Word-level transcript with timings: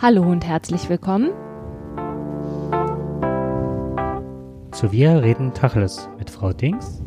Hallo 0.00 0.22
und 0.22 0.46
herzlich 0.46 0.88
willkommen 0.88 1.30
zu 4.70 4.92
Wir 4.92 5.20
reden 5.24 5.52
Tacheles 5.54 6.08
mit 6.20 6.30
Frau 6.30 6.52
Dings 6.52 7.02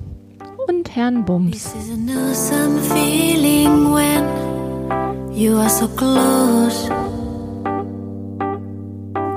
und 0.68 0.94
Herrn 0.94 1.24
Bums. 1.24 1.52
This 1.52 1.74
is 1.74 1.90
an 1.92 2.10
awesome 2.10 2.78
feeling 2.82 3.94
when 3.94 5.32
you 5.34 5.56
are 5.56 5.70
so 5.70 5.88
close. 5.88 6.90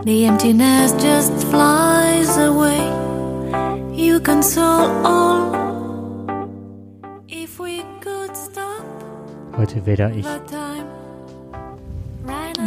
The 0.04 0.24
emptiness 0.24 0.92
just 1.00 1.32
flies 1.44 2.36
away. 2.36 2.90
You 3.94 4.18
console 4.18 4.90
all. 5.04 5.54
If 7.28 7.60
we 7.60 7.84
could 8.00 8.36
stop 8.36 8.84
Heute 9.56 9.86
weder 9.86 10.10
ich. 10.10 10.26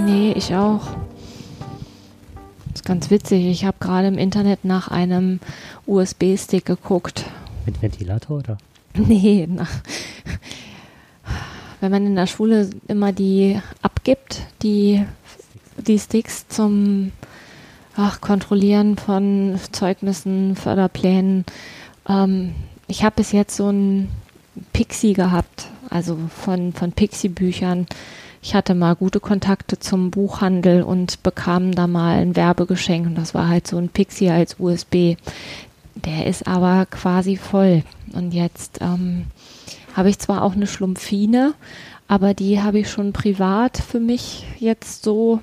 Nee, 0.07 0.31
ich 0.37 0.55
auch. 0.55 0.87
Das 2.67 2.75
ist 2.75 2.85
ganz 2.85 3.09
witzig. 3.09 3.45
Ich 3.45 3.65
habe 3.65 3.75
gerade 3.81 4.07
im 4.07 4.17
Internet 4.17 4.63
nach 4.63 4.87
einem 4.87 5.41
USB-Stick 5.85 6.65
geguckt. 6.65 7.25
Mit 7.65 7.81
Ventilator 7.81 8.37
oder? 8.37 8.57
Nee, 8.95 9.47
nach, 9.47 9.69
wenn 11.81 11.91
man 11.91 12.05
in 12.05 12.15
der 12.15 12.25
Schule 12.25 12.69
immer 12.87 13.11
die 13.11 13.59
abgibt, 13.81 14.43
die, 14.63 15.05
die 15.75 15.99
Sticks 15.99 16.47
zum 16.47 17.11
ach, 17.97 18.21
Kontrollieren 18.21 18.95
von 18.95 19.59
Zeugnissen, 19.73 20.55
Förderplänen. 20.55 21.43
Ähm, 22.07 22.55
ich 22.87 23.03
habe 23.03 23.17
bis 23.17 23.33
jetzt 23.33 23.57
so 23.57 23.69
ein 23.69 24.07
Pixie 24.71 25.13
gehabt, 25.13 25.67
also 25.89 26.17
von, 26.29 26.71
von 26.71 26.93
Pixie-Büchern. 26.93 27.87
Ich 28.41 28.55
hatte 28.55 28.75
mal 28.75 28.95
gute 28.95 29.19
Kontakte 29.19 29.79
zum 29.79 30.11
Buchhandel 30.11 30.83
und 30.83 31.21
bekam 31.23 31.73
da 31.73 31.87
mal 31.87 32.19
ein 32.19 32.35
Werbegeschenk 32.35 33.05
und 33.07 33.15
das 33.15 33.33
war 33.33 33.47
halt 33.49 33.67
so 33.67 33.77
ein 33.77 33.89
Pixie 33.89 34.29
als 34.29 34.57
USB. 34.59 35.15
Der 36.05 36.27
ist 36.27 36.47
aber 36.47 36.85
quasi 36.85 37.35
voll. 37.35 37.83
Und 38.13 38.33
jetzt 38.33 38.79
ähm, 38.81 39.25
habe 39.95 40.09
ich 40.09 40.19
zwar 40.19 40.43
auch 40.43 40.53
eine 40.53 40.67
Schlumpfine, 40.67 41.55
aber 42.07 42.33
die 42.33 42.61
habe 42.61 42.79
ich 42.79 42.89
schon 42.89 43.11
privat 43.13 43.77
für 43.77 43.99
mich 43.99 44.45
jetzt 44.59 45.03
so. 45.03 45.41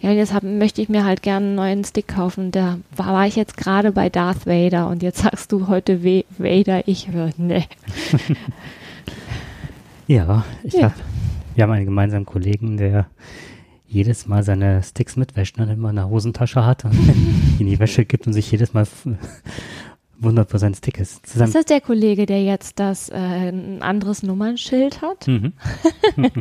Ja, 0.00 0.12
jetzt 0.12 0.32
hab, 0.32 0.44
möchte 0.44 0.80
ich 0.80 0.88
mir 0.88 1.04
halt 1.04 1.22
gerne 1.22 1.44
einen 1.44 1.54
neuen 1.56 1.84
Stick 1.84 2.08
kaufen. 2.08 2.52
Da 2.52 2.78
war, 2.96 3.08
war 3.08 3.26
ich 3.26 3.36
jetzt 3.36 3.58
gerade 3.58 3.92
bei 3.92 4.08
Darth 4.08 4.46
Vader 4.46 4.88
und 4.88 5.02
jetzt 5.02 5.18
sagst 5.22 5.52
du 5.52 5.66
heute 5.66 6.02
We 6.02 6.24
Vader, 6.38 6.88
ich 6.88 7.08
höre, 7.10 7.32
ne. 7.36 7.64
Ja, 10.06 10.44
ich 10.62 10.74
Ja. 10.74 10.84
hab, 10.84 10.94
wir 11.60 11.64
haben 11.64 11.72
einen 11.72 11.84
gemeinsamen 11.84 12.24
Kollegen, 12.24 12.78
der 12.78 13.10
jedes 13.86 14.26
Mal 14.26 14.42
seine 14.42 14.82
Sticks 14.82 15.16
mitwäscht 15.16 15.58
und 15.58 15.66
dann 15.66 15.76
immer 15.76 15.90
eine 15.90 16.08
Hosentasche 16.08 16.64
hat 16.64 16.86
und 16.86 16.94
in 17.58 17.66
die 17.66 17.78
Wäsche 17.78 18.06
gibt 18.06 18.26
und 18.26 18.32
sich 18.32 18.50
jedes 18.50 18.72
Mal 18.72 18.86
wundert, 20.18 20.54
wo 20.54 20.56
sein 20.56 20.72
Stick 20.72 20.98
ist. 20.98 21.26
Zu 21.26 21.44
Ist 21.44 21.54
das 21.54 21.66
der 21.66 21.82
Kollege, 21.82 22.24
der 22.24 22.42
jetzt 22.42 22.80
das 22.80 23.10
äh, 23.10 23.14
ein 23.14 23.82
anderes 23.82 24.22
Nummernschild 24.22 25.02
hat? 25.02 25.28
mhm. 25.28 25.52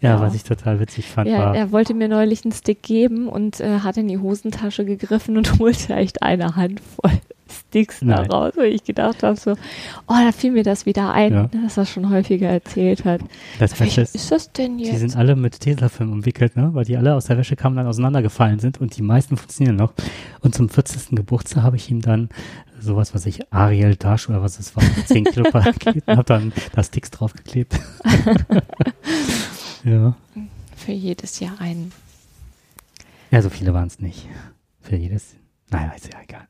ja, 0.00 0.18
was 0.22 0.34
ich 0.34 0.44
total 0.44 0.80
witzig 0.80 1.08
fand, 1.08 1.28
Ja, 1.28 1.38
war, 1.38 1.54
er 1.54 1.70
wollte 1.70 1.92
mir 1.92 2.08
neulich 2.08 2.46
einen 2.46 2.52
Stick 2.52 2.82
geben 2.82 3.28
und 3.28 3.60
äh, 3.60 3.80
hat 3.80 3.98
in 3.98 4.08
die 4.08 4.16
Hosentasche 4.16 4.86
gegriffen 4.86 5.36
und 5.36 5.58
holte 5.58 5.92
echt 5.96 6.22
eine 6.22 6.56
Handvoll 6.56 7.20
Sticks 7.50 8.00
da 8.00 8.06
Nein. 8.06 8.30
raus, 8.30 8.52
wo 8.56 8.62
ich 8.62 8.84
gedacht 8.84 9.22
habe 9.22 9.36
so, 9.36 9.52
oh, 9.52 9.56
da 10.08 10.32
fiel 10.32 10.52
mir 10.52 10.62
das 10.62 10.86
wieder 10.86 11.12
ein, 11.12 11.32
Ja. 11.32 11.50
dass 11.64 11.76
er 11.76 11.86
schon 11.86 12.08
häufiger 12.10 12.48
erzählt 12.48 13.04
hat. 13.04 13.20
das 13.58 13.78
Welcher 13.78 13.84
Beste 13.84 14.00
ist, 14.02 14.14
ist 14.14 14.30
das 14.30 14.52
denn 14.52 14.78
die 14.78 14.84
jetzt? 14.84 14.98
sind 15.00 15.16
alle 15.16 15.36
mit 15.36 15.60
Tesafilm 15.60 16.12
umwickelt, 16.12 16.56
ne? 16.56 16.70
weil 16.74 16.84
die 16.84 16.96
alle 16.96 17.14
aus 17.14 17.26
der 17.26 17.36
Wäschekammern 17.38 17.78
dann 17.78 17.86
auseinandergefallen 17.86 18.58
sind 18.60 18.80
und 18.80 18.96
die 18.96 19.02
meisten 19.02 19.36
funktionieren 19.36 19.76
noch. 19.76 19.92
Und 20.40 20.54
zum 20.54 20.68
40. 20.68 21.16
Geburtstag 21.16 21.62
habe 21.62 21.76
ich 21.76 21.90
ihm 21.90 22.00
dann 22.00 22.28
sowas, 22.80 23.14
was 23.14 23.26
ich 23.26 23.52
Ariel 23.52 23.96
Dash 23.96 24.28
oder 24.28 24.42
was 24.42 24.58
es 24.58 24.74
war, 24.76 24.82
10 25.06 25.24
Kilo 25.32 25.50
Paket 25.50 26.06
und 26.06 26.16
habe 26.16 26.24
dann 26.24 26.52
da 26.72 26.82
Sticks 26.82 27.10
draufgeklebt. 27.10 27.78
ja. 29.84 30.16
Für 30.76 30.92
jedes 30.92 31.40
Jahr 31.40 31.60
einen. 31.60 31.92
ja, 33.30 33.42
so 33.42 33.50
viele 33.50 33.74
waren 33.74 33.86
es 33.88 33.98
nicht. 34.00 34.26
Für 34.80 34.96
jedes. 34.96 35.34
Naja, 35.70 35.92
ist 35.96 36.12
ja 36.12 36.20
egal. 36.22 36.46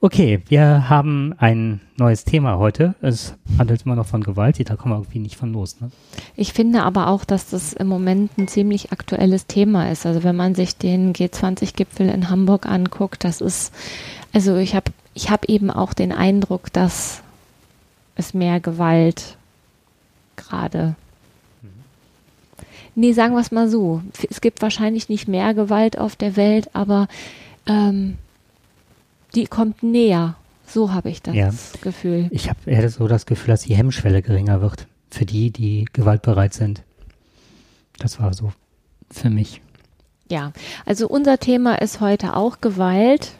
Okay, 0.00 0.42
wir 0.46 0.88
haben 0.88 1.34
ein 1.38 1.80
neues 1.96 2.24
Thema 2.24 2.58
heute. 2.58 2.94
Es 3.02 3.34
handelt 3.58 3.82
immer 3.84 3.96
noch 3.96 4.06
von 4.06 4.22
Gewalt, 4.22 4.58
da 4.68 4.76
kommen 4.76 4.94
wir 4.94 4.98
irgendwie 4.98 5.18
nicht 5.18 5.36
von 5.36 5.52
los. 5.52 5.80
Ne? 5.80 5.90
Ich 6.36 6.52
finde 6.52 6.82
aber 6.82 7.08
auch, 7.08 7.24
dass 7.24 7.50
das 7.50 7.72
im 7.72 7.88
Moment 7.88 8.36
ein 8.38 8.48
ziemlich 8.48 8.92
aktuelles 8.92 9.46
Thema 9.46 9.90
ist. 9.90 10.06
Also 10.06 10.22
wenn 10.24 10.36
man 10.36 10.54
sich 10.54 10.76
den 10.76 11.12
G20-Gipfel 11.12 12.08
in 12.08 12.30
Hamburg 12.30 12.66
anguckt, 12.66 13.24
das 13.24 13.40
ist, 13.40 13.72
also 14.32 14.56
ich 14.56 14.74
habe 14.74 14.90
ich 15.14 15.30
hab 15.30 15.44
eben 15.46 15.70
auch 15.70 15.92
den 15.92 16.12
Eindruck, 16.12 16.72
dass 16.72 17.22
es 18.16 18.34
mehr 18.34 18.60
Gewalt 18.60 19.36
gerade. 20.36 20.94
Nee, 22.94 23.12
sagen 23.12 23.34
wir 23.34 23.40
es 23.40 23.52
mal 23.52 23.68
so. 23.68 24.02
Es 24.28 24.40
gibt 24.40 24.60
wahrscheinlich 24.62 25.08
nicht 25.08 25.26
mehr 25.26 25.54
Gewalt 25.54 25.98
auf 25.98 26.14
der 26.16 26.36
Welt, 26.36 26.70
aber 26.74 27.08
ähm, 27.66 28.18
die 29.34 29.46
kommt 29.46 29.82
näher. 29.82 30.36
So 30.66 30.92
habe 30.92 31.10
ich 31.10 31.22
das 31.22 31.34
Ja. 31.34 31.50
Gefühl. 31.82 32.28
Ich 32.30 32.48
habe 32.48 32.58
eher 32.66 32.88
so 32.88 33.06
das 33.08 33.26
Gefühl, 33.26 33.48
dass 33.48 33.62
die 33.62 33.74
Hemmschwelle 33.74 34.22
geringer 34.22 34.60
wird 34.62 34.86
für 35.10 35.26
die, 35.26 35.50
die 35.50 35.86
gewaltbereit 35.92 36.54
sind. 36.54 36.82
Das 37.98 38.20
war 38.20 38.32
so 38.32 38.52
für 39.10 39.28
mich. 39.30 39.60
Ja, 40.30 40.52
also 40.86 41.08
unser 41.08 41.38
Thema 41.38 41.80
ist 41.82 42.00
heute 42.00 42.36
auch 42.36 42.60
Gewalt. 42.60 43.32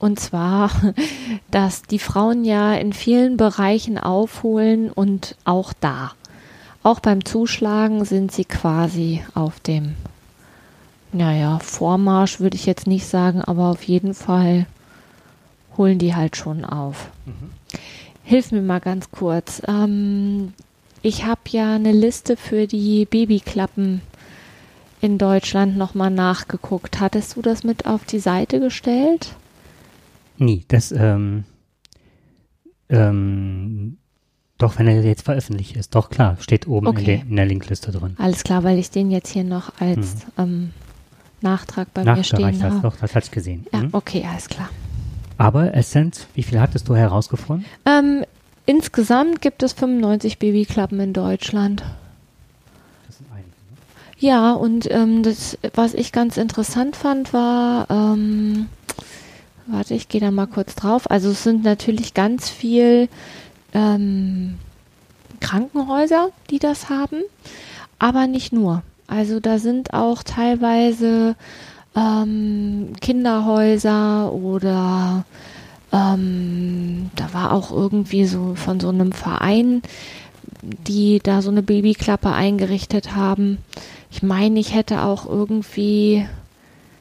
Und 0.00 0.18
zwar, 0.18 0.70
dass 1.50 1.82
die 1.82 2.00
Frauen 2.00 2.44
ja 2.44 2.74
in 2.74 2.92
vielen 2.92 3.36
Bereichen 3.36 3.96
aufholen 3.96 4.90
und 4.90 5.36
auch 5.44 5.72
da. 5.72 6.12
Auch 6.82 7.00
beim 7.00 7.24
Zuschlagen 7.24 8.04
sind 8.04 8.32
sie 8.32 8.44
quasi 8.44 9.22
auf 9.34 9.60
dem, 9.60 9.94
naja, 11.12 11.58
Vormarsch 11.60 12.40
würde 12.40 12.56
ich 12.56 12.66
jetzt 12.66 12.86
nicht 12.86 13.06
sagen, 13.06 13.40
aber 13.40 13.68
auf 13.70 13.84
jeden 13.84 14.12
Fall 14.12 14.66
holen 15.76 15.98
die 15.98 16.14
halt 16.14 16.36
schon 16.36 16.64
auf. 16.64 17.10
Hilf 18.22 18.52
mir 18.52 18.62
mal 18.62 18.80
ganz 18.80 19.10
kurz. 19.10 19.60
Ähm, 19.68 20.54
ich 21.02 21.24
habe 21.24 21.40
ja 21.48 21.74
eine 21.74 21.92
Liste 21.92 22.36
für 22.36 22.66
die 22.66 23.04
Babyklappen 23.04 24.00
in 25.00 25.18
Deutschland 25.18 25.76
nochmal 25.76 26.10
nachgeguckt. 26.10 27.00
Hattest 27.00 27.36
du 27.36 27.42
das 27.42 27.64
mit 27.64 27.84
auf 27.86 28.04
die 28.04 28.18
Seite 28.20 28.60
gestellt? 28.60 29.34
Nie. 30.38 30.64
Das, 30.68 30.90
ähm, 30.92 31.44
ähm, 32.88 33.98
doch, 34.58 34.78
wenn 34.78 34.86
er 34.86 35.02
jetzt 35.02 35.22
veröffentlicht 35.24 35.76
ist, 35.76 35.94
doch 35.94 36.10
klar, 36.10 36.36
steht 36.40 36.66
oben 36.66 36.86
in, 36.86 36.90
Okay. 36.92 37.04
der, 37.04 37.20
in 37.22 37.36
der 37.36 37.46
Linkliste 37.46 37.92
drin. 37.92 38.14
Alles 38.18 38.44
klar, 38.44 38.62
weil 38.64 38.78
ich 38.78 38.90
den 38.90 39.10
jetzt 39.10 39.30
hier 39.30 39.44
noch 39.44 39.72
als 39.80 40.18
ähm, 40.38 40.70
Nachtrag 41.40 41.92
bei 41.92 42.04
mir 42.04 42.24
stehen 42.24 42.62
habe. 42.62 42.80
doch, 42.80 42.96
das 42.96 43.14
hatte 43.14 43.26
ich 43.26 43.30
gesehen. 43.32 43.66
Ja, 43.72 43.80
Mhm. 43.80 43.88
okay, 43.92 44.24
alles 44.30 44.48
klar. 44.48 44.70
Aber 45.36 45.74
es 45.74 45.90
sind, 45.90 46.26
wie 46.34 46.42
viel 46.42 46.60
hattest 46.60 46.88
du 46.88 46.94
herausgefunden? 46.94 47.66
Ähm, 47.86 48.24
insgesamt 48.66 49.40
gibt 49.40 49.62
es 49.62 49.72
95 49.72 50.38
Babyklappen 50.38 51.00
in 51.00 51.12
Deutschland. 51.12 51.82
Das 53.06 53.18
sind 53.18 53.26
einige. 53.32 53.48
Ne? 53.48 53.76
Ja, 54.18 54.52
und 54.52 54.90
ähm, 54.90 55.22
das, 55.22 55.58
was 55.74 55.94
ich 55.94 56.12
ganz 56.12 56.36
interessant 56.36 56.96
fand, 56.96 57.32
war, 57.32 57.90
ähm, 57.90 58.66
warte, 59.66 59.94
ich 59.94 60.08
gehe 60.08 60.20
da 60.20 60.30
mal 60.30 60.46
kurz 60.46 60.74
drauf. 60.74 61.10
Also 61.10 61.30
es 61.30 61.42
sind 61.42 61.64
natürlich 61.64 62.14
ganz 62.14 62.48
viel 62.48 63.08
ähm, 63.72 64.58
Krankenhäuser, 65.40 66.30
die 66.50 66.58
das 66.58 66.88
haben, 66.88 67.22
aber 67.98 68.26
nicht 68.26 68.52
nur. 68.52 68.82
Also 69.06 69.40
da 69.40 69.58
sind 69.58 69.92
auch 69.92 70.22
teilweise 70.22 71.36
ähm, 71.96 72.92
Kinderhäuser 73.00 74.32
oder 74.32 75.24
ähm, 75.92 77.10
da 77.14 77.32
war 77.32 77.52
auch 77.52 77.70
irgendwie 77.70 78.26
so 78.26 78.54
von 78.56 78.80
so 78.80 78.88
einem 78.88 79.12
Verein, 79.12 79.82
die 80.62 81.20
da 81.22 81.42
so 81.42 81.50
eine 81.50 81.62
Babyklappe 81.62 82.32
eingerichtet 82.32 83.14
haben. 83.14 83.58
Ich 84.10 84.22
meine, 84.22 84.58
ich 84.58 84.74
hätte 84.74 85.02
auch 85.02 85.26
irgendwie 85.26 86.26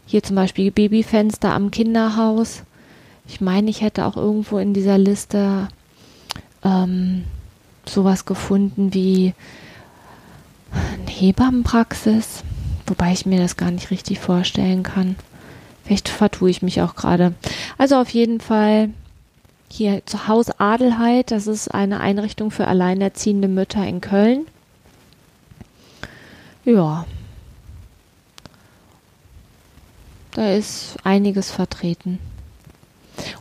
hier 0.05 0.21
zum 0.21 0.35
Beispiel 0.35 0.71
Babyfenster 0.71 1.53
am 1.53 1.71
Kinderhaus. 1.71 2.63
Ich 3.27 3.41
meine, 3.41 3.69
ich 3.69 3.81
hätte 3.81 4.05
auch 4.05 4.17
irgendwo 4.17 4.57
in 4.57 4.73
dieser 4.73 4.97
Liste 4.97 5.69
ähm, 6.63 7.23
sowas 7.85 8.25
gefunden 8.25 8.93
wie 8.93 9.33
eine 10.71 11.11
Hebammenpraxis, 11.11 12.43
wobei 12.85 13.13
ich 13.13 13.25
mir 13.25 13.39
das 13.39 13.57
gar 13.57 13.71
nicht 13.71 13.91
richtig 13.91 14.19
vorstellen 14.19 14.83
kann. 14.83 15.15
Vielleicht 15.83 16.09
vertue 16.09 16.49
ich 16.49 16.61
mich 16.61 16.81
auch 16.81 16.95
gerade. 16.95 17.33
Also 17.77 17.97
auf 17.97 18.09
jeden 18.09 18.39
Fall 18.39 18.89
hier 19.69 20.05
zu 20.05 20.27
Haus 20.27 20.49
Adelheid, 20.59 21.31
das 21.31 21.47
ist 21.47 21.73
eine 21.73 21.99
Einrichtung 21.99 22.51
für 22.51 22.67
alleinerziehende 22.67 23.47
Mütter 23.47 23.85
in 23.85 24.01
Köln. 24.01 24.45
Ja, 26.63 27.05
da 30.31 30.51
ist 30.51 30.95
einiges 31.03 31.51
vertreten. 31.51 32.19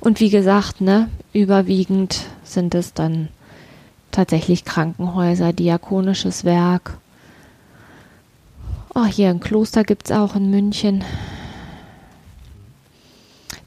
Und 0.01 0.21
wie 0.21 0.31
gesagt, 0.31 0.81
ne, 0.81 1.09
überwiegend 1.33 2.27
sind 2.45 2.75
es 2.75 2.93
dann 2.93 3.29
tatsächlich 4.11 4.65
Krankenhäuser, 4.65 5.53
diakonisches 5.53 6.45
Werk. 6.45 6.99
Oh, 8.95 9.07
hier 9.07 9.31
ein 9.31 9.41
Kloster 9.41 9.85
gibt 9.85 10.11
es 10.11 10.17
auch 10.17 10.37
in 10.37 10.51
München. 10.51 11.03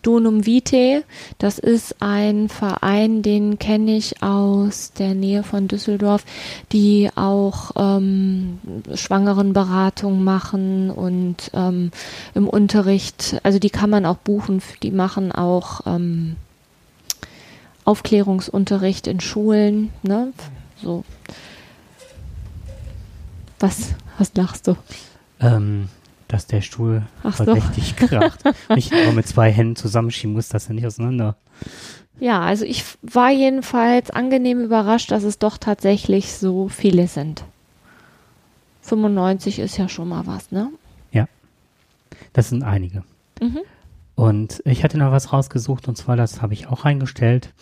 Donum 0.03 0.45
Vitae, 0.45 1.01
das 1.39 1.57
ist 1.57 1.95
ein 1.99 2.47
Verein, 2.47 3.23
den 3.23 3.57
kenne 3.57 3.97
ich 3.97 4.21
aus 4.21 4.91
der 4.93 5.15
Nähe 5.15 5.41
von 5.41 5.67
Düsseldorf, 5.67 6.23
die 6.71 7.09
auch 7.15 7.71
ähm, 7.75 8.59
Schwangerenberatung 8.93 10.23
machen 10.23 10.91
und 10.91 11.49
ähm, 11.55 11.89
im 12.35 12.47
Unterricht, 12.47 13.39
also 13.41 13.57
die 13.57 13.71
kann 13.71 13.89
man 13.89 14.05
auch 14.05 14.17
buchen, 14.17 14.61
die 14.83 14.91
machen 14.91 15.31
auch 15.31 15.81
ähm, 15.87 16.35
Aufklärungsunterricht 17.83 19.07
in 19.07 19.21
Schulen, 19.21 19.91
ne? 20.03 20.33
So. 20.83 21.03
Was, 23.59 23.95
was 24.19 24.31
lachst 24.35 24.67
du? 24.67 24.75
Ähm, 25.45 25.89
dass 26.27 26.47
der 26.47 26.61
Stuhl 26.61 27.03
Ach 27.23 27.35
so. 27.35 27.43
verdächtig 27.43 27.95
kracht. 27.95 28.41
ich 28.75 28.91
aber 28.91 29.11
mit 29.11 29.27
zwei 29.27 29.51
Händen 29.51 29.75
zusammenschieben 29.75 30.33
muss, 30.33 30.49
das 30.49 30.67
ja 30.67 30.73
nicht 30.73 30.87
auseinander. 30.87 31.35
Ja, 32.19 32.41
also 32.41 32.65
ich 32.65 32.83
war 33.03 33.29
jedenfalls 33.29 34.09
angenehm 34.09 34.63
überrascht, 34.63 35.11
dass 35.11 35.23
es 35.23 35.37
doch 35.37 35.57
tatsächlich 35.57 36.33
so 36.33 36.67
viele 36.67 37.07
sind. 37.07 37.43
95 38.81 39.59
ist 39.59 39.77
ja 39.77 39.87
schon 39.87 40.09
mal 40.09 40.25
was, 40.25 40.51
ne? 40.51 40.71
Das 42.33 42.49
sind 42.49 42.63
einige. 42.63 43.03
Mhm. 43.41 43.59
Und 44.15 44.61
ich 44.65 44.83
hatte 44.83 44.97
noch 44.97 45.11
was 45.11 45.33
rausgesucht 45.33 45.87
und 45.87 45.97
zwar, 45.97 46.15
das 46.15 46.41
habe 46.41 46.53
ich 46.53 46.67
auch 46.67 46.85
eingestellt, 46.85 47.53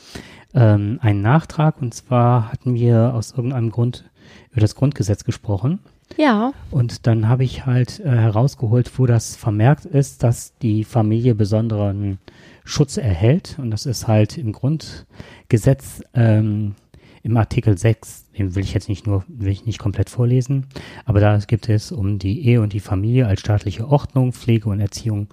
ähm, 0.54 1.00
einen 1.02 1.22
Nachtrag 1.22 1.82
und 1.82 1.94
zwar 1.94 2.52
hatten 2.52 2.76
wir 2.76 3.14
aus 3.14 3.32
irgendeinem 3.32 3.72
Grund 3.72 4.04
über 4.52 4.62
das 4.62 4.76
Grundgesetz 4.76 5.24
gesprochen 5.24 5.80
Ja, 6.18 6.54
und 6.70 7.08
dann 7.08 7.28
habe 7.28 7.44
ich 7.44 7.66
halt 7.66 8.00
äh, 8.00 8.10
herausgeholt, 8.10 8.92
wo 8.98 9.06
das 9.06 9.36
vermerkt 9.36 9.86
ist, 9.86 10.24
dass 10.24 10.54
die 10.62 10.84
Familie 10.84 11.36
besonderen 11.36 12.20
Schutz 12.66 12.98
erhält. 12.98 13.58
Und 13.58 13.72
das 13.72 13.86
ist 13.86 14.08
halt 14.08 14.38
im 14.38 14.52
Grundgesetz 14.52 16.02
ähm, 16.14 16.76
im 17.24 17.38
Artikel 17.38 17.78
6, 17.78 18.32
den 18.38 18.54
will 18.54 18.64
ich 18.64 18.74
jetzt 18.74 18.90
nicht 18.90 19.08
nur, 19.08 19.24
will 19.30 19.48
ich 19.48 19.66
nicht 19.66 19.80
komplett 19.80 20.10
vorlesen, 20.10 20.68
aber 21.06 21.22
da 21.22 21.38
gibt 21.38 21.70
es 21.70 21.94
um 21.94 22.20
die 22.20 22.46
Ehe 22.46 22.62
und 22.62 22.74
die 22.74 22.82
Familie 22.82 23.28
als 23.28 23.40
staatliche 23.40 23.88
Ordnung, 23.88 24.34
Pflege 24.34 24.68
und 24.70 24.82
Erziehung 24.82 25.28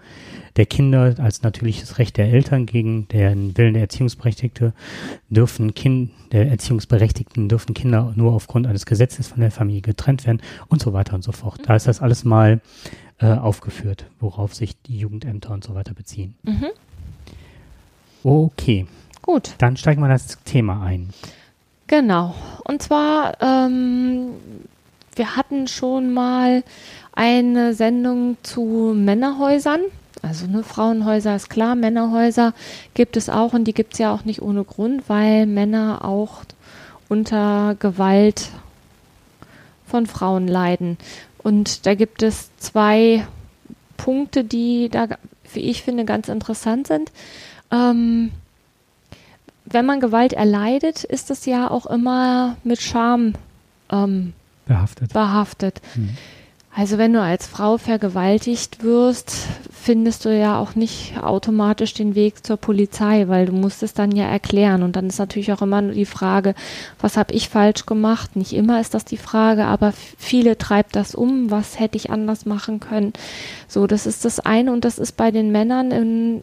der 0.55 0.67
Kinder 0.67 1.15
als 1.19 1.43
natürliches 1.43 1.99
Recht 1.99 2.17
der 2.17 2.33
Eltern 2.33 2.67
gegen 2.67 3.09
den 3.09 3.57
Willen 3.57 3.75
der 3.75 3.83
Erziehungsberechtigte 3.83 4.73
dürfen 5.31 5.75
Kind, 5.75 6.13
der 6.31 6.49
Erziehungsberechtigten 6.49 7.49
dürfen 7.49 7.75
Kinder 7.75 8.13
nur 8.15 8.33
aufgrund 8.35 8.69
eines 8.69 8.87
Gesetzes 8.87 9.27
von 9.27 9.41
der 9.41 9.51
Familie 9.51 9.83
getrennt 9.83 10.27
werden 10.27 10.43
und 10.69 10.81
so 10.81 10.93
weiter 10.93 11.15
und 11.15 11.23
so 11.23 11.33
fort. 11.33 11.61
Da 11.67 11.75
ist 11.75 11.89
das 11.89 12.01
alles 12.01 12.25
mal 12.25 12.61
äh, 13.19 13.27
aufgeführt, 13.27 14.07
worauf 14.21 14.55
sich 14.55 14.81
die 14.83 14.99
Jugendämter 14.99 15.53
und 15.53 15.65
so 15.65 15.75
weiter 15.75 15.95
beziehen. 15.95 16.35
mhm. 16.43 16.69
Okay, 18.23 18.87
gut. 19.23 19.55
dann 19.59 19.79
steigen 19.79 20.03
wir 20.03 20.09
das 20.09 20.39
Thema 20.45 20.83
ein. 20.83 21.09
Genau. 21.91 22.37
Und 22.63 22.85
zwar, 22.85 23.37
ähm, 23.41 24.35
wir 25.17 25.35
hatten 25.35 25.67
schon 25.67 26.13
mal 26.13 26.63
eine 27.13 27.75
Sendung 27.75 28.37
zu 28.45 28.95
Männerhäusern. 28.95 29.81
Also 30.23 30.47
ne, 30.47 30.63
Frauenhäuser 30.63 31.35
ist 31.35 31.51
klar, 31.51 31.75
Männerhäuser 31.75 32.55
gibt 32.95 33.17
es 33.17 33.29
auch 33.29 33.55
und 33.55 33.65
die 33.65 33.75
gibt 33.75 33.95
es 33.95 33.99
ja 33.99 34.15
auch 34.15 34.25
nicht 34.25 34.41
ohne 34.41 34.63
Grund, 34.63 35.09
weil 35.09 35.47
Männer 35.47 36.05
auch 36.05 36.43
unter 37.09 37.75
Gewalt 37.81 38.51
von 39.85 40.07
Frauen 40.07 40.47
leiden. 40.47 40.97
Und 41.39 41.87
da 41.87 41.97
gibt 41.97 42.23
es 42.23 42.57
zwei 42.59 43.27
Punkte, 43.97 44.45
die 44.45 44.91
da, 44.91 45.09
wie 45.53 45.69
ich 45.69 45.83
finde, 45.83 46.05
ganz 46.05 46.29
interessant 46.29 46.87
sind. 46.87 47.11
Ähm, 47.73 48.31
wenn 49.71 49.87
man 49.87 50.01
Gewalt 50.01 50.33
erleidet, 50.33 51.05
ist 51.05 51.31
es 51.31 51.47
ja 51.47 51.71
auch 51.71 51.87
immer 51.87 52.57
mit 52.65 52.81
Scham 52.81 53.35
ähm, 53.91 54.33
Behaftet. 54.67 55.13
behaftet. 55.13 55.81
Mhm. 55.95 56.11
Also 56.73 56.99
wenn 56.99 57.13
du 57.13 57.21
als 57.21 57.49
Frau 57.49 57.79
vergewaltigt 57.79 58.85
wirst, 58.85 59.35
findest 59.73 60.25
du 60.25 60.37
ja 60.37 60.61
auch 60.61 60.77
nicht 60.77 61.21
automatisch 61.21 61.95
den 61.95 62.15
Weg 62.15 62.47
zur 62.47 62.59
Polizei, 62.59 63.27
weil 63.27 63.47
du 63.47 63.53
musst 63.53 63.83
es 63.83 63.93
dann 63.93 64.13
ja 64.13 64.27
erklären. 64.27 64.85
Und 64.85 64.95
dann 64.95 65.09
ist 65.09 65.19
natürlich 65.19 65.53
auch 65.53 65.63
immer 65.63 65.83
nur 65.83 65.95
die 65.95 66.07
Frage, 66.07 66.55
was 67.01 67.17
habe 67.17 67.35
ich 67.35 67.49
falsch 67.49 67.87
gemacht? 67.87 68.37
Nicht 68.37 68.53
immer 68.53 68.81
ist 68.81 68.95
das 68.95 69.05
die 69.05 69.17
Frage, 69.17 69.65
aber 69.65 69.93
viele 70.17 70.59
treibt 70.59 70.95
das 70.95 71.17
um, 71.17 71.51
was 71.51 71.81
hätte 71.81 71.97
ich 71.97 72.11
anders 72.11 72.47
machen 72.47 72.79
können. 72.79 73.15
So, 73.67 73.89
das 73.89 74.07
ist 74.07 74.25
das 74.25 74.39
eine 74.39 74.73
und 74.73 74.85
das 74.85 75.01
ist 75.01 75.17
bei 75.17 75.33
den 75.33 75.51
Männern 75.51 75.91
in, 75.91 76.43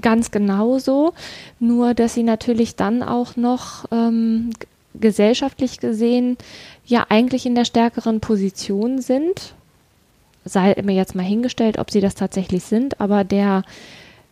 ganz 0.00 0.30
genauso, 0.30 1.12
nur 1.58 1.94
dass 1.94 2.14
sie 2.14 2.22
natürlich 2.22 2.76
dann 2.76 3.02
auch 3.02 3.36
noch 3.36 3.84
ähm, 3.90 4.50
gesellschaftlich 4.94 5.78
gesehen 5.78 6.36
ja 6.84 7.06
eigentlich 7.08 7.46
in 7.46 7.54
der 7.54 7.64
stärkeren 7.64 8.20
Position 8.20 9.00
sind. 9.00 9.54
Sei 10.44 10.74
mir 10.82 10.94
jetzt 10.94 11.14
mal 11.14 11.22
hingestellt, 11.22 11.78
ob 11.78 11.90
sie 11.90 12.00
das 12.00 12.14
tatsächlich 12.14 12.64
sind, 12.64 13.00
aber 13.00 13.24
der 13.24 13.62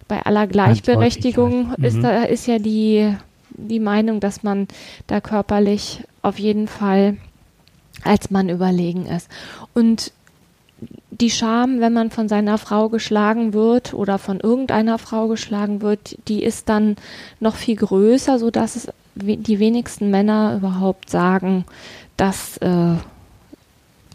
bei 0.08 0.22
aller 0.22 0.46
Gleichberechtigung 0.46 1.68
deutlich, 1.68 1.86
ist, 1.86 1.96
mhm. 1.98 2.02
da 2.02 2.22
ist 2.24 2.46
ja 2.46 2.58
die, 2.58 3.14
die 3.50 3.78
Meinung, 3.78 4.20
dass 4.20 4.42
man 4.42 4.66
da 5.06 5.20
körperlich 5.20 6.02
auf 6.22 6.38
jeden 6.38 6.66
Fall 6.66 7.18
als 8.04 8.30
Mann 8.30 8.48
überlegen 8.48 9.06
ist. 9.06 9.28
Und 9.74 10.12
die 11.20 11.30
Scham, 11.30 11.80
wenn 11.80 11.92
man 11.92 12.10
von 12.10 12.28
seiner 12.28 12.58
Frau 12.58 12.88
geschlagen 12.88 13.52
wird 13.52 13.92
oder 13.92 14.18
von 14.18 14.38
irgendeiner 14.40 14.98
Frau 14.98 15.28
geschlagen 15.28 15.82
wird, 15.82 16.16
die 16.28 16.42
ist 16.42 16.68
dann 16.68 16.96
noch 17.40 17.56
viel 17.56 17.76
größer, 17.76 18.38
so 18.38 18.50
dass 18.50 18.76
es 18.76 18.88
die 19.14 19.58
wenigsten 19.58 20.10
Männer 20.10 20.56
überhaupt 20.56 21.10
sagen, 21.10 21.64
dass 22.16 22.56
äh, 22.58 22.94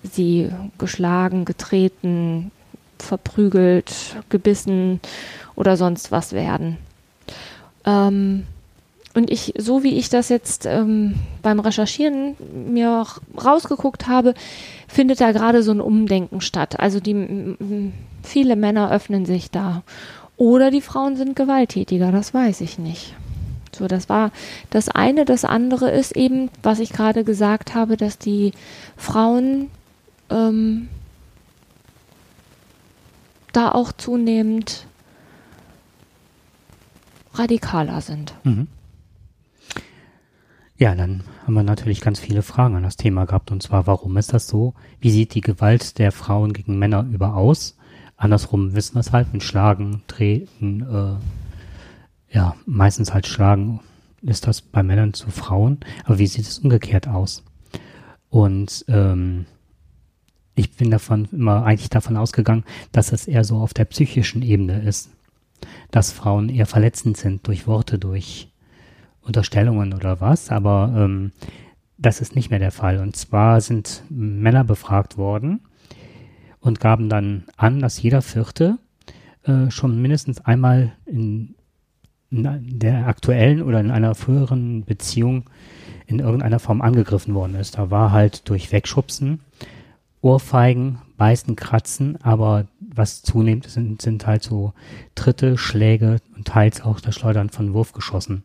sie 0.04 0.50
geschlagen, 0.78 1.44
getreten, 1.44 2.52
verprügelt, 3.00 4.16
gebissen 4.30 5.02
oder 5.56 5.76
sonst 5.76 6.12
was 6.12 6.32
werden. 6.32 6.78
Ähm, 7.86 8.46
und 9.16 9.30
ich, 9.30 9.54
so 9.58 9.84
wie 9.84 9.98
ich 9.98 10.10
das 10.10 10.30
jetzt 10.30 10.66
ähm, 10.66 11.16
beim 11.42 11.60
Recherchieren 11.60 12.36
mir 12.66 13.02
auch 13.02 13.20
rausgeguckt 13.44 14.08
habe, 14.08 14.34
findet 14.88 15.22
da 15.22 15.32
gerade 15.32 15.62
so 15.62 15.72
ein 15.72 15.82
Umdenken 15.82 16.42
statt. 16.42 16.80
Also 16.80 17.00
die 17.00 17.56
viele 18.24 18.56
Männer 18.56 18.92
öffnen 18.92 19.26
sich 19.26 19.52
da. 19.52 19.84
Oder 20.38 20.72
die 20.72 20.82
Frauen 20.82 21.16
sind 21.16 21.36
gewalttätiger, 21.36 22.12
das 22.12 22.34
weiß 22.34 22.62
ich 22.62 22.80
nicht. 22.80 23.14
So, 23.76 23.88
das 23.88 24.10
war 24.10 24.32
das 24.70 24.90
eine. 24.90 25.26
Das 25.26 25.46
andere 25.46 25.92
ist 25.92 26.16
eben, 26.16 26.50
was 26.62 26.80
ich 26.80 26.92
gerade 26.92 27.24
gesagt 27.24 27.76
habe, 27.76 27.98
dass 27.98 28.18
die 28.18 28.52
Frauen 28.98 29.70
ähm, 30.30 30.90
da 33.52 33.72
auch 33.72 33.92
zunehmend 33.92 34.88
radikaler 37.36 38.02
sind. 38.02 38.34
Mhm. 38.44 38.68
Ja, 40.78 40.96
dann 40.96 41.24
haben 41.46 41.54
wir 41.54 41.64
natürlich 41.64 42.02
ganz 42.02 42.20
viele 42.20 42.42
Fragen 42.42 42.76
an 42.76 42.84
das 42.84 42.98
Thema 42.98 43.26
gehabt. 43.26 43.52
Und 43.52 43.62
zwar, 43.62 43.86
warum 43.86 44.18
ist 44.18 44.34
das 44.34 44.48
so? 44.48 44.74
Wie 45.00 45.12
sieht 45.12 45.36
die 45.36 45.42
Gewalt 45.42 46.00
der 46.00 46.12
Frauen 46.12 46.54
gegen 46.54 46.80
Männer 46.80 47.06
über 47.12 47.36
aus? 47.36 47.78
Andersrum 48.18 48.74
wissen 48.74 48.96
wir 48.96 49.02
es 49.02 49.12
halt 49.12 49.34
mit 49.34 49.44
Schlagen, 49.44 50.02
Treten, 50.08 50.82
äh, 50.82 52.36
ja, 52.36 52.56
meistens 52.66 53.14
halt 53.14 53.28
Schlagen 53.28 53.82
ist 54.22 54.48
das 54.48 54.62
bei 54.62 54.82
Männern 54.82 55.14
zu 55.14 55.30
Frauen. 55.30 55.80
Aber 56.06 56.18
wie 56.18 56.28
sieht 56.28 56.48
es 56.48 56.60
umgekehrt 56.60 57.08
aus? 57.08 57.44
Und 58.30 58.86
ähm, 58.88 59.46
ich 60.56 60.76
bin 60.76 60.90
davon 60.90 61.28
immer 61.32 61.66
eigentlich 61.66 61.90
davon 61.90 62.18
ausgegangen, 62.18 62.64
dass 62.92 63.12
es 63.12 63.28
eher 63.28 63.44
so 63.44 63.58
auf 63.58 63.74
der 63.74 63.86
psychischen 63.86 64.42
Ebene 64.42 64.82
ist. 64.82 65.12
Dass 65.92 66.12
Frauen 66.12 66.50
eher 66.50 66.66
verletzend 66.66 67.18
sind 67.18 67.46
durch 67.48 67.68
Worte, 67.68 68.00
durch 68.00 68.53
Unterstellungen 69.24 69.94
oder 69.94 70.22
was, 70.22 70.50
aber 70.50 70.94
ähm, 70.96 71.32
das 71.98 72.22
ist 72.22 72.36
nicht 72.36 72.50
mehr 72.50 72.60
der 72.60 72.72
Fall. 72.72 73.00
Und 73.00 73.16
zwar 73.16 73.62
sind 73.62 74.04
Männer 74.10 74.64
befragt 74.64 75.18
worden 75.18 75.62
und 76.60 76.80
gaben 76.80 77.10
dann 77.10 77.44
an, 77.58 77.80
dass 77.80 78.02
jeder 78.02 78.22
Vierte 78.22 78.78
äh, 79.44 79.70
schon 79.70 80.02
mindestens 80.02 80.42
einmal 80.42 80.94
in, 81.06 81.56
in 82.32 82.80
der 82.80 83.08
aktuellen 83.08 83.62
oder 83.62 83.80
in 83.80 83.92
einer 83.92 84.16
früheren 84.16 84.84
Beziehung 84.86 85.50
in 86.06 86.20
irgendeiner 86.20 86.60
Form 86.60 86.82
angegriffen 86.82 87.34
worden 87.34 87.56
ist. 87.56 87.78
Da 87.78 87.90
war 87.90 88.12
halt 88.12 88.50
durch 88.50 88.72
Wegschubsen, 88.72 89.40
Ohrfeigen, 90.22 91.00
Beißen, 91.18 91.56
Kratzen, 91.56 92.18
aber 92.22 92.68
was 92.80 93.24
zunehmend 93.24 93.68
sind, 93.68 94.02
sind 94.02 94.26
halt 94.28 94.44
so 94.44 94.74
Tritte, 95.16 95.58
Schläge 95.58 96.18
und 96.36 96.48
teils 96.48 96.82
auch 96.82 97.00
das 97.00 97.16
Schleudern 97.16 97.50
von 97.50 97.74
Wurfgeschossen. 97.74 98.44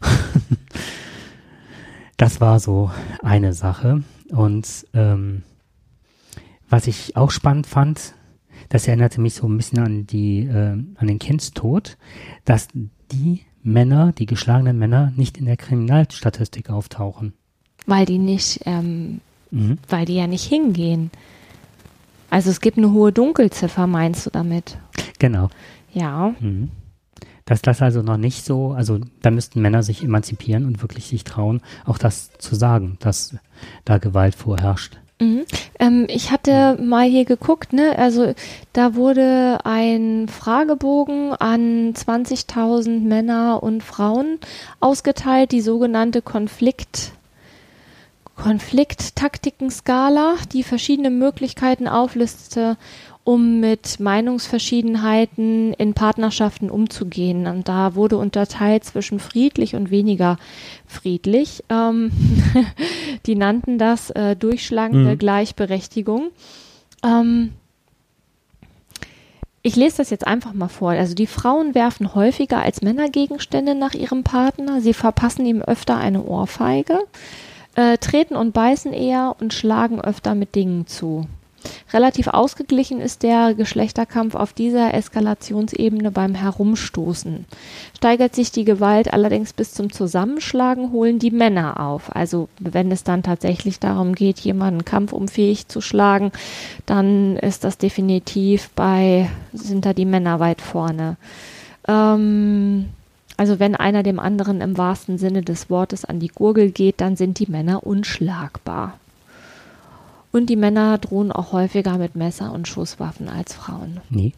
das 2.16 2.40
war 2.40 2.60
so 2.60 2.90
eine 3.22 3.52
Sache. 3.52 4.02
Und 4.30 4.86
ähm, 4.94 5.42
was 6.68 6.86
ich 6.86 7.16
auch 7.16 7.30
spannend 7.30 7.66
fand, 7.66 8.14
das 8.68 8.88
erinnerte 8.88 9.20
mich 9.20 9.34
so 9.34 9.46
ein 9.46 9.56
bisschen 9.56 9.78
an 9.78 10.06
die, 10.06 10.40
äh, 10.40 10.76
an 10.96 11.06
den 11.06 11.18
Kindstod, 11.18 11.96
dass 12.44 12.68
die 13.12 13.42
Männer, 13.62 14.12
die 14.12 14.26
geschlagenen 14.26 14.78
Männer, 14.78 15.12
nicht 15.16 15.38
in 15.38 15.46
der 15.46 15.56
Kriminalstatistik 15.56 16.70
auftauchen. 16.70 17.34
Weil 17.86 18.06
die 18.06 18.18
nicht, 18.18 18.60
ähm, 18.66 19.20
mhm. 19.50 19.78
weil 19.88 20.06
die 20.06 20.16
ja 20.16 20.26
nicht 20.26 20.44
hingehen. 20.44 21.10
Also 22.30 22.50
es 22.50 22.60
gibt 22.60 22.78
eine 22.78 22.92
hohe 22.92 23.12
Dunkelziffer, 23.12 23.86
meinst 23.86 24.26
du 24.26 24.30
damit? 24.30 24.78
Genau. 25.18 25.48
Ja. 25.92 26.34
Mhm. 26.40 26.70
Dass 27.46 27.62
das 27.62 27.80
also 27.80 28.02
noch 28.02 28.16
nicht 28.16 28.44
so, 28.44 28.72
also 28.72 28.98
da 29.22 29.30
müssten 29.30 29.62
Männer 29.62 29.82
sich 29.82 30.02
emanzipieren 30.02 30.66
und 30.66 30.82
wirklich 30.82 31.06
sich 31.06 31.24
trauen, 31.24 31.62
auch 31.84 31.96
das 31.96 32.30
zu 32.38 32.54
sagen, 32.54 32.98
dass 33.00 33.36
da 33.84 33.98
Gewalt 33.98 34.34
vorherrscht. 34.34 34.98
Mhm. 35.18 35.44
Ähm, 35.78 36.06
ich 36.08 36.30
hatte 36.30 36.76
mal 36.82 37.08
hier 37.08 37.24
geguckt, 37.24 37.72
ne? 37.72 37.98
Also 37.98 38.34
da 38.74 38.94
wurde 38.94 39.60
ein 39.64 40.28
Fragebogen 40.28 41.32
an 41.32 41.94
20.000 41.94 43.00
Männer 43.00 43.62
und 43.62 43.82
Frauen 43.82 44.38
ausgeteilt, 44.80 45.52
die 45.52 45.62
sogenannte 45.62 46.20
Konflikt 46.20 47.12
Konflikttaktiken-Skala, 48.36 50.34
die 50.52 50.62
verschiedene 50.62 51.08
Möglichkeiten 51.08 51.88
auflistete, 51.88 52.76
um 53.26 53.58
mit 53.58 53.98
Meinungsverschiedenheiten 53.98 55.72
in 55.74 55.94
Partnerschaften 55.94 56.70
umzugehen. 56.70 57.48
Und 57.48 57.66
da 57.66 57.96
wurde 57.96 58.18
unterteilt 58.18 58.84
zwischen 58.84 59.18
friedlich 59.18 59.74
und 59.74 59.90
weniger 59.90 60.38
friedlich. 60.86 61.64
Ähm, 61.68 62.12
die 63.26 63.34
nannten 63.34 63.78
das 63.78 64.10
äh, 64.10 64.36
durchschlagende 64.36 65.14
mhm. 65.14 65.18
Gleichberechtigung. 65.18 66.28
Ähm, 67.04 67.50
ich 69.62 69.74
lese 69.74 69.96
das 69.96 70.10
jetzt 70.10 70.24
einfach 70.24 70.52
mal 70.52 70.68
vor. 70.68 70.90
Also 70.90 71.16
die 71.16 71.26
Frauen 71.26 71.74
werfen 71.74 72.14
häufiger 72.14 72.62
als 72.62 72.80
Männer 72.80 73.08
Gegenstände 73.08 73.74
nach 73.74 73.94
ihrem 73.94 74.22
Partner. 74.22 74.80
Sie 74.80 74.94
verpassen 74.94 75.44
ihm 75.46 75.62
öfter 75.62 75.96
eine 75.96 76.22
Ohrfeige 76.22 77.00
äh, 77.74 77.98
treten 77.98 78.36
und 78.36 78.52
beißen 78.52 78.92
eher 78.92 79.34
und 79.40 79.52
schlagen 79.52 80.00
öfter 80.00 80.36
mit 80.36 80.54
Dingen 80.54 80.86
zu. 80.86 81.26
Relativ 81.92 82.28
ausgeglichen 82.28 83.00
ist 83.00 83.22
der 83.22 83.54
Geschlechterkampf 83.54 84.34
auf 84.34 84.52
dieser 84.52 84.94
Eskalationsebene 84.94 86.10
beim 86.10 86.34
Herumstoßen. 86.34 87.44
Steigert 87.96 88.34
sich 88.34 88.52
die 88.52 88.64
Gewalt 88.64 89.12
allerdings 89.12 89.52
bis 89.52 89.72
zum 89.72 89.92
Zusammenschlagen, 89.92 90.92
holen 90.92 91.18
die 91.18 91.30
Männer 91.30 91.80
auf. 91.80 92.14
Also 92.14 92.48
wenn 92.58 92.90
es 92.90 93.04
dann 93.04 93.22
tatsächlich 93.22 93.78
darum 93.78 94.14
geht, 94.14 94.40
jemanden 94.40 94.84
kampfunfähig 94.84 95.68
zu 95.68 95.80
schlagen, 95.80 96.32
dann 96.86 97.36
ist 97.36 97.64
das 97.64 97.78
definitiv 97.78 98.70
bei, 98.74 99.30
sind 99.52 99.86
da 99.86 99.92
die 99.92 100.04
Männer 100.04 100.40
weit 100.40 100.60
vorne. 100.60 101.16
Ähm, 101.88 102.86
also 103.36 103.58
wenn 103.58 103.76
einer 103.76 104.02
dem 104.02 104.18
anderen 104.18 104.60
im 104.60 104.78
wahrsten 104.78 105.18
Sinne 105.18 105.42
des 105.42 105.68
Wortes 105.68 106.04
an 106.04 106.20
die 106.20 106.28
Gurgel 106.28 106.70
geht, 106.70 107.00
dann 107.00 107.16
sind 107.16 107.38
die 107.38 107.50
Männer 107.50 107.86
unschlagbar. 107.86 108.94
Und 110.36 110.50
die 110.50 110.56
Männer 110.56 110.98
drohen 110.98 111.32
auch 111.32 111.52
häufiger 111.52 111.96
mit 111.96 112.14
Messer 112.14 112.52
und 112.52 112.68
Schusswaffen 112.68 113.30
als 113.30 113.54
Frauen. 113.54 114.00
Nee. 114.10 114.34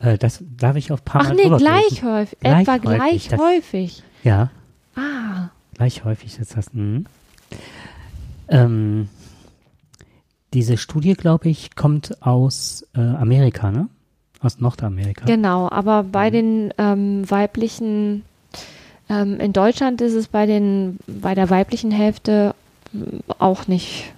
Äh, 0.00 0.18
das 0.18 0.42
darf 0.58 0.74
ich 0.74 0.90
auf 0.90 1.04
paar 1.04 1.22
Ach 1.24 1.32
nee, 1.32 1.48
gleich 1.56 2.02
häufig. 2.02 2.40
Gleich 2.40 2.62
Etwa 2.62 2.72
häufig, 2.72 2.98
gleich 2.98 3.28
das, 3.28 3.40
häufig. 3.40 4.02
Ja. 4.24 4.50
Ah. 4.96 5.50
Gleich 5.74 6.04
häufig 6.04 6.36
ist 6.40 6.56
das. 6.56 6.74
Mh. 6.74 7.02
Ähm, 8.48 9.08
diese 10.52 10.76
Studie, 10.78 11.14
glaube 11.14 11.48
ich, 11.48 11.76
kommt 11.76 12.20
aus 12.20 12.84
äh, 12.96 13.00
Amerika, 13.00 13.70
ne? 13.70 13.88
Aus 14.40 14.58
Nordamerika. 14.58 15.26
Genau, 15.26 15.68
aber 15.70 16.02
bei 16.02 16.28
mhm. 16.30 16.32
den 16.32 16.74
ähm, 16.76 17.30
weiblichen, 17.30 18.24
ähm, 19.08 19.38
in 19.38 19.52
Deutschland 19.52 20.00
ist 20.00 20.14
es 20.14 20.26
bei 20.26 20.46
den, 20.46 20.98
bei 21.06 21.36
der 21.36 21.50
weiblichen 21.50 21.92
Hälfte 21.92 22.52
mm, 22.92 23.30
auch 23.38 23.68
nicht, 23.68 24.12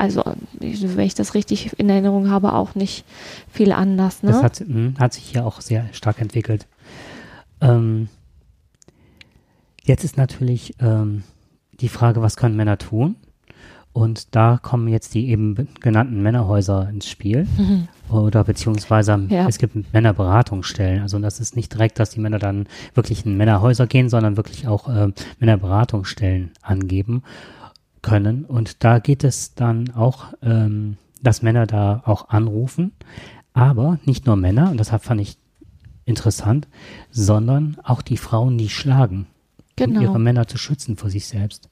also 0.00 0.24
wenn 0.58 1.04
ich 1.04 1.14
das 1.14 1.34
richtig 1.34 1.78
in 1.78 1.90
Erinnerung 1.90 2.30
habe, 2.30 2.54
auch 2.54 2.74
nicht 2.74 3.04
viel 3.52 3.70
anders. 3.70 4.22
Ne? 4.22 4.32
Das 4.32 4.42
hat, 4.42 4.60
mh, 4.60 4.74
hm, 4.74 4.94
hat 4.98 5.12
sich 5.12 5.24
hier 5.24 5.44
auch 5.44 5.60
sehr 5.60 5.92
stark 5.92 6.22
entwickelt. 6.22 6.66
Ähm, 7.60 8.08
jetzt 9.84 10.02
ist 10.02 10.16
natürlich 10.16 10.74
ähm, 10.80 11.22
die 11.80 11.90
Frage, 11.90 12.22
was 12.22 12.36
können 12.36 12.56
Männer 12.56 12.78
tun? 12.78 13.16
Und 13.92 14.34
da 14.34 14.58
kommen 14.62 14.88
jetzt 14.88 15.12
die 15.14 15.28
eben 15.28 15.68
genannten 15.80 16.22
Männerhäuser 16.22 16.88
ins 16.88 17.06
Spiel. 17.06 17.46
Mhm. 17.58 17.88
Oder 18.08 18.44
beziehungsweise 18.44 19.26
ja. 19.28 19.48
es 19.48 19.58
gibt 19.58 19.92
Männerberatungsstellen. 19.92 21.02
Also 21.02 21.18
das 21.18 21.40
ist 21.40 21.56
nicht 21.56 21.74
direkt, 21.74 21.98
dass 21.98 22.08
die 22.08 22.20
Männer 22.20 22.38
dann 22.38 22.68
wirklich 22.94 23.26
in 23.26 23.36
Männerhäuser 23.36 23.86
gehen, 23.86 24.08
sondern 24.08 24.38
wirklich 24.38 24.66
auch 24.66 24.88
äh, 24.88 25.12
Männerberatungsstellen 25.40 26.52
angeben 26.62 27.22
können. 28.02 28.44
Und 28.44 28.84
da 28.84 28.98
geht 28.98 29.24
es 29.24 29.54
dann 29.54 29.90
auch, 29.90 30.26
ähm, 30.42 30.96
dass 31.22 31.42
Männer 31.42 31.66
da 31.66 32.02
auch 32.04 32.28
anrufen. 32.28 32.92
Aber 33.52 33.98
nicht 34.04 34.26
nur 34.26 34.36
Männer, 34.36 34.70
und 34.70 34.78
deshalb 34.78 35.02
fand 35.02 35.20
ich 35.20 35.36
interessant, 36.04 36.68
sondern 37.10 37.76
auch 37.82 38.02
die 38.02 38.16
Frauen, 38.16 38.58
die 38.58 38.68
schlagen, 38.68 39.26
genau. 39.76 39.98
um 39.98 40.04
ihre 40.04 40.18
Männer 40.18 40.46
zu 40.46 40.58
schützen 40.58 40.96
vor 40.96 41.10
sich 41.10 41.26
selbst. 41.26 41.68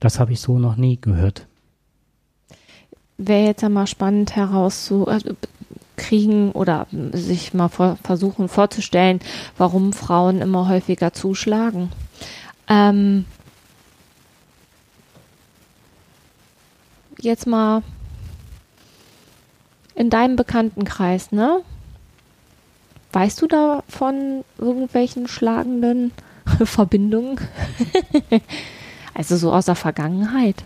Das 0.00 0.18
habe 0.18 0.32
ich 0.32 0.40
so 0.40 0.58
noch 0.58 0.76
nie 0.76 0.98
gehört. 1.00 1.46
Wäre 3.18 3.46
jetzt 3.46 3.62
einmal 3.62 3.86
spannend 3.86 4.34
herauszukriegen 4.34 6.52
oder 6.52 6.86
sich 7.12 7.52
mal 7.52 7.68
vor, 7.68 7.98
versuchen 8.02 8.48
vorzustellen, 8.48 9.20
warum 9.58 9.92
Frauen 9.92 10.40
immer 10.40 10.68
häufiger 10.68 11.12
zuschlagen. 11.12 11.90
Ähm, 12.66 13.26
jetzt 17.22 17.46
mal 17.46 17.82
in 19.94 20.10
deinem 20.10 20.36
Bekanntenkreis, 20.36 21.32
ne? 21.32 21.62
Weißt 23.12 23.42
du 23.42 23.46
da 23.46 23.82
von 23.88 24.44
irgendwelchen 24.58 25.28
schlagenden 25.28 26.12
Verbindungen? 26.64 27.40
Also 29.12 29.36
so 29.36 29.52
aus 29.52 29.66
der 29.66 29.74
Vergangenheit. 29.74 30.64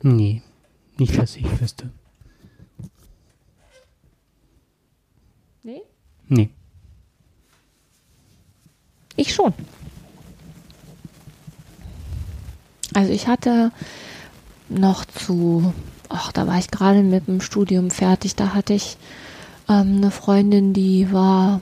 Nee, 0.00 0.42
nicht, 0.96 1.18
dass 1.18 1.36
ich 1.36 1.60
wüsste. 1.60 1.90
Nee? 5.62 5.82
Nee. 6.28 6.50
Ich 9.16 9.34
schon. 9.34 9.52
Also 12.94 13.12
ich 13.12 13.26
hatte 13.26 13.72
noch 14.68 15.04
zu, 15.04 15.72
ach, 16.08 16.32
da 16.32 16.46
war 16.46 16.58
ich 16.58 16.70
gerade 16.70 17.02
mit 17.02 17.26
dem 17.26 17.40
Studium 17.40 17.90
fertig, 17.90 18.36
da 18.36 18.54
hatte 18.54 18.74
ich 18.74 18.96
ähm, 19.68 19.96
eine 19.96 20.10
Freundin, 20.10 20.72
die 20.72 21.12
war, 21.12 21.60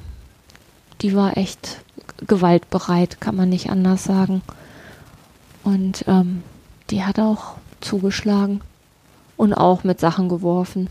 die 1.00 1.14
war 1.14 1.36
echt 1.36 1.80
gewaltbereit, 2.26 3.20
kann 3.20 3.36
man 3.36 3.48
nicht 3.48 3.70
anders 3.70 4.04
sagen. 4.04 4.42
Und 5.64 6.04
ähm, 6.06 6.42
die 6.90 7.04
hat 7.04 7.18
auch 7.18 7.54
zugeschlagen 7.80 8.60
und 9.36 9.54
auch 9.54 9.84
mit 9.84 10.00
Sachen 10.00 10.28
geworfen. 10.28 10.88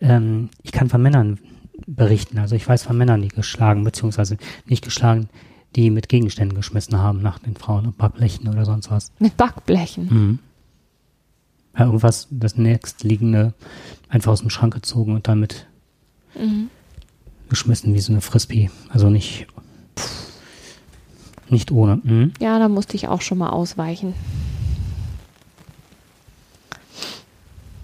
Ähm, 0.00 0.50
ich 0.62 0.72
kann 0.72 0.88
von 0.88 1.02
Männern 1.02 1.38
berichten. 1.86 2.38
Also 2.38 2.56
ich 2.56 2.68
weiß 2.68 2.82
von 2.82 2.96
Männern, 2.96 3.22
die 3.22 3.28
geschlagen, 3.28 3.84
beziehungsweise 3.84 4.36
nicht 4.66 4.84
geschlagen, 4.84 5.28
die 5.76 5.90
mit 5.90 6.08
Gegenständen 6.08 6.56
geschmissen 6.56 6.98
haben 6.98 7.22
nach 7.22 7.38
den 7.38 7.56
Frauen, 7.56 7.94
Backblechen 7.96 8.48
oder 8.48 8.64
sonst 8.64 8.90
was. 8.90 9.12
Mit 9.18 9.36
Backblechen? 9.36 10.08
Mhm 10.10 10.38
ja, 11.78 11.84
irgendwas, 11.86 12.28
das 12.30 12.56
nächstliegende, 12.56 13.54
einfach 14.08 14.32
aus 14.32 14.40
dem 14.40 14.50
Schrank 14.50 14.74
gezogen 14.74 15.14
und 15.14 15.28
damit 15.28 15.66
mhm. 16.34 16.70
geschmissen 17.48 17.94
wie 17.94 18.00
so 18.00 18.12
eine 18.12 18.20
Frisbee. 18.20 18.70
Also 18.88 19.08
nicht, 19.08 19.46
nicht 21.48 21.70
ohne. 21.70 22.00
Mhm. 22.02 22.32
Ja, 22.40 22.58
da 22.58 22.68
musste 22.68 22.96
ich 22.96 23.08
auch 23.08 23.20
schon 23.20 23.38
mal 23.38 23.50
ausweichen. 23.50 24.14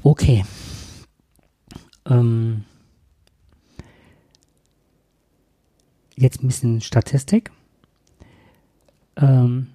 Okay. 0.03 0.45
Ähm, 2.05 2.65
jetzt 6.17 6.43
ein 6.43 6.49
bisschen 6.49 6.81
Statistik. 6.81 7.51
Ähm, 9.17 9.69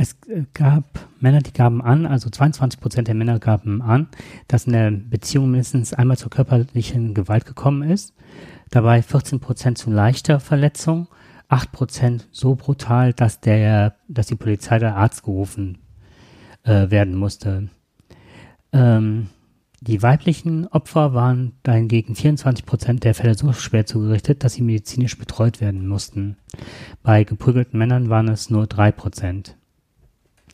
es 0.00 0.16
gab 0.54 1.08
Männer, 1.18 1.40
die 1.40 1.52
gaben 1.52 1.82
an, 1.82 2.06
also 2.06 2.30
22 2.30 2.80
Prozent 2.80 3.08
der 3.08 3.16
Männer 3.16 3.40
gaben 3.40 3.82
an, 3.82 4.08
dass 4.46 4.66
in 4.66 4.72
der 4.72 4.92
Beziehung 4.92 5.50
mindestens 5.50 5.92
einmal 5.92 6.16
zur 6.16 6.30
körperlichen 6.30 7.14
Gewalt 7.14 7.46
gekommen 7.46 7.82
ist. 7.88 8.14
Dabei 8.70 9.02
14 9.02 9.40
Prozent 9.40 9.76
zu 9.76 9.90
leichter 9.90 10.38
Verletzung, 10.38 11.08
8 11.48 11.72
Prozent 11.72 12.28
so 12.30 12.54
brutal, 12.54 13.12
dass 13.12 13.40
der, 13.40 13.96
dass 14.06 14.28
die 14.28 14.36
Polizei 14.36 14.78
der 14.78 14.94
Arzt 14.94 15.24
gerufen 15.24 15.78
äh, 16.62 16.90
werden 16.90 17.16
musste. 17.16 17.70
Ähm, 18.72 19.30
die 19.80 20.02
weiblichen 20.02 20.66
Opfer 20.66 21.14
waren 21.14 21.52
dahingegen 21.62 22.16
24 22.16 22.66
Prozent 22.66 23.04
der 23.04 23.14
Fälle 23.14 23.34
so 23.34 23.52
schwer 23.52 23.86
zugerichtet, 23.86 24.42
dass 24.42 24.54
sie 24.54 24.62
medizinisch 24.62 25.16
betreut 25.18 25.60
werden 25.60 25.86
mussten. 25.86 26.36
Bei 27.02 27.22
geprügelten 27.24 27.78
Männern 27.78 28.10
waren 28.10 28.28
es 28.28 28.50
nur 28.50 28.66
drei 28.66 28.90
Prozent. 28.90 29.56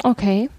Okay. 0.02 0.50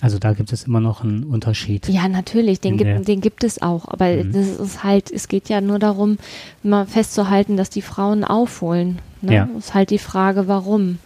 Also 0.00 0.18
da 0.18 0.32
gibt 0.32 0.52
es 0.52 0.64
immer 0.64 0.80
noch 0.80 1.04
einen 1.04 1.24
Unterschied. 1.24 1.88
Ja, 1.88 2.08
natürlich, 2.08 2.60
den, 2.60 2.76
gibt, 2.76 3.06
den 3.06 3.20
gibt 3.20 3.44
es 3.44 3.62
auch. 3.62 3.86
Aber 3.88 4.06
Mhm. 4.08 4.32
das 4.32 4.48
ist 4.48 4.82
halt, 4.82 5.10
es 5.10 5.28
geht 5.28 5.48
ja 5.48 5.60
nur 5.60 5.78
darum, 5.78 6.18
mal 6.62 6.86
festzuhalten, 6.86 7.56
dass 7.56 7.70
die 7.70 7.82
Frauen 7.82 8.24
aufholen. 8.24 9.00
Ne? 9.20 9.34
Ja. 9.34 9.48
Ist 9.58 9.74
halt 9.74 9.90
die 9.90 9.98
Frage, 9.98 10.48
warum. 10.48 10.98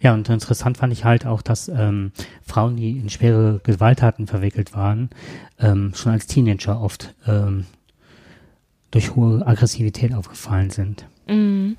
Ja, 0.00 0.14
und 0.14 0.28
interessant 0.28 0.78
fand 0.78 0.92
ich 0.92 1.04
halt 1.04 1.26
auch, 1.26 1.42
dass 1.42 1.68
ähm, 1.68 2.12
Frauen, 2.42 2.76
die 2.76 2.98
in 2.98 3.10
schwere 3.10 3.60
Gewalttaten 3.62 4.26
verwickelt 4.26 4.74
waren, 4.74 5.10
ähm, 5.58 5.92
schon 5.94 6.12
als 6.12 6.26
Teenager 6.26 6.80
oft 6.80 7.14
ähm, 7.26 7.66
durch 8.90 9.14
hohe 9.14 9.46
Aggressivität 9.46 10.14
aufgefallen 10.14 10.70
sind. 10.70 11.04
Mhm. 11.28 11.76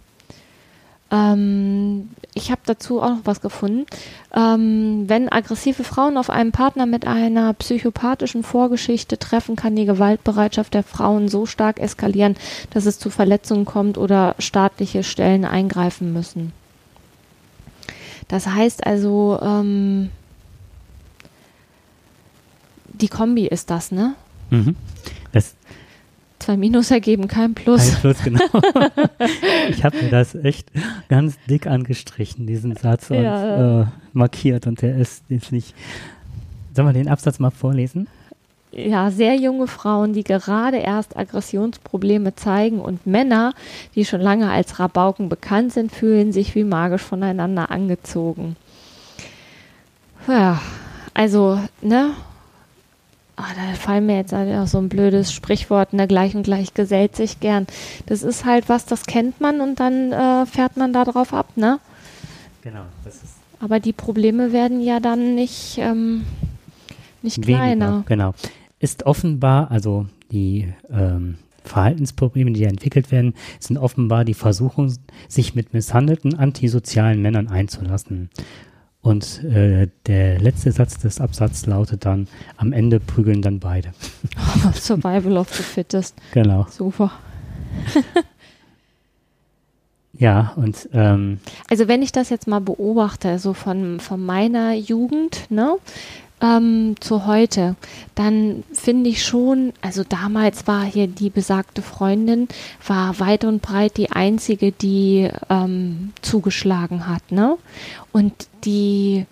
Ähm, 1.11 2.09
ich 2.33 2.51
habe 2.51 2.61
dazu 2.65 3.01
auch 3.01 3.09
noch 3.09 3.25
was 3.25 3.41
gefunden. 3.41 3.85
Ähm, 4.33 5.05
wenn 5.07 5.27
aggressive 5.29 5.83
Frauen 5.83 6.17
auf 6.17 6.29
einen 6.29 6.53
Partner 6.53 6.85
mit 6.85 7.05
einer 7.05 7.53
psychopathischen 7.53 8.43
Vorgeschichte 8.43 9.17
treffen, 9.17 9.55
kann 9.55 9.75
die 9.75 9.85
Gewaltbereitschaft 9.85 10.73
der 10.73 10.83
Frauen 10.83 11.27
so 11.27 11.45
stark 11.45 11.79
eskalieren, 11.79 12.37
dass 12.69 12.85
es 12.85 12.97
zu 12.97 13.09
Verletzungen 13.09 13.65
kommt 13.65 13.97
oder 13.97 14.35
staatliche 14.39 15.03
Stellen 15.03 15.43
eingreifen 15.43 16.13
müssen. 16.13 16.53
Das 18.31 18.47
heißt 18.47 18.87
also, 18.87 19.37
ähm, 19.41 20.09
die 22.93 23.09
Kombi 23.09 23.45
ist 23.45 23.69
das, 23.69 23.91
ne? 23.91 24.15
Mhm. 24.49 24.77
Das 25.33 25.55
Zwei 26.39 26.55
Minus 26.57 26.89
ergeben 26.89 27.27
kein 27.27 27.53
Plus. 27.53 27.91
Kein 27.91 27.99
Plus, 28.01 28.23
genau. 28.23 28.39
ich 29.69 29.83
habe 29.83 30.01
mir 30.01 30.09
das 30.09 30.33
echt 30.33 30.71
ganz 31.07 31.37
dick 31.47 31.67
angestrichen, 31.67 32.47
diesen 32.47 32.75
Satz, 32.75 33.11
und 33.11 33.21
Ja. 33.21 33.81
äh, 33.81 33.85
markiert. 34.13 34.65
Und 34.65 34.81
der 34.81 34.95
ist, 34.95 35.23
finde 35.27 35.57
ich. 35.57 35.75
Sollen 36.73 36.87
wir 36.87 36.93
den 36.93 37.09
Absatz 37.09 37.37
mal 37.37 37.51
vorlesen? 37.51 38.07
Ja, 38.71 39.11
sehr 39.11 39.35
junge 39.35 39.67
Frauen, 39.67 40.13
die 40.13 40.23
gerade 40.23 40.77
erst 40.77 41.17
Aggressionsprobleme 41.17 42.35
zeigen 42.35 42.79
und 42.79 43.05
Männer, 43.05 43.53
die 43.95 44.05
schon 44.05 44.21
lange 44.21 44.49
als 44.49 44.79
Rabauken 44.79 45.29
bekannt 45.29 45.73
sind, 45.73 45.91
fühlen 45.91 46.31
sich 46.31 46.55
wie 46.55 46.63
magisch 46.63 47.01
voneinander 47.01 47.69
angezogen. 47.71 48.55
Ja, 50.27 50.61
also, 51.13 51.59
ne? 51.81 52.11
Ah, 53.35 53.43
da 53.55 53.73
fallen 53.75 54.05
mir 54.05 54.17
jetzt 54.17 54.33
auch 54.33 54.67
so 54.67 54.77
ein 54.77 54.89
blödes 54.89 55.33
Sprichwort, 55.33 55.93
ne, 55.93 56.07
gleich 56.07 56.35
und 56.35 56.43
gleich 56.43 56.73
gesellt 56.73 57.15
sich 57.15 57.39
gern. 57.39 57.65
Das 58.05 58.21
ist 58.23 58.45
halt 58.45 58.69
was, 58.69 58.85
das 58.85 59.05
kennt 59.05 59.41
man 59.41 59.61
und 59.61 59.79
dann 59.79 60.11
äh, 60.11 60.45
fährt 60.45 60.77
man 60.77 60.93
da 60.93 61.05
drauf 61.05 61.33
ab, 61.33 61.47
ne? 61.55 61.79
Genau, 62.61 62.83
das 63.03 63.15
ist 63.15 63.33
Aber 63.59 63.79
die 63.79 63.93
Probleme 63.93 64.53
werden 64.53 64.81
ja 64.81 64.99
dann 64.99 65.33
nicht, 65.33 65.79
ähm, 65.79 66.25
nicht 67.23 67.37
weniger. 67.37 67.57
kleiner. 67.57 68.03
Genau. 68.07 68.33
Ist 68.81 69.05
offenbar, 69.05 69.71
also 69.71 70.07
die 70.31 70.73
ähm, 70.91 71.37
Verhaltensprobleme, 71.63 72.51
die 72.51 72.63
entwickelt 72.63 73.11
werden, 73.11 73.35
sind 73.59 73.77
offenbar 73.77 74.25
die 74.25 74.33
Versuchung, 74.33 74.93
sich 75.27 75.55
mit 75.55 75.73
misshandelten 75.73 76.37
antisozialen 76.37 77.21
Männern 77.21 77.47
einzulassen. 77.47 78.29
Und 79.01 79.43
äh, 79.43 79.87
der 80.05 80.39
letzte 80.39 80.71
Satz 80.71 80.97
des 80.99 81.21
Absatzes 81.21 81.65
lautet 81.65 82.05
dann, 82.05 82.27
am 82.57 82.73
Ende 82.73 82.99
prügeln 82.99 83.41
dann 83.41 83.59
beide. 83.59 83.93
Survival 84.73 85.37
of 85.37 85.53
the 85.55 85.63
Fittest. 85.63 86.15
Genau. 86.33 86.67
Super. 86.69 87.11
Ja, 90.13 90.53
und 90.55 90.87
ähm, 90.93 91.39
Also 91.69 91.87
wenn 91.87 92.03
ich 92.03 92.11
das 92.11 92.29
jetzt 92.29 92.47
mal 92.47 92.61
beobachte, 92.61 93.39
so 93.39 93.53
von, 93.53 93.99
von 93.99 94.23
meiner 94.23 94.73
Jugend, 94.73 95.49
ne, 95.49 95.77
ähm, 96.41 96.95
zu 96.99 97.25
heute, 97.25 97.75
dann 98.15 98.63
finde 98.73 99.09
ich 99.09 99.23
schon, 99.23 99.73
also 99.81 100.03
damals 100.03 100.67
war 100.67 100.83
hier 100.83 101.07
die 101.07 101.29
besagte 101.29 101.81
Freundin, 101.81 102.47
war 102.85 103.19
weit 103.19 103.45
und 103.45 103.61
breit 103.61 103.97
die 103.97 104.11
einzige, 104.11 104.71
die 104.71 105.29
ähm, 105.49 106.13
zugeschlagen 106.21 107.07
hat, 107.07 107.31
ne? 107.31 107.57
Und 108.11 108.33
die, 108.65 109.25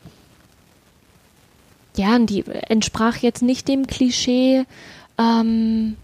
ja, 1.97 2.17
die 2.19 2.45
entsprach 2.47 3.17
jetzt 3.17 3.41
nicht 3.41 3.67
dem 3.67 3.87
Klischee, 3.87 4.65
ähm, 5.17 5.97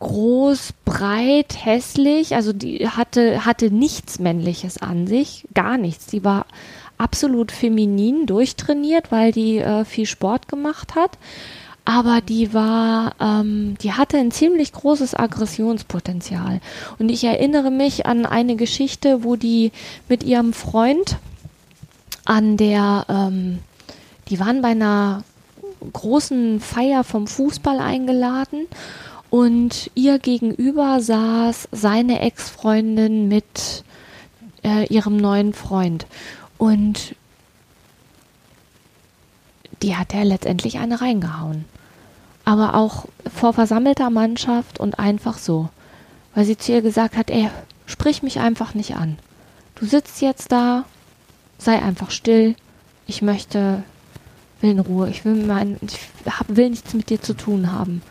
groß, 0.00 0.74
breit, 0.84 1.64
hässlich, 1.64 2.34
also 2.34 2.52
die 2.52 2.88
hatte, 2.88 3.44
hatte 3.44 3.70
nichts 3.70 4.18
Männliches 4.18 4.78
an 4.78 5.06
sich, 5.06 5.46
gar 5.54 5.78
nichts. 5.78 6.06
Die 6.06 6.24
war 6.24 6.46
absolut 6.98 7.52
feminin, 7.52 8.26
durchtrainiert, 8.26 9.10
weil 9.10 9.32
die 9.32 9.58
äh, 9.58 9.84
viel 9.84 10.06
Sport 10.06 10.48
gemacht 10.48 10.94
hat. 10.94 11.18
Aber 11.84 12.20
die 12.20 12.54
war, 12.54 13.14
ähm, 13.20 13.76
die 13.82 13.92
hatte 13.92 14.16
ein 14.16 14.30
ziemlich 14.30 14.72
großes 14.72 15.14
Aggressionspotenzial. 15.14 16.60
Und 16.98 17.08
ich 17.10 17.24
erinnere 17.24 17.72
mich 17.72 18.06
an 18.06 18.24
eine 18.24 18.54
Geschichte, 18.54 19.24
wo 19.24 19.34
die 19.34 19.72
mit 20.08 20.22
ihrem 20.22 20.52
Freund 20.52 21.16
an 22.24 22.56
der, 22.56 23.06
ähm, 23.08 23.58
die 24.28 24.38
waren 24.38 24.62
bei 24.62 24.68
einer 24.68 25.24
großen 25.92 26.60
Feier 26.60 27.02
vom 27.02 27.26
Fußball 27.26 27.80
eingeladen 27.80 28.68
und 29.30 29.90
ihr 29.94 30.18
gegenüber 30.18 31.00
saß 31.00 31.68
seine 31.72 32.20
Ex-Freundin 32.20 33.26
mit 33.26 33.82
äh, 34.62 34.86
ihrem 34.86 35.16
neuen 35.16 35.52
Freund. 35.54 36.06
Und 36.62 37.16
die 39.82 39.96
hat 39.96 40.14
er 40.14 40.24
letztendlich 40.24 40.78
eine 40.78 41.00
reingehauen. 41.00 41.64
Aber 42.44 42.74
auch 42.74 43.06
vor 43.36 43.52
versammelter 43.52 44.10
Mannschaft 44.10 44.78
und 44.78 44.96
einfach 45.00 45.38
so. 45.38 45.70
Weil 46.36 46.44
sie 46.44 46.56
zu 46.56 46.70
ihr 46.70 46.80
gesagt 46.80 47.16
hat, 47.16 47.30
ey, 47.32 47.50
sprich 47.86 48.22
mich 48.22 48.38
einfach 48.38 48.74
nicht 48.74 48.94
an. 48.94 49.18
Du 49.74 49.86
sitzt 49.86 50.22
jetzt 50.22 50.52
da, 50.52 50.84
sei 51.58 51.82
einfach 51.82 52.12
still. 52.12 52.54
Ich 53.08 53.22
möchte, 53.22 53.82
will 54.60 54.70
in 54.70 54.78
Ruhe. 54.78 55.10
Ich 55.10 55.24
will, 55.24 55.34
mein, 55.34 55.78
ich 55.80 55.98
hab, 56.30 56.46
will 56.48 56.70
nichts 56.70 56.94
mit 56.94 57.10
dir 57.10 57.20
zu 57.20 57.34
tun 57.34 57.72
haben. 57.72 58.02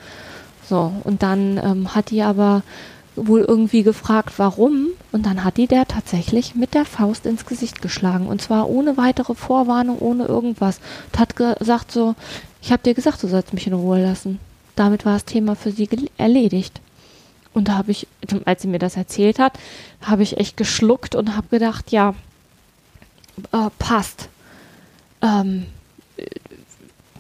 So, 0.68 0.92
und 1.06 1.24
dann 1.24 1.58
ähm, 1.58 1.96
hat 1.96 2.10
die 2.10 2.22
aber 2.22 2.64
wohl 3.15 3.41
irgendwie 3.41 3.84
gefragt, 3.84 4.34
warum. 4.38 4.88
Und 5.12 5.26
dann 5.26 5.43
hat 5.43 5.58
die 5.58 5.67
der 5.67 5.88
tatsächlich 5.88 6.56
mit 6.56 6.74
der 6.74 6.86
Faust 6.86 7.26
ins 7.26 7.45
Gesicht 7.45 7.82
geschlagen. 7.82 8.28
Und 8.28 8.41
zwar 8.41 8.69
ohne 8.69 8.97
weitere 8.97 9.36
Vorwarnung, 9.36 10.00
ohne 10.00 10.26
irgendwas. 10.26 10.80
Und 11.12 11.19
hat 11.19 11.36
gesagt 11.36 11.91
so, 11.91 12.15
ich 12.62 12.71
habe 12.71 12.84
dir 12.84 12.93
gesagt, 12.93 13.21
du 13.24 13.28
sollst 13.28 13.54
mich 13.54 13.67
in 13.67 13.74
Ruhe 13.74 14.02
lassen. 14.02 14.39
Damit 14.76 15.06
war 15.06 15.13
das 15.13 15.26
Thema 15.26 15.56
für 15.56 15.71
sie 15.71 15.89
erledigt. 16.17 16.80
Und 17.54 17.67
da 17.67 17.78
habe 17.78 17.91
ich, 17.91 18.08
als 18.45 18.62
sie 18.62 18.69
mir 18.69 18.80
das 18.80 18.95
erzählt 18.95 19.39
hat, 19.39 19.60
habe 20.02 20.24
ich 20.24 20.38
echt 20.38 20.56
geschluckt 20.56 21.15
und 21.15 21.36
habe 21.36 21.47
gedacht, 21.50 21.91
ja, 21.91 22.13
äh, 23.52 23.69
passt. 23.78 24.30
Ähm, 25.21 25.65
äh, 26.17 26.26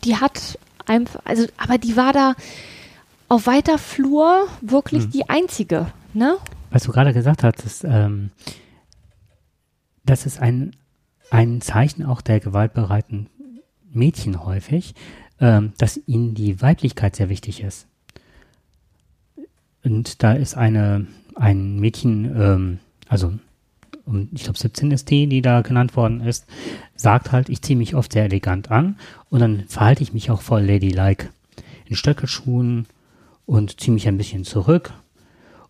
die 0.05 0.15
hat 0.15 0.57
einfach, 0.85 1.19
also, 1.25 1.45
aber 1.57 1.77
die 1.77 1.97
war 1.97 2.13
da 2.13 2.35
auf 3.31 3.47
weiter 3.47 3.77
Flur 3.77 4.45
wirklich 4.59 5.05
Mhm. 5.05 5.11
die 5.11 5.29
einzige, 5.29 5.87
ne? 6.13 6.35
was 6.69 6.83
du 6.83 6.91
gerade 6.91 7.13
gesagt 7.13 7.45
hast, 7.45 7.63
ist, 7.65 7.85
ähm, 7.85 8.31
das 10.03 10.25
ist 10.25 10.41
ein, 10.41 10.75
ein 11.29 11.61
Zeichen 11.61 12.05
auch 12.05 12.19
der 12.19 12.41
gewaltbereiten 12.41 13.27
Mädchen 13.89 14.43
häufig, 14.43 14.95
ähm, 15.39 15.71
dass 15.77 15.97
ihnen 16.07 16.35
die 16.35 16.61
Weiblichkeit 16.61 17.15
sehr 17.15 17.29
wichtig 17.29 17.63
ist. 17.63 17.87
Und 19.85 20.23
da 20.23 20.33
ist 20.33 20.57
eine, 20.57 21.07
ein 21.35 21.79
Mädchen, 21.79 22.25
ähm, 22.35 22.79
also 23.07 23.33
um, 24.05 24.27
ich 24.33 24.43
glaube 24.43 24.59
17 24.59 24.91
ist 24.91 25.09
die, 25.09 25.27
die 25.27 25.41
da 25.41 25.61
genannt 25.61 25.95
worden 25.95 26.19
ist, 26.19 26.47
sagt 26.97 27.31
halt, 27.31 27.47
ich 27.47 27.61
ziehe 27.61 27.77
mich 27.77 27.95
oft 27.95 28.11
sehr 28.11 28.25
elegant 28.25 28.71
an 28.71 28.97
und 29.29 29.39
dann 29.39 29.63
verhalte 29.69 30.03
ich 30.03 30.11
mich 30.11 30.31
auch 30.31 30.41
voll 30.41 30.63
ladylike. 30.63 31.29
In 31.85 31.95
Stöckelschuhen 31.95 32.87
und 33.51 33.81
ziehe 33.81 33.93
mich 33.93 34.07
ein 34.07 34.17
bisschen 34.17 34.45
zurück 34.45 34.93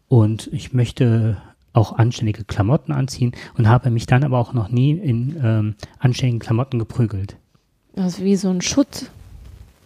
und 0.08 0.48
ich 0.54 0.72
möchte 0.72 1.38
auch 1.74 1.94
anständige 1.98 2.44
Klamotten 2.44 2.92
anziehen 2.92 3.32
und 3.58 3.68
habe 3.68 3.90
mich 3.90 4.06
dann 4.06 4.24
aber 4.24 4.38
auch 4.38 4.54
noch 4.54 4.70
nie 4.70 4.92
in 4.92 5.36
ähm, 5.44 5.76
anständigen 5.98 6.40
Klamotten 6.40 6.78
geprügelt. 6.78 7.38
Also 7.96 8.24
wie 8.24 8.36
so 8.36 8.50
ein 8.50 8.62
Schutz. 8.62 9.10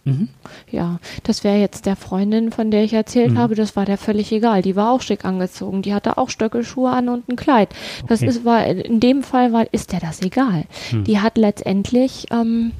Mhm. 0.04 0.28
Ja, 0.70 0.98
das 1.22 1.42
wäre 1.42 1.56
jetzt 1.58 1.86
der 1.86 1.96
Freundin, 1.96 2.52
von 2.52 2.70
der 2.70 2.84
ich 2.84 2.92
erzählt 2.92 3.32
Mhm. 3.32 3.38
habe, 3.38 3.54
das 3.54 3.76
war 3.76 3.86
der 3.86 3.96
völlig 3.96 4.30
egal. 4.30 4.60
Die 4.60 4.76
war 4.76 4.90
auch 4.92 5.00
schick 5.00 5.24
angezogen. 5.24 5.80
Die 5.80 5.94
hatte 5.94 6.18
auch 6.18 6.28
Stöckelschuhe 6.28 6.90
an 6.90 7.08
und 7.08 7.28
ein 7.30 7.36
Kleid. 7.36 7.70
Das 8.08 8.20
Okay. 8.20 8.28
ist, 8.28 8.44
war, 8.44 8.66
in 8.66 9.00
dem 9.00 9.22
Fall 9.22 9.54
war, 9.54 9.72
ist 9.72 9.92
der 9.92 10.00
das 10.00 10.20
egal. 10.20 10.64
Hm. 10.90 11.04
Die 11.04 11.20
hat 11.20 11.38
letztendlich 11.38 12.26
ähm, 12.30 12.72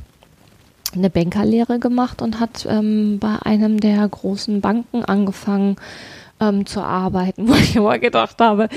eine 0.96 1.10
Bankerlehre 1.10 1.78
gemacht 1.78 2.22
und 2.22 2.40
hat 2.40 2.66
ähm, 2.68 3.18
bei 3.18 3.36
einem 3.44 3.80
der 3.80 4.08
großen 4.08 4.60
Banken 4.60 5.04
angefangen 5.04 5.76
ähm, 6.40 6.66
zu 6.66 6.80
arbeiten, 6.80 7.48
wo 7.48 7.54
ich 7.54 7.76
immer 7.76 7.98
gedacht 7.98 8.40
habe, 8.40 8.68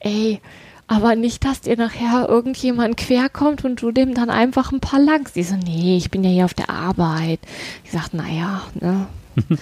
ey, 0.00 0.40
aber 0.88 1.16
nicht, 1.16 1.44
dass 1.44 1.62
dir 1.62 1.76
nachher 1.76 2.28
irgendjemand 2.28 2.96
querkommt 2.96 3.64
und 3.64 3.82
du 3.82 3.90
dem 3.90 4.14
dann 4.14 4.30
einfach 4.30 4.70
ein 4.70 4.80
paar 4.80 5.00
langst. 5.00 5.34
Die 5.34 5.42
so, 5.42 5.56
nee, 5.56 5.96
ich 5.96 6.10
bin 6.10 6.22
ja 6.22 6.30
hier 6.30 6.44
auf 6.44 6.54
der 6.54 6.70
Arbeit. 6.70 7.40
Ich 7.84 7.90
sag, 7.90 8.14
naja, 8.14 8.62
ne. 8.74 9.06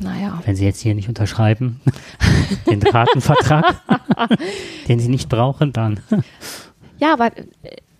naja. 0.00 0.40
Wenn 0.46 0.56
Sie 0.56 0.64
jetzt 0.64 0.80
hier 0.80 0.94
nicht 0.94 1.08
unterschreiben, 1.08 1.80
den 2.66 2.82
Ratenvertrag, 2.82 3.76
den 4.88 4.98
Sie 4.98 5.08
nicht 5.08 5.28
brauchen, 5.28 5.74
dann. 5.74 6.00
Ja, 6.98 7.12
aber 7.12 7.26
äh, 7.36 7.42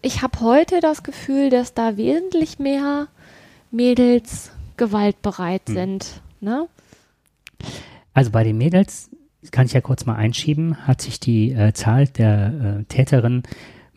ich 0.05 0.23
habe 0.23 0.41
heute 0.41 0.81
das 0.81 1.03
Gefühl, 1.03 1.51
dass 1.51 1.75
da 1.75 1.97
wesentlich 1.97 2.59
mehr 2.59 3.09
Mädels 3.71 4.51
gewaltbereit 4.77 5.63
Hm. 5.69 5.75
sind. 5.75 6.07
Ne? 6.41 6.67
Also 8.13 8.31
bei 8.31 8.45
den 8.45 8.59
Mädels, 8.59 9.11
kann 9.51 9.67
ich 9.67 9.73
ja 9.73 9.81
kurz 9.81 10.07
mal 10.07 10.15
einschieben, 10.17 10.87
hat 10.87 11.01
sich 11.03 11.21
die 11.21 11.53
äh, 11.53 11.73
Zahl 11.73 12.07
der 12.07 12.79
äh, 12.81 12.85
Täterinnen 12.85 13.43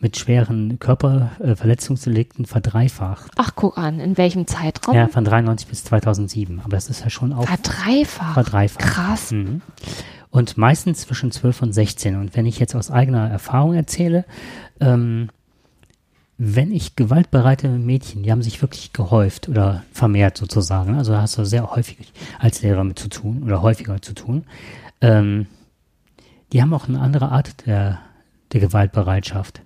mit 0.00 0.16
schweren 0.16 0.78
Körperverletzungsdelikten 0.78 2.44
verdreifacht. 2.46 3.32
Ach, 3.36 3.50
guck 3.56 3.78
an, 3.78 3.98
in 3.98 4.16
welchem 4.16 4.46
Zeitraum? 4.46 4.94
Ja, 4.94 5.08
von 5.08 5.24
93 5.24 5.66
bis 5.68 5.84
2007. 5.84 6.60
Aber 6.60 6.70
das 6.70 6.88
ist 6.88 7.02
ja 7.02 7.10
schon 7.10 7.32
auch 7.32 7.46
Verdreifacht. 7.46 8.34
verdreifacht. 8.34 8.84
Krass. 8.84 9.32
Mhm. 9.32 9.60
Und 10.30 10.56
meistens 10.56 11.00
zwischen 11.00 11.32
12 11.32 11.62
und 11.62 11.72
16. 11.72 12.16
Und 12.16 12.36
wenn 12.36 12.46
ich 12.46 12.58
jetzt 12.60 12.76
aus 12.76 12.90
eigener 12.90 13.28
Erfahrung 13.28 13.74
erzähle, 13.74 14.24
ähm, 14.80 15.30
wenn 16.38 16.70
ich 16.70 16.94
gewaltbereite 16.94 17.68
Mädchen, 17.68 18.22
die 18.22 18.30
haben 18.30 18.42
sich 18.42 18.62
wirklich 18.62 18.92
gehäuft 18.92 19.48
oder 19.48 19.82
vermehrt 19.92 20.38
sozusagen, 20.38 20.94
also 20.94 21.16
hast 21.16 21.36
du 21.36 21.44
sehr 21.44 21.74
häufig 21.74 22.12
als 22.38 22.62
Lehrer 22.62 22.84
mit 22.84 22.98
zu 23.00 23.08
tun 23.08 23.42
oder 23.42 23.60
häufiger 23.60 24.00
zu 24.00 24.14
tun, 24.14 24.44
ähm, 25.00 25.46
die 26.52 26.62
haben 26.62 26.72
auch 26.72 26.88
eine 26.88 27.00
andere 27.00 27.32
Art 27.32 27.66
der, 27.66 27.98
der 28.52 28.60
Gewaltbereitschaft, 28.60 29.62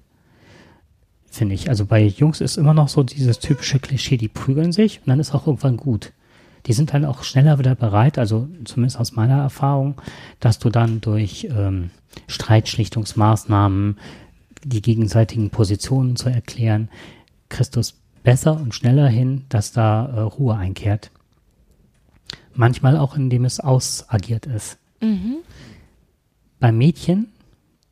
finde 1.31 1.55
ich. 1.55 1.69
Also 1.69 1.85
bei 1.85 2.03
Jungs 2.03 2.41
ist 2.41 2.57
immer 2.57 2.75
noch 2.75 2.89
so 2.89 3.03
dieses 3.03 3.39
typische 3.39 3.79
Klischee, 3.79 4.17
die 4.17 4.29
prügeln 4.29 4.73
sich 4.73 5.01
und 5.01 5.09
dann 5.09 5.21
ist 5.21 5.35
auch 5.35 5.47
irgendwann 5.47 5.77
gut. 5.77 6.13
Die 6.67 6.73
sind 6.73 6.95
dann 6.95 7.05
auch 7.05 7.23
schneller 7.23 7.59
wieder 7.59 7.75
bereit, 7.75 8.19
also 8.19 8.49
zumindest 8.65 8.99
aus 8.99 9.13
meiner 9.13 9.43
Erfahrung, 9.43 10.01
dass 10.41 10.59
du 10.59 10.71
dann 10.71 11.03
durch 11.03 11.49
ähm, 11.51 11.91
Streitschlichtungsmaßnahmen 12.29 13.99
die 14.64 14.83
gegenseitigen 14.83 15.51
Positionen 15.51 16.16
zu 16.16 16.29
erklären, 16.29 16.88
es 17.77 17.94
besser 18.22 18.57
und 18.57 18.75
schneller 18.75 19.09
hin, 19.09 19.44
dass 19.48 19.72
da 19.72 20.07
äh, 20.07 20.20
Ruhe 20.20 20.57
einkehrt. 20.57 21.11
Manchmal 22.55 22.96
auch, 22.96 23.16
indem 23.16 23.44
es 23.44 23.61
ausagiert 23.61 24.46
ist. 24.46 24.79
Mhm. 25.01 25.37
Bei 26.61 26.70
Mädchen, 26.70 27.29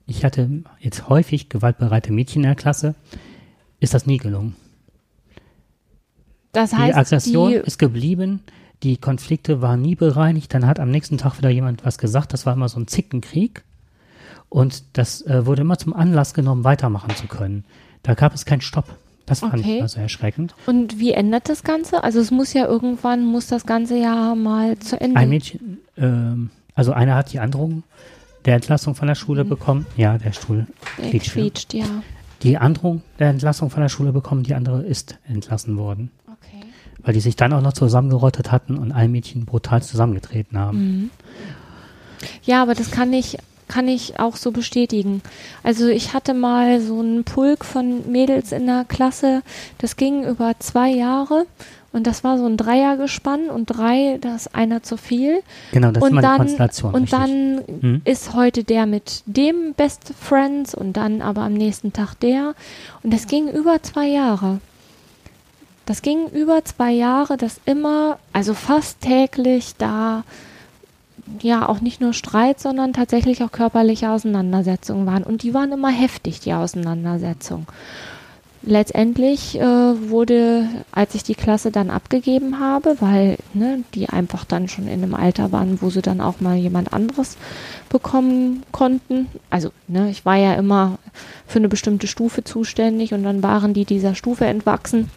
ich 0.07 0.25
hatte 0.25 0.63
jetzt 0.79 1.09
häufig 1.09 1.49
gewaltbereite 1.49 2.13
Mädchen 2.13 2.43
in 2.43 2.49
der 2.49 2.57
Klasse, 2.57 2.95
ist 3.81 3.95
das 3.95 4.07
nie 4.07 4.19
gelungen. 4.19 4.55
Das 6.53 6.71
Die 6.71 6.77
heißt, 6.77 6.99
Aggression 6.99 7.51
die, 7.51 7.57
ist 7.57 7.79
geblieben, 7.79 8.43
die 8.83 8.97
Konflikte 8.97 9.63
waren 9.63 9.83
nie 9.83 9.95
bereinigt, 9.95 10.53
dann 10.55 10.67
hat 10.67 10.81
am 10.81 10.91
nächsten 10.91 11.19
Tag 11.19 11.39
wieder 11.39 11.51
jemand 11.51 11.85
was 11.85 11.99
gesagt, 11.99 12.33
das 12.33 12.47
war 12.47 12.55
immer 12.55 12.69
so 12.69 12.81
ein 12.81 12.87
Zickenkrieg 12.87 13.65
und 14.51 14.83
das 14.93 15.23
äh, 15.23 15.47
wurde 15.47 15.63
immer 15.63 15.79
zum 15.79 15.95
Anlass 15.95 16.35
genommen, 16.35 16.65
weitermachen 16.65 17.15
zu 17.17 17.27
können. 17.27 17.65
Da 18.03 18.13
gab 18.15 18.35
es 18.35 18.45
keinen 18.45 18.61
Stopp. 18.61 18.85
Das 19.27 19.41
fand 19.41 19.55
Okay. 19.55 19.77
ich 19.77 19.83
also 19.83 20.01
erschreckend. 20.01 20.55
und 20.67 20.99
wie 20.99 21.13
ändert 21.13 21.49
das 21.49 21.63
Ganze? 21.63 22.03
Also 22.05 22.19
es 22.21 22.31
muss 22.31 22.53
ja 22.53 22.67
irgendwann, 22.67 23.25
muss 23.25 23.47
das 23.47 23.65
Ganze 23.65 23.97
ja 23.97 24.35
mal 24.35 24.77
zu 24.79 25.01
Ende. 25.01 25.17
Ein 25.19 25.29
Mädchen, 25.29 25.79
ähm, 25.97 26.51
also 26.75 26.93
einer 26.93 27.15
hat 27.15 27.33
die 27.33 27.39
Androhung 27.39 27.85
der 28.45 28.57
Entlassung 28.57 28.95
von 28.95 29.07
der 29.07 29.15
Schule 29.15 29.45
bekommen. 29.45 29.87
Ja, 29.97 30.19
der 30.19 30.33
Stuhl 30.33 30.67
Der 30.99 31.11
quietscht, 31.11 31.33
quietscht, 31.33 31.75
ja. 31.75 31.85
Die 32.43 32.57
Androhung 32.59 33.03
der 33.19 33.29
Entlassung 33.31 33.71
von 33.71 33.83
der 33.83 33.91
Schule 33.91 34.13
bekommen, 34.13 34.43
die 34.43 34.55
andere 34.55 34.83
ist 34.83 35.19
entlassen 35.29 35.77
worden. 35.77 36.11
Okay. 36.27 36.65
Weil 37.03 37.13
die 37.15 37.21
sich 37.21 37.37
dann 37.37 37.53
auch 37.53 37.61
noch 37.61 37.75
zusammengerottet 37.75 38.51
hatten 38.51 38.79
und 38.79 38.91
ein 38.93 39.13
Mädchen 39.13 39.45
brutal 39.45 39.83
zusammengetreten 39.83 40.59
haben. 40.59 40.79
Mhm. 40.79 41.11
Ja, 42.43 42.63
aber 42.63 42.75
das 42.75 42.91
kann 42.91 43.13
ich, 43.13 43.37
kann 43.71 43.87
ich 43.87 44.19
auch 44.19 44.35
so 44.37 44.51
bestätigen. 44.51 45.23
Also 45.63 45.87
ich 45.87 46.13
hatte 46.13 46.35
mal 46.35 46.81
so 46.81 46.99
einen 46.99 47.23
Pulk 47.23 47.65
von 47.65 48.11
Mädels 48.11 48.51
in 48.51 48.67
der 48.67 48.85
Klasse, 48.85 49.43
das 49.79 49.95
ging 49.97 50.25
über 50.25 50.55
zwei 50.59 50.91
Jahre 50.91 51.47
und 51.93 52.07
das 52.07 52.25
war 52.25 52.37
so 52.37 52.47
ein 52.47 52.57
Dreiergespann 52.57 53.49
und 53.49 53.67
drei, 53.67 54.19
das 54.21 54.47
ist 54.47 54.55
einer 54.55 54.83
zu 54.83 54.97
viel. 54.97 55.43
Genau, 55.73 55.93
das 55.93 55.99
ist 55.99 56.03
und 56.03 56.11
immer 56.11 56.21
die 56.21 56.27
dann, 56.27 56.37
Konstellation. 56.39 56.95
und 56.95 57.03
richtig. 57.03 57.19
dann 57.19 57.63
Hm? 57.81 58.03
ist 58.05 58.35
heute 58.35 58.65
der 58.65 58.87
mit 58.87 59.23
dem 59.27 59.75
Best 59.75 60.13
Friends 60.21 60.75
und 60.75 60.97
dann 60.97 61.23
aber 61.23 61.43
am 61.43 61.55
nächsten 61.55 61.93
Tag 61.93 62.15
der. 62.21 62.55
Und 63.05 63.13
das 63.13 63.29
ging 63.29 63.49
über 63.49 63.83
zwei 63.83 64.09
Jahre. 64.09 64.59
Das 65.87 66.03
ging 66.03 66.29
über 66.29 66.65
zwei 66.65 66.93
Jahre, 66.93 67.37
dass 67.37 67.61
immer, 67.67 68.19
also 68.33 68.55
fast 68.55 69.01
täglich 69.01 69.75
da 69.79 70.25
ja 71.43 71.69
auch 71.69 71.81
nicht 71.81 72.01
nur 72.01 72.13
Streit, 72.13 72.61
sondern 72.61 72.93
tatsächlich 72.93 73.43
auch 73.43 73.53
körperliche 73.53 74.11
Auseinandersetzungen 74.11 75.07
waren. 75.07 75.23
Und 75.23 75.43
die 75.43 75.55
waren 75.55 75.73
immer 75.73 75.91
heftig, 75.91 76.41
die 76.41 76.53
Auseinandersetzungen. 76.53 77.67
Letztendlich 78.63 79.59
äh, 79.59 79.63
wurde, 79.63 80.69
als 80.93 81.15
ich 81.15 81.23
die 81.23 81.35
Klasse 81.35 81.71
dann 81.71 81.89
abgegeben 81.89 82.61
habe, 82.61 82.97
weil 83.01 83.39
ne, 83.55 83.85
die 83.95 84.11
einfach 84.11 84.45
dann 84.45 84.69
schon 84.69 84.87
in 84.87 85.03
einem 85.03 85.15
Alter 85.15 85.51
waren, 85.51 85.81
wo 85.81 85.89
sie 85.89 86.03
dann 86.03 86.21
auch 86.21 86.41
mal 86.41 86.57
jemand 86.57 86.93
anderes 86.93 87.39
bekommen 87.89 88.63
konnten. 88.71 89.29
Also 89.49 89.71
ne, 89.89 90.11
ich 90.11 90.27
war 90.27 90.37
ja 90.37 90.55
immer 90.55 90.99
für 91.47 91.59
eine 91.59 91.71
bestimmte 91.71 92.07
Stufe 92.07 92.45
zuständig 92.45 93.15
und 93.15 93.25
dann 93.25 93.43
waren 93.43 93.73
die 93.73 93.87
dieser 93.87 94.15
Stufe 94.15 94.45
entwachsen. 94.45 95.11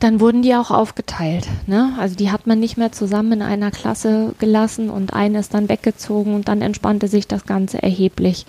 Dann 0.00 0.18
wurden 0.18 0.40
die 0.42 0.54
auch 0.54 0.70
aufgeteilt. 0.70 1.46
Ne? 1.66 1.92
Also 1.98 2.16
die 2.16 2.30
hat 2.32 2.46
man 2.46 2.58
nicht 2.58 2.76
mehr 2.78 2.90
zusammen 2.90 3.32
in 3.32 3.42
einer 3.42 3.70
Klasse 3.70 4.34
gelassen 4.38 4.88
und 4.90 5.12
eine 5.12 5.38
ist 5.40 5.52
dann 5.54 5.68
weggezogen 5.68 6.34
und 6.34 6.48
dann 6.48 6.62
entspannte 6.62 7.06
sich 7.06 7.28
das 7.28 7.44
Ganze 7.44 7.82
erheblich. 7.82 8.46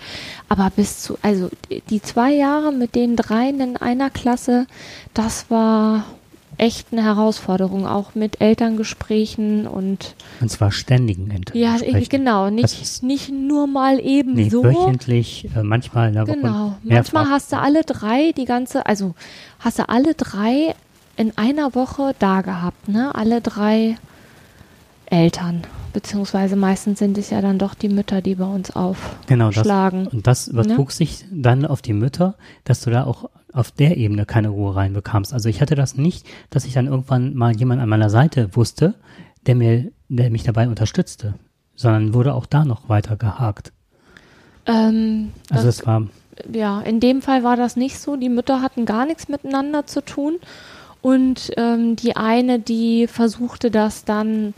Aber 0.48 0.70
bis 0.74 1.02
zu, 1.02 1.18
also 1.22 1.50
die- 1.90 2.00
zwei 2.02 2.32
Jahre 2.32 2.72
mit 2.72 2.94
den 2.94 3.16
dreien 3.16 3.60
in 3.60 3.76
einer 3.76 4.08
Klasse, 4.08 4.66
das 5.12 5.50
war 5.50 6.04
echt 6.58 6.88
eine 6.92 7.02
Herausforderung, 7.02 7.86
auch 7.86 8.14
mit 8.14 8.40
Elterngesprächen 8.40 9.66
und 9.66 10.14
Und 10.40 10.50
zwar 10.50 10.70
ständigen 10.70 11.30
Ent 11.30 11.50
ja, 11.54 11.76
genau, 12.08 12.50
nicht, 12.50 13.02
nicht 13.02 13.30
nur 13.30 13.66
mal 13.66 13.98
eben 14.00 14.34
Nee, 14.34 14.48
so. 14.48 14.62
wöchentlich, 14.64 15.48
äh, 15.56 15.62
manchmal 15.62 16.08
in 16.08 16.14
der 16.14 16.26
Woche. 16.28 16.36
Genau. 16.36 16.74
mehrfach. 16.82 17.12
Manchmal 17.14 17.28
hast 17.30 17.52
du 17.52 17.58
alle 17.58 17.82
drei, 17.82 18.32
die 18.32 18.44
ganze, 18.44 18.86
also 18.86 19.14
hast 19.60 19.78
du 19.78 19.88
alle 19.88 20.14
drei 20.14 20.74
in 21.16 21.36
einer 21.36 21.74
Woche 21.74 22.14
da 22.18 22.40
gehabt, 22.42 22.88
ne? 22.88 23.14
Alle 23.14 23.40
drei 23.40 23.96
Eltern. 25.06 25.62
Beziehungsweise 25.92 26.56
meistens 26.56 26.98
sind 27.00 27.18
es 27.18 27.28
ja 27.28 27.42
dann 27.42 27.58
doch 27.58 27.74
die 27.74 27.90
Mütter, 27.90 28.22
die 28.22 28.36
bei 28.36 28.46
uns 28.46 28.72
Genau, 29.26 29.48
das, 29.50 29.58
aufschlagen. 29.58 30.06
und 30.06 30.26
das 30.26 30.48
übertrug 30.48 30.90
sich 30.90 31.26
dann 31.30 31.66
auf 31.66 31.82
die 31.82 31.92
Mütter, 31.92 32.34
dass 32.64 32.80
du 32.80 32.90
da 32.90 33.04
auch 33.04 33.28
auf 33.52 33.70
der 33.72 33.98
Ebene 33.98 34.24
keine 34.24 34.48
Ruhe 34.48 34.74
reinbekamst. 34.74 35.34
Also 35.34 35.50
ich 35.50 35.60
hatte 35.60 35.74
das 35.74 35.96
nicht, 35.96 36.26
dass 36.48 36.64
ich 36.64 36.72
dann 36.72 36.86
irgendwann 36.86 37.34
mal 37.34 37.54
jemand 37.54 37.82
an 37.82 37.90
meiner 37.90 38.08
Seite 38.08 38.56
wusste, 38.56 38.94
der 39.46 39.54
mir, 39.54 39.92
der 40.08 40.30
mich 40.30 40.44
dabei 40.44 40.66
unterstützte, 40.66 41.34
sondern 41.74 42.14
wurde 42.14 42.32
auch 42.32 42.46
da 42.46 42.64
noch 42.64 42.88
weiter 42.88 43.16
gehakt. 43.16 43.72
Ähm, 44.64 45.32
Also 45.50 45.66
das, 45.66 45.80
es 45.80 45.86
war, 45.86 46.06
ja, 46.50 46.80
in 46.80 47.00
dem 47.00 47.20
Fall 47.20 47.44
war 47.44 47.56
das 47.56 47.76
nicht 47.76 47.98
so. 47.98 48.16
Die 48.16 48.30
Mütter 48.30 48.62
hatten 48.62 48.86
gar 48.86 49.04
nichts 49.04 49.28
miteinander 49.28 49.84
zu 49.86 50.00
tun. 50.02 50.36
Und 51.02 51.50
ähm, 51.56 51.96
die 51.96 52.16
eine, 52.16 52.58
die 52.60 53.06
versuchte 53.08 53.70
das 53.70 54.04
dann 54.04 54.54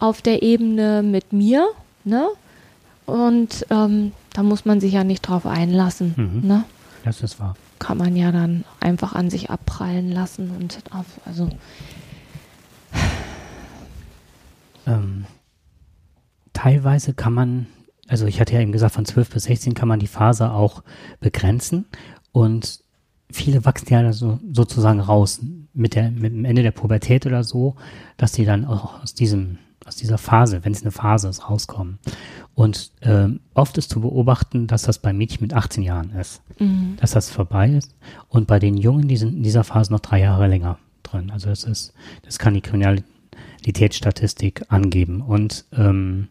auf 0.00 0.20
der 0.22 0.42
Ebene 0.42 1.02
mit 1.02 1.32
mir, 1.32 1.66
ne? 2.04 2.26
Und 3.06 3.64
ähm, 3.70 4.12
da 4.32 4.42
muss 4.42 4.64
man 4.64 4.80
sich 4.80 4.92
ja 4.92 5.04
nicht 5.04 5.22
drauf 5.22 5.46
einlassen, 5.46 6.14
Mhm. 6.16 6.46
ne? 6.48 6.64
das 7.04 7.20
ist 7.22 7.38
wahr. 7.38 7.54
Kann 7.78 7.98
man 7.98 8.16
ja 8.16 8.32
dann 8.32 8.64
einfach 8.80 9.14
an 9.14 9.28
sich 9.30 9.50
abprallen 9.50 10.10
lassen 10.10 10.50
und 10.58 10.78
auf, 10.90 11.04
also 11.26 11.48
Ähm, 14.86 15.24
teilweise 16.52 17.14
kann 17.14 17.32
man, 17.32 17.66
also 18.08 18.26
ich 18.26 18.40
hatte 18.40 18.54
ja 18.54 18.60
eben 18.60 18.72
gesagt, 18.72 18.94
von 18.94 19.06
12 19.06 19.30
bis 19.30 19.44
16 19.44 19.74
kann 19.74 19.88
man 19.88 19.98
die 20.00 20.06
Phase 20.06 20.50
auch 20.50 20.82
begrenzen 21.20 21.86
und 22.32 22.80
viele 23.30 23.64
wachsen 23.64 23.92
ja 23.92 24.12
so, 24.12 24.38
sozusagen 24.52 25.00
raus 25.00 25.40
mit, 25.74 25.94
der, 25.94 26.10
mit 26.10 26.32
dem 26.32 26.44
Ende 26.44 26.62
der 26.62 26.70
Pubertät 26.70 27.26
oder 27.26 27.44
so, 27.44 27.76
dass 28.16 28.32
die 28.32 28.44
dann 28.44 28.64
auch 28.64 29.02
aus 29.02 29.14
diesem 29.14 29.58
aus 29.86 29.96
dieser 29.96 30.16
Phase, 30.16 30.64
wenn 30.64 30.72
es 30.72 30.80
eine 30.80 30.92
Phase 30.92 31.28
ist, 31.28 31.50
rauskommen. 31.50 31.98
Und 32.54 32.90
ähm, 33.02 33.40
oft 33.52 33.76
ist 33.76 33.90
zu 33.90 34.00
beobachten, 34.00 34.66
dass 34.66 34.84
das 34.84 34.98
bei 34.98 35.12
Mädchen 35.12 35.42
mit 35.42 35.52
18 35.52 35.82
Jahren 35.82 36.10
ist, 36.12 36.40
Mhm. 36.58 36.96
dass 36.98 37.10
das 37.10 37.28
vorbei 37.28 37.68
ist. 37.70 37.94
Und 38.28 38.46
bei 38.46 38.58
den 38.58 38.78
Jungen, 38.78 39.08
die 39.08 39.18
sind 39.18 39.34
in 39.34 39.42
dieser 39.42 39.62
Phase 39.62 39.92
noch 39.92 40.00
drei 40.00 40.20
Jahre 40.20 40.46
länger 40.46 40.78
drin. 41.02 41.30
Also 41.30 41.50
das 41.50 41.64
ist, 41.64 41.92
das 42.22 42.38
kann 42.38 42.54
die 42.54 42.62
Kriminalitätsstatistik 42.62 44.62
angeben. 44.68 45.20
Und 45.20 45.66
ähm, 45.76 46.28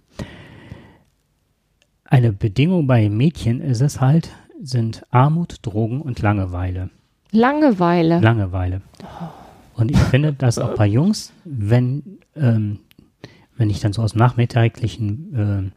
eine 2.05 2.33
Bedingung 2.33 2.87
bei 2.87 3.07
Mädchen 3.09 3.61
ist 3.61 3.81
es 3.81 4.01
halt, 4.01 4.29
sind 4.61 5.03
Armut, 5.11 5.57
Drogen 5.61 6.01
und 6.01 6.21
Langeweile. 6.21 6.89
Langeweile. 7.33 8.19
Langeweile. 8.19 8.81
Und 9.75 9.91
ich 9.91 9.97
finde, 9.97 10.33
dass 10.33 10.59
auch 10.59 10.75
bei 10.75 10.85
Jungs, 10.87 11.33
wenn, 11.43 12.19
ähm, 12.35 12.79
wenn 13.57 13.69
ich 13.69 13.79
dann 13.79 13.91
so 13.91 14.01
aus 14.03 14.15
nachmittäglichen, 14.15 15.33
ähm, 15.35 15.71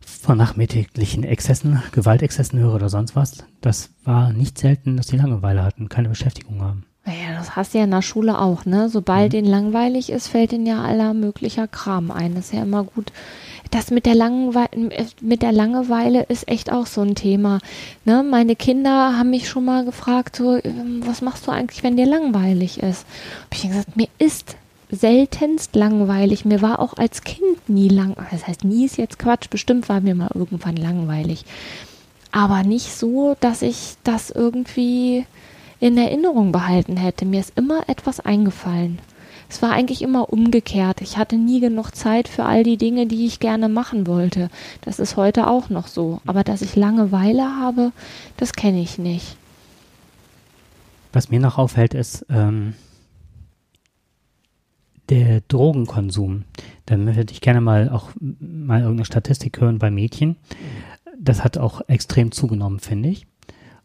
von 0.00 0.38
nachmittäglichen 0.38 1.24
Exzessen, 1.24 1.82
Gewaltexzessen 1.92 2.58
höre 2.58 2.74
oder 2.74 2.88
sonst 2.88 3.14
was, 3.16 3.44
das 3.60 3.90
war 4.04 4.32
nicht 4.32 4.56
selten, 4.58 4.96
dass 4.96 5.08
die 5.08 5.16
Langeweile 5.16 5.62
hatten, 5.62 5.88
keine 5.88 6.08
Beschäftigung 6.08 6.62
haben. 6.62 6.84
Ja, 7.06 7.36
das 7.36 7.54
hast 7.54 7.74
du 7.74 7.78
ja 7.78 7.84
in 7.84 7.90
der 7.90 8.00
Schule 8.00 8.38
auch, 8.38 8.64
ne? 8.64 8.88
Sobald 8.88 9.32
Mhm. 9.32 9.40
ihnen 9.40 9.48
langweilig 9.48 10.10
ist, 10.10 10.28
fällt 10.28 10.52
ihnen 10.54 10.64
ja 10.64 10.82
aller 10.82 11.12
möglicher 11.12 11.68
Kram 11.68 12.10
ein. 12.10 12.34
Das 12.34 12.46
ist 12.46 12.52
ja 12.54 12.62
immer 12.62 12.84
gut. 12.84 13.12
Das 13.74 13.90
mit 13.90 14.06
der, 14.06 14.14
Langwe 14.14 14.68
mit 15.20 15.42
der 15.42 15.50
Langeweile 15.50 16.22
ist 16.28 16.46
echt 16.46 16.70
auch 16.70 16.86
so 16.86 17.00
ein 17.00 17.16
Thema. 17.16 17.58
Ne? 18.04 18.22
Meine 18.22 18.54
Kinder 18.54 19.18
haben 19.18 19.30
mich 19.30 19.48
schon 19.48 19.64
mal 19.64 19.84
gefragt, 19.84 20.36
so, 20.36 20.54
ähm, 20.62 21.02
was 21.04 21.22
machst 21.22 21.48
du 21.48 21.50
eigentlich, 21.50 21.82
wenn 21.82 21.96
dir 21.96 22.06
langweilig 22.06 22.78
ist? 22.78 23.04
Hab 23.42 23.52
ich 23.52 23.62
gesagt, 23.62 23.96
mir 23.96 24.06
ist 24.18 24.54
seltenst 24.92 25.74
langweilig. 25.74 26.44
Mir 26.44 26.62
war 26.62 26.78
auch 26.78 26.94
als 26.98 27.22
Kind 27.22 27.68
nie 27.68 27.88
lang. 27.88 28.14
Das 28.30 28.46
heißt, 28.46 28.62
nie 28.62 28.84
ist 28.84 28.96
jetzt 28.96 29.18
Quatsch. 29.18 29.50
Bestimmt 29.50 29.88
war 29.88 30.00
mir 30.00 30.14
mal 30.14 30.30
irgendwann 30.32 30.76
langweilig. 30.76 31.44
Aber 32.30 32.62
nicht 32.62 32.96
so, 32.96 33.34
dass 33.40 33.60
ich 33.62 33.94
das 34.04 34.30
irgendwie 34.30 35.26
in 35.80 35.98
Erinnerung 35.98 36.52
behalten 36.52 36.96
hätte. 36.96 37.24
Mir 37.24 37.40
ist 37.40 37.58
immer 37.58 37.88
etwas 37.88 38.20
eingefallen. 38.20 39.00
Es 39.48 39.62
war 39.62 39.72
eigentlich 39.72 40.02
immer 40.02 40.32
umgekehrt. 40.32 41.00
Ich 41.00 41.16
hatte 41.16 41.36
nie 41.36 41.60
genug 41.60 41.94
Zeit 41.94 42.28
für 42.28 42.44
all 42.44 42.64
die 42.64 42.76
Dinge, 42.76 43.06
die 43.06 43.26
ich 43.26 43.40
gerne 43.40 43.68
machen 43.68 44.06
wollte. 44.06 44.50
Das 44.80 44.98
ist 44.98 45.16
heute 45.16 45.46
auch 45.46 45.70
noch 45.70 45.86
so. 45.86 46.20
Aber 46.26 46.44
dass 46.44 46.62
ich 46.62 46.76
Langeweile 46.76 47.44
habe, 47.60 47.92
das 48.36 48.52
kenne 48.52 48.80
ich 48.80 48.98
nicht. 48.98 49.36
Was 51.12 51.30
mir 51.30 51.40
noch 51.40 51.58
auffällt, 51.58 51.94
ist 51.94 52.26
ähm, 52.28 52.74
der 55.08 55.42
Drogenkonsum. 55.42 56.44
Da 56.86 56.96
möchte 56.96 57.32
ich 57.32 57.40
gerne 57.40 57.60
mal 57.60 57.88
auch 57.88 58.10
mal 58.18 58.80
irgendeine 58.80 59.04
Statistik 59.04 59.60
hören 59.60 59.78
bei 59.78 59.90
Mädchen. 59.90 60.36
Das 61.18 61.44
hat 61.44 61.58
auch 61.58 61.82
extrem 61.88 62.32
zugenommen, 62.32 62.80
finde 62.80 63.10
ich. 63.10 63.26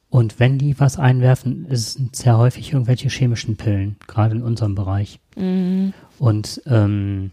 Und 0.09 0.39
wenn 0.39 0.57
die 0.57 0.79
was 0.79 0.97
einwerfen, 0.97 1.67
es 1.69 1.99
sehr 2.13 2.37
häufig 2.37 2.73
irgendwelche 2.73 3.09
chemischen 3.09 3.57
Pillen, 3.57 3.95
gerade 4.07 4.35
in 4.35 4.41
unserem 4.41 4.73
Bereich. 4.73 5.19
Mhm. 5.35 5.93
Und 6.17 6.61
ähm, 6.65 7.31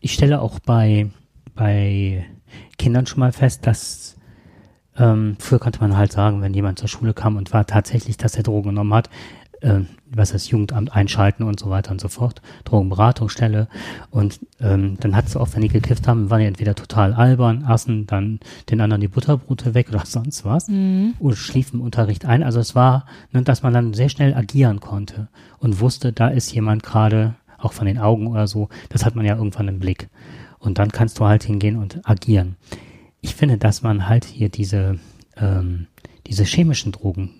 ich 0.00 0.12
stelle 0.12 0.40
auch 0.40 0.58
bei, 0.58 1.10
bei 1.54 2.24
Kindern 2.76 3.06
schon 3.06 3.20
mal 3.20 3.32
fest, 3.32 3.66
dass 3.66 4.16
ähm, 4.96 5.36
früher 5.38 5.60
konnte 5.60 5.80
man 5.80 5.96
halt 5.96 6.12
sagen, 6.12 6.42
wenn 6.42 6.54
jemand 6.54 6.78
zur 6.78 6.88
Schule 6.88 7.14
kam 7.14 7.36
und 7.36 7.52
war 7.52 7.66
tatsächlich, 7.66 8.16
dass 8.16 8.34
er 8.36 8.42
Drogen 8.42 8.70
genommen 8.70 8.92
hat, 8.94 9.08
äh, 9.62 9.80
was 10.14 10.32
das 10.32 10.50
Jugendamt 10.50 10.94
einschalten 10.94 11.44
und 11.44 11.58
so 11.58 11.70
weiter 11.70 11.90
und 11.92 12.00
so 12.00 12.08
fort, 12.08 12.42
Drogenberatungsstelle. 12.64 13.68
Und 14.10 14.40
ähm, 14.60 14.96
dann 15.00 15.16
hat 15.16 15.26
es 15.26 15.36
auch, 15.36 15.48
wenn 15.54 15.62
die 15.62 15.68
gekifft 15.68 16.06
haben, 16.06 16.28
waren 16.30 16.40
die 16.40 16.46
entweder 16.46 16.74
total 16.74 17.14
albern, 17.14 17.64
aßen 17.64 18.06
dann 18.06 18.40
den 18.70 18.80
anderen 18.80 19.00
die 19.00 19.08
Butterbrote 19.08 19.74
weg 19.74 19.88
oder 19.88 20.02
sonst 20.04 20.44
was 20.44 20.68
Mhm. 20.68 21.14
oder 21.18 21.36
schliefen 21.36 21.80
im 21.80 21.86
Unterricht 21.86 22.24
ein. 22.24 22.42
Also 22.42 22.60
es 22.60 22.74
war, 22.74 23.06
ne, 23.32 23.42
dass 23.42 23.62
man 23.62 23.72
dann 23.72 23.94
sehr 23.94 24.08
schnell 24.08 24.34
agieren 24.34 24.80
konnte 24.80 25.28
und 25.58 25.80
wusste, 25.80 26.12
da 26.12 26.28
ist 26.28 26.52
jemand 26.52 26.82
gerade, 26.82 27.34
auch 27.58 27.72
von 27.72 27.86
den 27.86 27.98
Augen 27.98 28.26
oder 28.26 28.46
so, 28.48 28.68
das 28.88 29.04
hat 29.04 29.14
man 29.14 29.24
ja 29.24 29.36
irgendwann 29.36 29.68
im 29.68 29.78
Blick. 29.78 30.08
Und 30.58 30.78
dann 30.78 30.90
kannst 30.90 31.18
du 31.18 31.24
halt 31.24 31.44
hingehen 31.44 31.76
und 31.76 32.00
agieren. 32.08 32.56
Ich 33.20 33.34
finde, 33.34 33.56
dass 33.56 33.82
man 33.82 34.08
halt 34.08 34.24
hier 34.24 34.48
diese, 34.48 34.98
ähm, 35.36 35.86
diese 36.26 36.44
chemischen 36.44 36.92
Drogen, 36.92 37.30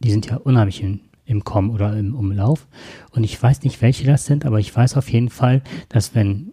die 0.00 0.10
sind 0.10 0.26
ja 0.26 0.36
unheimlich 0.36 0.82
in, 0.82 1.00
im 1.28 1.44
Kommen 1.44 1.70
oder 1.70 1.96
im 1.96 2.14
Umlauf. 2.14 2.66
Und 3.10 3.22
ich 3.22 3.40
weiß 3.40 3.62
nicht, 3.62 3.80
welche 3.82 4.04
das 4.04 4.26
sind, 4.26 4.44
aber 4.44 4.58
ich 4.58 4.74
weiß 4.74 4.96
auf 4.96 5.10
jeden 5.10 5.30
Fall, 5.30 5.62
dass 5.88 6.14
wenn 6.14 6.52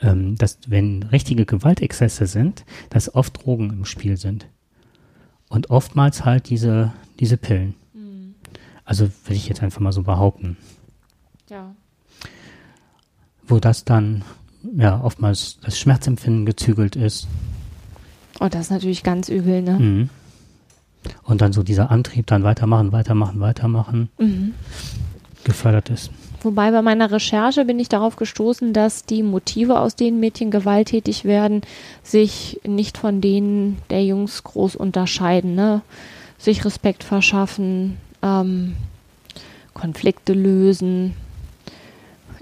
ähm, 0.00 0.36
dass 0.36 0.58
wenn 0.66 1.02
richtige 1.04 1.46
Gewaltexzesse 1.46 2.26
sind, 2.26 2.64
dass 2.90 3.14
oft 3.14 3.44
Drogen 3.44 3.70
im 3.70 3.84
Spiel 3.84 4.16
sind. 4.16 4.46
Und 5.48 5.70
oftmals 5.70 6.24
halt 6.24 6.50
diese, 6.50 6.92
diese 7.18 7.36
Pillen. 7.36 7.74
Also 8.86 9.10
würde 9.24 9.34
ich 9.34 9.48
jetzt 9.48 9.62
einfach 9.62 9.80
mal 9.80 9.92
so 9.92 10.04
behaupten. 10.04 10.56
Ja. 11.50 11.74
Wo 13.46 13.58
das 13.58 13.84
dann, 13.84 14.24
ja, 14.76 15.02
oftmals 15.02 15.58
das 15.60 15.78
Schmerzempfinden 15.78 16.46
gezügelt 16.46 16.94
ist. 16.94 17.26
Oh, 18.38 18.48
das 18.48 18.62
ist 18.62 18.70
natürlich 18.70 19.02
ganz 19.02 19.28
übel, 19.28 19.60
ne? 19.62 19.78
Mhm. 19.78 20.10
Und 21.24 21.40
dann 21.40 21.52
so 21.52 21.62
dieser 21.62 21.90
Antrieb, 21.90 22.26
dann 22.26 22.42
weitermachen, 22.44 22.92
weitermachen, 22.92 23.40
weitermachen, 23.40 24.08
Mhm. 24.18 24.54
gefördert 25.44 25.90
ist. 25.90 26.10
Wobei 26.42 26.70
bei 26.70 26.82
meiner 26.82 27.10
Recherche 27.10 27.64
bin 27.64 27.78
ich 27.80 27.88
darauf 27.88 28.16
gestoßen, 28.16 28.72
dass 28.72 29.04
die 29.04 29.22
Motive, 29.22 29.80
aus 29.80 29.96
denen 29.96 30.20
Mädchen 30.20 30.50
gewalttätig 30.50 31.24
werden, 31.24 31.62
sich 32.02 32.60
nicht 32.64 32.98
von 32.98 33.20
denen 33.20 33.78
der 33.90 34.04
Jungs 34.04 34.44
groß 34.44 34.76
unterscheiden. 34.76 35.54
Ne? 35.54 35.80
Sich 36.38 36.64
Respekt 36.64 37.02
verschaffen, 37.02 37.96
ähm, 38.22 38.74
Konflikte 39.74 40.34
lösen, 40.34 41.14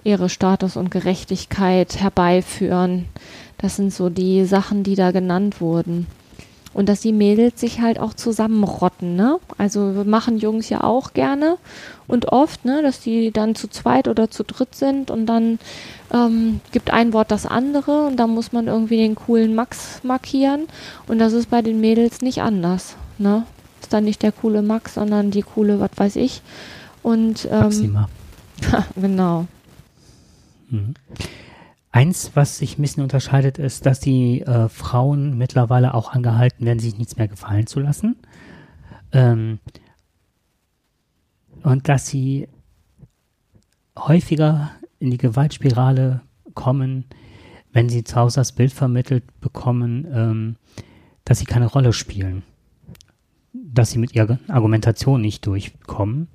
ihre 0.02 0.28
Status 0.28 0.76
und 0.76 0.90
Gerechtigkeit 0.90 1.96
herbeiführen. 2.00 3.06
Das 3.58 3.76
sind 3.76 3.92
so 3.92 4.10
die 4.10 4.44
Sachen, 4.44 4.82
die 4.82 4.96
da 4.96 5.12
genannt 5.12 5.60
wurden. 5.60 6.06
Und 6.74 6.88
dass 6.88 7.00
die 7.00 7.12
Mädels 7.12 7.60
sich 7.60 7.80
halt 7.80 7.98
auch 7.98 8.14
zusammenrotten, 8.14 9.16
ne? 9.16 9.38
Also 9.56 10.02
machen 10.04 10.38
Jungs 10.38 10.68
ja 10.68 10.82
auch 10.82 11.14
gerne 11.14 11.56
und 12.06 12.26
oft, 12.26 12.64
ne, 12.64 12.82
dass 12.82 13.00
die 13.00 13.30
dann 13.30 13.54
zu 13.54 13.68
zweit 13.68 14.08
oder 14.08 14.30
zu 14.30 14.42
dritt 14.44 14.74
sind 14.74 15.10
und 15.10 15.26
dann 15.26 15.58
ähm, 16.12 16.60
gibt 16.72 16.90
ein 16.90 17.12
Wort 17.12 17.30
das 17.30 17.46
andere 17.46 18.06
und 18.06 18.16
dann 18.16 18.30
muss 18.30 18.52
man 18.52 18.66
irgendwie 18.66 18.96
den 18.96 19.14
coolen 19.14 19.54
Max 19.54 20.00
markieren 20.02 20.66
und 21.06 21.18
das 21.18 21.32
ist 21.32 21.48
bei 21.48 21.62
den 21.62 21.80
Mädels 21.80 22.20
nicht 22.20 22.42
anders, 22.42 22.96
ne? 23.18 23.44
Ist 23.80 23.92
dann 23.92 24.04
nicht 24.04 24.22
der 24.22 24.32
coole 24.32 24.62
Max, 24.62 24.94
sondern 24.94 25.30
die 25.30 25.42
coole, 25.42 25.78
was 25.78 25.90
weiß 25.96 26.16
ich. 26.16 26.42
Und 27.02 27.46
ähm, 27.50 27.60
Maxima. 27.60 28.08
genau. 28.96 29.46
Mhm. 30.70 30.94
Eins, 31.94 32.32
was 32.34 32.58
sich 32.58 32.76
ein 32.76 32.82
bisschen 32.82 33.04
unterscheidet, 33.04 33.58
ist, 33.58 33.86
dass 33.86 34.00
die 34.00 34.40
äh, 34.40 34.68
Frauen 34.68 35.38
mittlerweile 35.38 35.94
auch 35.94 36.10
angehalten 36.10 36.66
werden, 36.66 36.80
sich 36.80 36.98
nichts 36.98 37.16
mehr 37.16 37.28
gefallen 37.28 37.68
zu 37.68 37.78
lassen. 37.78 38.16
Ähm, 39.12 39.60
und 41.62 41.88
dass 41.88 42.08
sie 42.08 42.48
häufiger 43.96 44.72
in 44.98 45.12
die 45.12 45.18
Gewaltspirale 45.18 46.22
kommen, 46.54 47.04
wenn 47.72 47.88
sie 47.88 48.02
zu 48.02 48.16
Hause 48.16 48.40
das 48.40 48.50
Bild 48.50 48.72
vermittelt 48.72 49.22
bekommen, 49.40 50.04
ähm, 50.12 50.56
dass 51.24 51.38
sie 51.38 51.46
keine 51.46 51.66
Rolle 51.66 51.92
spielen. 51.92 52.42
Dass 53.52 53.92
sie 53.92 54.00
mit 54.00 54.16
ihrer 54.16 54.40
Argumentation 54.48 55.20
nicht 55.20 55.46
durchkommen 55.46 56.26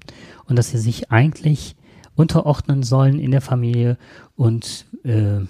und 0.46 0.58
dass 0.58 0.70
sie 0.70 0.78
sich 0.78 1.12
eigentlich 1.12 1.76
unterordnen 2.20 2.84
sollen 2.84 3.18
in 3.18 3.32
der 3.32 3.42
Familie 3.42 3.98
und 4.40 4.86
äh, 5.04 5.42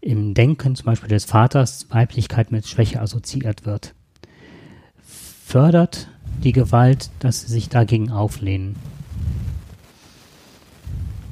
im 0.00 0.32
Denken 0.32 0.74
zum 0.76 0.86
Beispiel 0.86 1.10
des 1.10 1.26
Vaters 1.26 1.88
Weiblichkeit 1.90 2.52
mit 2.52 2.66
Schwäche 2.66 3.02
assoziiert 3.02 3.66
wird. 3.66 3.94
Fördert 5.44 6.08
die 6.42 6.52
Gewalt, 6.52 7.10
dass 7.18 7.42
sie 7.42 7.48
sich 7.48 7.68
dagegen 7.68 8.10
auflehnen. 8.10 8.76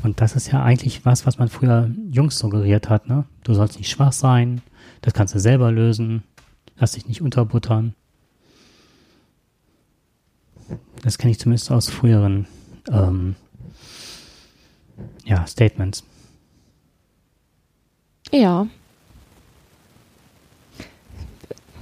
Und 0.03 0.21
das 0.21 0.37
ist 0.37 0.53
ja 0.53 0.63
eigentlich 0.63 1.07
was, 1.07 1.25
was 1.25 1.39
man 1.39 1.49
früher 1.49 1.91
Jungs 2.11 2.39
suggeriert 2.39 2.91
hat. 2.91 3.09
Ne? 3.09 3.25
Du 3.43 3.55
sollst 3.55 3.79
nicht 3.79 3.89
schwach 3.89 4.13
sein, 4.13 4.61
das 5.01 5.15
kannst 5.15 5.35
du 5.35 5.39
selber 5.39 5.73
lösen, 5.73 6.23
lass 6.77 6.93
dich 6.93 7.09
nicht 7.09 7.23
unterbuttern. 7.23 7.95
Das 11.03 11.17
kenne 11.17 11.31
ich 11.31 11.39
zumindest 11.39 11.71
aus 11.71 11.89
früheren 11.89 12.47
ähm, 12.91 13.35
ja, 15.25 15.47
Statements. 15.47 16.05
Ja, 18.33 18.67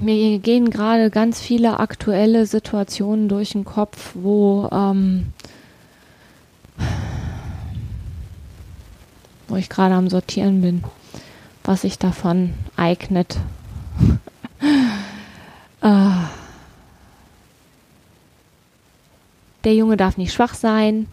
mir 0.00 0.38
gehen 0.38 0.70
gerade 0.70 1.10
ganz 1.10 1.40
viele 1.40 1.78
aktuelle 1.78 2.46
Situationen 2.46 3.28
durch 3.28 3.50
den 3.50 3.64
Kopf, 3.64 4.12
wo, 4.14 4.68
ähm, 4.72 5.26
wo 9.48 9.56
ich 9.56 9.68
gerade 9.68 9.94
am 9.94 10.08
Sortieren 10.08 10.62
bin, 10.62 10.82
was 11.64 11.82
sich 11.82 11.98
davon 11.98 12.54
eignet. 12.76 13.36
äh, 15.82 16.10
der 19.64 19.74
Junge 19.74 19.98
darf 19.98 20.16
nicht 20.16 20.32
schwach 20.32 20.54
sein. 20.54 21.06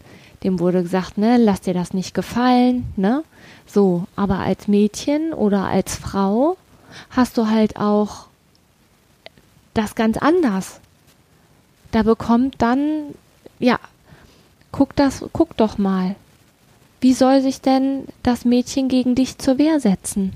Dem 0.44 0.60
wurde 0.60 0.82
gesagt, 0.82 1.18
ne, 1.18 1.36
lass 1.36 1.60
dir 1.60 1.74
das 1.74 1.92
nicht 1.92 2.14
gefallen, 2.14 2.86
ne? 2.96 3.24
So, 3.68 4.06
aber 4.16 4.38
als 4.38 4.66
Mädchen 4.66 5.32
oder 5.32 5.64
als 5.64 5.94
Frau 5.94 6.56
hast 7.10 7.36
du 7.36 7.48
halt 7.48 7.76
auch 7.76 8.26
das 9.74 9.94
ganz 9.94 10.16
anders. 10.16 10.80
Da 11.90 12.02
bekommt 12.02 12.56
dann, 12.58 13.14
ja, 13.58 13.78
guck 14.72 14.96
das, 14.96 15.24
guck 15.32 15.56
doch 15.56 15.78
mal. 15.78 16.16
Wie 17.00 17.12
soll 17.12 17.42
sich 17.42 17.60
denn 17.60 18.06
das 18.22 18.44
Mädchen 18.44 18.88
gegen 18.88 19.14
dich 19.14 19.38
zur 19.38 19.58
Wehr 19.58 19.78
setzen? 19.80 20.32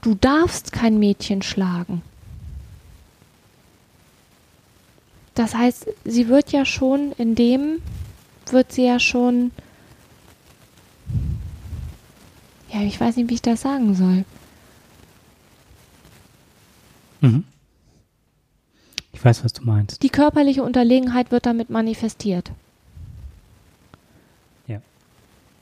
Du 0.00 0.14
darfst 0.14 0.72
kein 0.72 0.98
Mädchen 0.98 1.42
schlagen. 1.42 2.02
Das 5.34 5.54
heißt, 5.54 5.86
sie 6.04 6.28
wird 6.28 6.52
ja 6.52 6.64
schon 6.64 7.12
in 7.18 7.34
dem, 7.34 7.82
wird 8.50 8.72
sie 8.72 8.86
ja 8.86 8.98
schon, 8.98 9.50
ja, 12.72 12.80
ich 12.82 13.00
weiß 13.00 13.16
nicht, 13.16 13.30
wie 13.30 13.34
ich 13.34 13.42
das 13.42 13.62
sagen 13.62 13.94
soll. 13.94 14.24
Mhm. 17.20 17.44
Ich 19.12 19.24
weiß, 19.24 19.44
was 19.44 19.52
du 19.52 19.64
meinst. 19.64 20.02
Die 20.02 20.10
körperliche 20.10 20.62
Unterlegenheit 20.62 21.30
wird 21.30 21.46
damit 21.46 21.70
manifestiert. 21.70 22.52
Ja. 24.66 24.80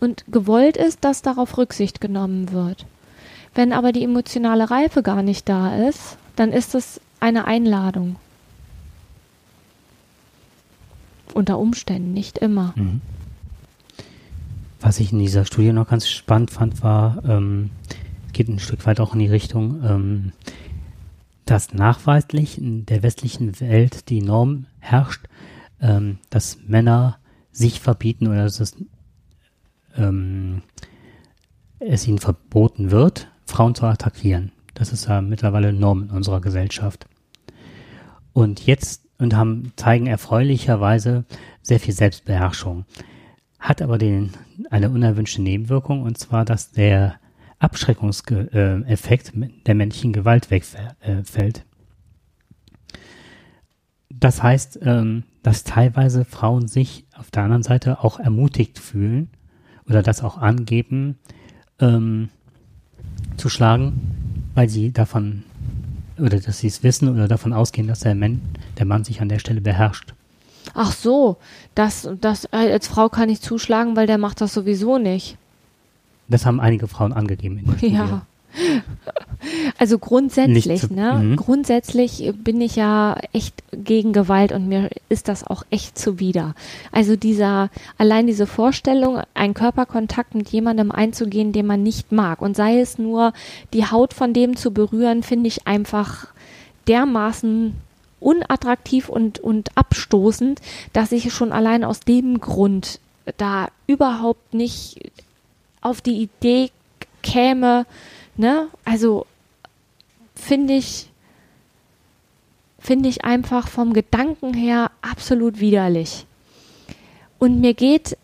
Und 0.01 0.25
gewollt 0.29 0.77
ist, 0.77 1.05
dass 1.05 1.23
darauf 1.23 1.57
Rücksicht 1.57 2.01
genommen 2.01 2.51
wird. 2.51 2.85
Wenn 3.55 3.73
aber 3.73 3.93
die 3.93 4.03
emotionale 4.03 4.71
Reife 4.71 5.03
gar 5.03 5.23
nicht 5.23 5.49
da 5.49 5.89
ist, 5.89 6.17
dann 6.35 6.53
ist 6.53 6.75
es 6.75 7.01
eine 7.21 7.45
Einladung. 7.45 8.17
Unter 11.33 11.59
Umständen, 11.59 12.13
nicht 12.13 12.39
immer. 12.39 12.73
Mhm. 12.77 13.01
Was 14.85 15.01
ich 15.01 15.13
in 15.13 15.19
dieser 15.19 15.47
Studie 15.47 15.73
noch 15.73 15.89
ganz 15.89 16.07
spannend 16.07 16.51
fand, 16.51 16.83
war, 16.83 17.25
ähm, 17.25 17.71
geht 18.35 18.49
ein 18.49 18.59
Stück 18.59 18.85
weit 18.85 19.01
auch 19.01 19.15
in 19.15 19.21
die 19.21 19.29
Richtung, 19.29 19.83
ähm, 19.83 20.33
dass 21.47 21.73
nachweislich 21.73 22.59
in 22.59 22.85
der 22.85 23.03
westlichen 23.03 23.59
Welt 23.61 24.11
die 24.11 24.21
Norm 24.21 24.67
herrscht, 24.81 25.27
ähm, 25.81 26.19
dass 26.29 26.59
Männer 26.67 27.17
sich 27.51 27.81
verbieten 27.81 28.27
oder 28.27 28.45
dass 28.45 28.61
es, 28.61 28.77
ähm, 29.97 30.61
es 31.79 32.07
ihnen 32.07 32.19
verboten 32.19 32.91
wird, 32.91 33.29
Frauen 33.47 33.75
zu 33.75 33.87
attackieren. 33.87 34.53
Das 34.75 34.93
ist 34.93 35.09
ja 35.09 35.23
mittlerweile 35.23 35.73
Norm 35.73 36.03
in 36.03 36.11
unserer 36.11 36.43
Gesellschaft. 36.43 37.07
Und 38.35 38.67
jetzt 38.67 39.01
und 39.17 39.35
haben, 39.35 39.73
zeigen 39.77 40.07
erfreulicherweise 40.07 41.25
sehr 41.63 41.81
viel 41.81 41.95
Selbstbeherrschung. 41.95 42.85
Hat 43.65 43.81
aber 43.81 43.97
den, 43.97 44.33
eine 44.69 44.91
unerwünschte 44.91 45.41
Nebenwirkung 45.41 46.03
und 46.03 46.19
zwar, 46.19 46.45
dass 46.45 46.73
der 46.73 47.15
Abschreckungseffekt 47.61 49.33
der 49.67 49.75
männlichen 49.75 50.13
Gewalt 50.13 50.51
wegfällt. 50.51 51.65
Das 54.11 54.43
heißt, 54.43 54.81
ähm, 54.83 55.23
dass 55.43 55.65
teilweise 55.65 56.27
Frauen 56.27 56.69
sich 56.69 57.07
auf 57.17 57.31
der 57.31 57.45
anderen 57.45 57.63
Seite 57.63 58.05
auch 58.05 58.21
ermutigt 58.21 58.79
fühlen 58.79 59.31
oder 59.89 60.03
das 60.03 60.23
auch 60.23 60.37
angeben, 60.37 61.19
ähm, 61.81 62.29
zu 63.39 63.49
schlagen, 63.49 64.45
weil 64.55 64.69
sie 64.69 64.93
davon 64.93 65.43
oder 66.19 66.39
dass 66.39 66.59
sie 66.59 66.67
es 66.67 66.83
wissen 66.83 67.09
oder 67.09 67.29
davon 67.29 67.55
ausgehen, 67.55 67.89
dass 67.89 68.01
der 68.01 68.15
Mann, 68.15 68.43
der 68.77 68.85
Mann 68.85 69.05
sich 69.05 69.23
an 69.23 69.31
der 69.31 69.39
Stelle 69.39 69.63
beherrscht. 69.63 70.13
Ach 70.75 70.93
so, 70.93 71.37
das, 71.75 72.09
das 72.21 72.47
als 72.53 72.89
Frau 72.89 73.09
kann 73.09 73.29
ich 73.29 73.41
zuschlagen, 73.41 73.97
weil 73.97 74.07
der 74.07 74.19
macht 74.19 74.41
das 74.41 74.53
sowieso 74.53 74.99
nicht. 74.99 75.37
Das 76.29 76.45
haben 76.47 76.61
einige 76.61 76.89
Frauen 76.89 77.13
angegeben. 77.13 77.59
In 77.59 77.67
der 77.67 77.79
Studie. 77.79 77.95
Ja. 77.95 78.23
Also 79.79 79.99
grundsätzlich, 79.99 80.81
zu- 80.81 80.95
ne? 80.95 81.13
Mhm. 81.15 81.37
Grundsätzlich 81.37 82.33
bin 82.43 82.61
ich 82.61 82.77
ja 82.77 83.17
echt 83.33 83.63
gegen 83.73 84.13
Gewalt 84.13 84.53
und 84.53 84.69
mir 84.69 84.91
ist 85.09 85.27
das 85.29 85.45
auch 85.45 85.65
echt 85.71 85.99
zuwider. 85.99 86.55
Also 86.93 87.17
dieser, 87.17 87.69
allein 87.99 88.27
diese 88.29 88.47
Vorstellung, 88.47 89.21
einen 89.35 89.55
Körperkontakt 89.55 90.35
mit 90.37 90.49
jemandem 90.51 90.93
einzugehen, 90.93 91.53
den 91.53 91.67
man 91.67 91.83
nicht 91.83 92.13
mag 92.13 92.41
und 92.41 92.57
sei 92.57 92.79
es 92.81 92.97
nur 92.97 93.33
die 93.73 93.85
Haut 93.87 94.15
von 94.15 94.33
dem 94.33 94.57
zu 94.57 94.71
berühren, 94.71 95.23
finde 95.25 95.49
ich 95.49 95.67
einfach 95.67 96.29
dermaßen 96.89 97.75
unattraktiv 98.25 99.09
und, 99.09 99.39
und 99.39 99.77
abstoßend, 99.77 100.61
dass 100.93 101.13
ich 101.13 101.33
schon 101.33 101.53
allein 101.53 101.85
aus 101.85 102.01
dem 102.01 102.41
Grund 102.41 102.99
da 103.37 103.69
überhaupt 103.87 104.55
nicht 104.55 105.13
auf 105.81 106.01
die 106.01 106.23
Idee 106.23 106.71
käme, 107.23 107.87
ne? 108.37 108.69
Also 108.85 109.27
finde 110.35 110.75
ich 110.75 111.11
finde 112.79 113.09
ich 113.09 113.25
einfach 113.25 113.69
vom 113.69 113.95
Gedanken 113.95 114.53
her 114.53 114.91
absolut 115.01 115.59
widerlich. 115.59 116.27
Und 117.39 117.61
mir 117.61 117.75
geht 117.75 118.17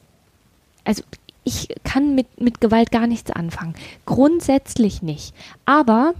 also 0.84 1.02
ich 1.44 1.68
kann 1.84 2.14
mit 2.14 2.40
mit 2.40 2.60
Gewalt 2.60 2.90
gar 2.90 3.06
nichts 3.06 3.30
anfangen, 3.30 3.74
grundsätzlich 4.06 5.02
nicht, 5.02 5.34
aber 5.66 6.14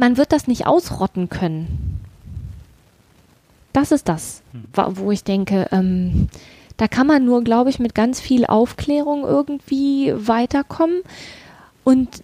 man 0.00 0.16
wird 0.16 0.32
das 0.32 0.48
nicht 0.48 0.66
ausrotten 0.66 1.28
können. 1.28 2.00
Das 3.72 3.92
ist 3.92 4.08
das, 4.08 4.42
wa- 4.72 4.92
wo 4.94 5.12
ich 5.12 5.22
denke, 5.22 5.68
ähm, 5.70 6.28
da 6.76 6.88
kann 6.88 7.06
man 7.06 7.24
nur, 7.24 7.44
glaube 7.44 7.70
ich, 7.70 7.78
mit 7.78 7.94
ganz 7.94 8.18
viel 8.18 8.46
Aufklärung 8.46 9.22
irgendwie 9.24 10.12
weiterkommen. 10.16 11.02
Und 11.84 12.22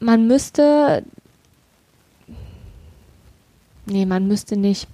man 0.00 0.26
müsste. 0.26 1.02
Nee, 3.86 4.06
man 4.06 4.26
müsste 4.28 4.56
nicht. 4.56 4.88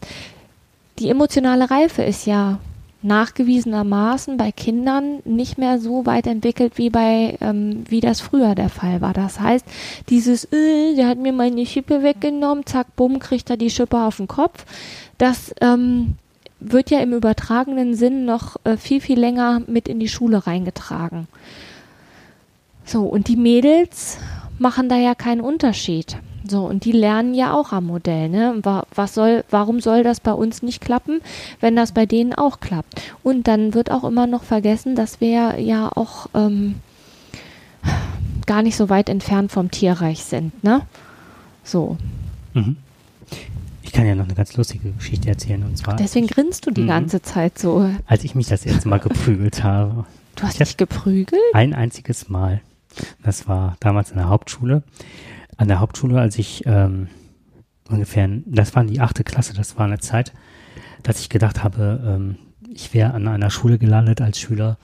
Die 0.98 1.08
emotionale 1.10 1.70
Reife 1.70 2.02
ist 2.02 2.26
ja 2.26 2.58
nachgewiesenermaßen 3.02 4.36
bei 4.36 4.52
Kindern 4.52 5.20
nicht 5.24 5.58
mehr 5.58 5.78
so 5.78 6.06
weit 6.06 6.26
entwickelt 6.26 6.78
wie 6.78 6.90
bei 6.90 7.36
ähm, 7.40 7.84
wie 7.88 8.00
das 8.00 8.20
früher 8.20 8.54
der 8.54 8.68
Fall 8.68 9.00
war. 9.00 9.12
Das 9.12 9.40
heißt, 9.40 9.64
dieses 10.08 10.44
äh, 10.52 10.94
der 10.94 11.08
hat 11.08 11.18
mir 11.18 11.32
meine 11.32 11.66
Schippe 11.66 12.02
weggenommen, 12.02 12.66
zack, 12.66 12.94
bumm, 12.96 13.18
kriegt 13.18 13.50
er 13.50 13.56
die 13.56 13.70
Schippe 13.70 13.98
auf 13.98 14.18
den 14.18 14.28
Kopf. 14.28 14.64
Das 15.18 15.54
ähm, 15.60 16.14
wird 16.60 16.90
ja 16.90 17.00
im 17.00 17.12
übertragenen 17.12 17.94
Sinn 17.94 18.24
noch 18.24 18.56
äh, 18.64 18.76
viel, 18.76 19.00
viel 19.00 19.18
länger 19.18 19.62
mit 19.66 19.88
in 19.88 19.98
die 19.98 20.08
Schule 20.08 20.46
reingetragen. 20.46 21.26
So, 22.84 23.02
und 23.02 23.28
die 23.28 23.36
Mädels 23.36 24.18
machen 24.58 24.88
da 24.88 24.96
ja 24.96 25.14
keinen 25.14 25.40
Unterschied. 25.40 26.16
So, 26.48 26.66
und 26.66 26.84
die 26.84 26.92
lernen 26.92 27.34
ja 27.34 27.54
auch 27.54 27.72
am 27.72 27.86
Modell, 27.86 28.28
ne? 28.28 28.54
Wa- 28.62 28.84
Was 28.94 29.14
soll, 29.14 29.44
warum 29.50 29.80
soll 29.80 30.02
das 30.02 30.20
bei 30.20 30.32
uns 30.32 30.62
nicht 30.62 30.80
klappen, 30.80 31.20
wenn 31.60 31.76
das 31.76 31.92
bei 31.92 32.04
denen 32.06 32.34
auch 32.34 32.60
klappt? 32.60 33.00
Und 33.22 33.46
dann 33.48 33.74
wird 33.74 33.90
auch 33.90 34.04
immer 34.04 34.26
noch 34.26 34.42
vergessen, 34.42 34.96
dass 34.96 35.20
wir 35.20 35.60
ja 35.60 35.88
auch 35.94 36.26
ähm, 36.34 36.76
gar 38.46 38.62
nicht 38.62 38.76
so 38.76 38.88
weit 38.88 39.08
entfernt 39.08 39.52
vom 39.52 39.70
Tierreich 39.70 40.24
sind, 40.24 40.62
ne? 40.64 40.82
So. 41.64 41.96
Mhm. 42.54 42.76
Ich 43.82 43.92
kann 43.92 44.06
ja 44.06 44.14
noch 44.14 44.24
eine 44.24 44.34
ganz 44.34 44.56
lustige 44.56 44.90
Geschichte 44.92 45.28
erzählen 45.28 45.62
und 45.64 45.76
zwar, 45.76 45.96
Deswegen 45.96 46.26
grinst 46.26 46.66
du 46.66 46.70
die 46.70 46.82
Mhm. 46.82 46.88
ganze 46.88 47.22
Zeit 47.22 47.58
so. 47.58 47.88
als 48.06 48.24
ich 48.24 48.34
mich 48.34 48.46
das 48.48 48.64
erste 48.66 48.88
Mal 48.88 48.98
geprügelt 48.98 49.62
habe. 49.62 50.06
Du 50.36 50.44
hast 50.44 50.58
dich 50.60 50.76
geprügelt? 50.76 51.40
Ein 51.52 51.74
einziges 51.74 52.28
Mal. 52.28 52.60
Das 53.22 53.48
war 53.48 53.76
damals 53.80 54.10
in 54.10 54.16
der 54.16 54.28
Hauptschule. 54.28 54.82
An 55.62 55.68
der 55.68 55.80
Hauptschule, 55.80 56.20
als 56.20 56.38
ich 56.38 56.64
ähm, 56.66 57.06
ungefähr, 57.88 58.28
das 58.46 58.74
war 58.74 58.84
die 58.84 59.00
achte 59.00 59.22
Klasse, 59.22 59.54
das 59.54 59.78
war 59.78 59.86
eine 59.86 60.00
Zeit, 60.00 60.32
dass 61.04 61.20
ich 61.20 61.28
gedacht 61.28 61.62
habe, 61.62 62.00
ähm, 62.04 62.36
ich 62.74 62.92
wäre 62.94 63.14
an 63.14 63.28
einer 63.28 63.48
Schule 63.50 63.78
gelandet 63.78 64.20
als 64.20 64.40
Schüler 64.40 64.76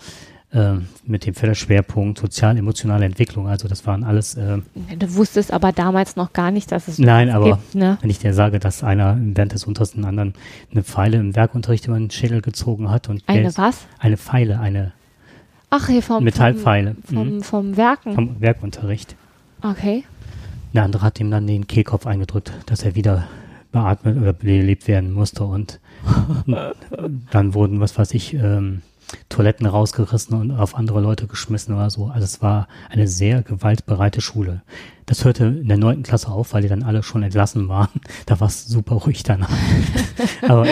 ähm, 0.53 0.87
mit 1.05 1.27
dem 1.27 1.35
Förderschwerpunkt 1.35 2.19
sozial-emotionale 2.19 3.05
Entwicklung. 3.05 3.49
Also 3.49 3.67
das 3.67 3.87
waren 3.87 4.05
alles, 4.05 4.37
ähm, 4.37 4.63
Du 4.99 5.15
wusstest 5.17 5.53
aber 5.53 5.73
damals 5.73 6.15
noch 6.17 6.33
gar 6.33 6.51
nicht, 6.53 6.71
dass 6.71 6.87
es 6.87 6.99
nein, 6.99 7.29
aber 7.31 7.57
gibt, 7.57 7.75
ne? 7.75 7.99
wenn 8.01 8.09
ich 8.11 8.19
dir 8.21 8.33
sage, 8.33 8.59
dass 8.61 8.85
einer 8.85 9.19
während 9.21 9.53
des 9.53 9.65
Unterrichts 9.65 9.97
einen 9.97 10.05
anderen 10.07 10.35
eine 10.71 10.85
Pfeile 10.85 11.19
im 11.19 11.35
Werkunterricht 11.35 11.87
über 11.87 11.99
den 11.99 12.11
Schädel 12.11 12.41
gezogen 12.41 12.89
hat 12.91 13.09
und 13.09 13.29
der 13.29 13.35
Eine 13.35 13.49
ist- 13.49 13.59
was? 13.59 13.87
eine 13.99 14.17
Pfeile, 14.17 14.61
eine 14.61 14.93
Ach, 15.71 15.89
hier 15.89 16.03
vom 16.03 16.23
Metallpfeile 16.25 16.95
Vom, 17.05 17.15
vom, 17.17 17.29
mhm. 17.37 17.43
vom 17.43 17.77
Werken. 17.77 18.15
vom 18.15 18.41
Werkunterricht. 18.41 19.17
okay. 19.63 20.05
Der 20.73 20.85
andere 20.85 21.03
hat 21.03 21.21
ihm 21.21 21.31
dann 21.31 21.47
den 21.47 21.67
Kehlkopf 21.67 22.07
eingedrückt, 22.07 22.53
dass 22.67 22.83
er 22.83 22.95
wieder 22.95 23.29
beatmet 23.73 24.17
oder 24.17 24.33
belebt 24.33 24.89
werden 24.89 25.13
musste 25.13 25.45
und 25.45 25.81
dann 27.31 27.55
wurden, 27.55 27.81
was 27.81 27.99
weiß 27.99 28.13
ich, 28.15 28.35
ähm, 28.35 28.83
Toiletten 29.29 29.67
rausgerissen 29.67 30.39
und 30.39 30.51
auf 30.51 30.75
andere 30.75 31.01
Leute 31.01 31.27
geschmissen 31.27 31.75
oder 31.75 31.89
so. 31.89 32.07
Also 32.07 32.25
es 32.25 32.43
war 32.43 32.69
eine 32.91 33.09
sehr 33.09 33.43
gewaltbereite 33.43 34.21
Schule. 34.21 34.63
Das 35.07 35.25
hörte 35.25 35.47
in 35.47 35.69
der 35.69 35.79
neunten 35.79 36.03
Klasse 36.03 36.29
auf, 36.29 36.53
weil 36.53 36.63
die 36.63 36.69
dann 36.69 36.83
alle 36.83 37.03
schon 37.03 37.23
entlassen 37.23 37.69
waren. 37.69 37.89
Da 38.27 38.41
war 38.41 38.49
es 38.49 38.67
super 38.67 38.97
ruhig 38.97 39.23
danach. 39.23 39.51
Aber 40.43 40.67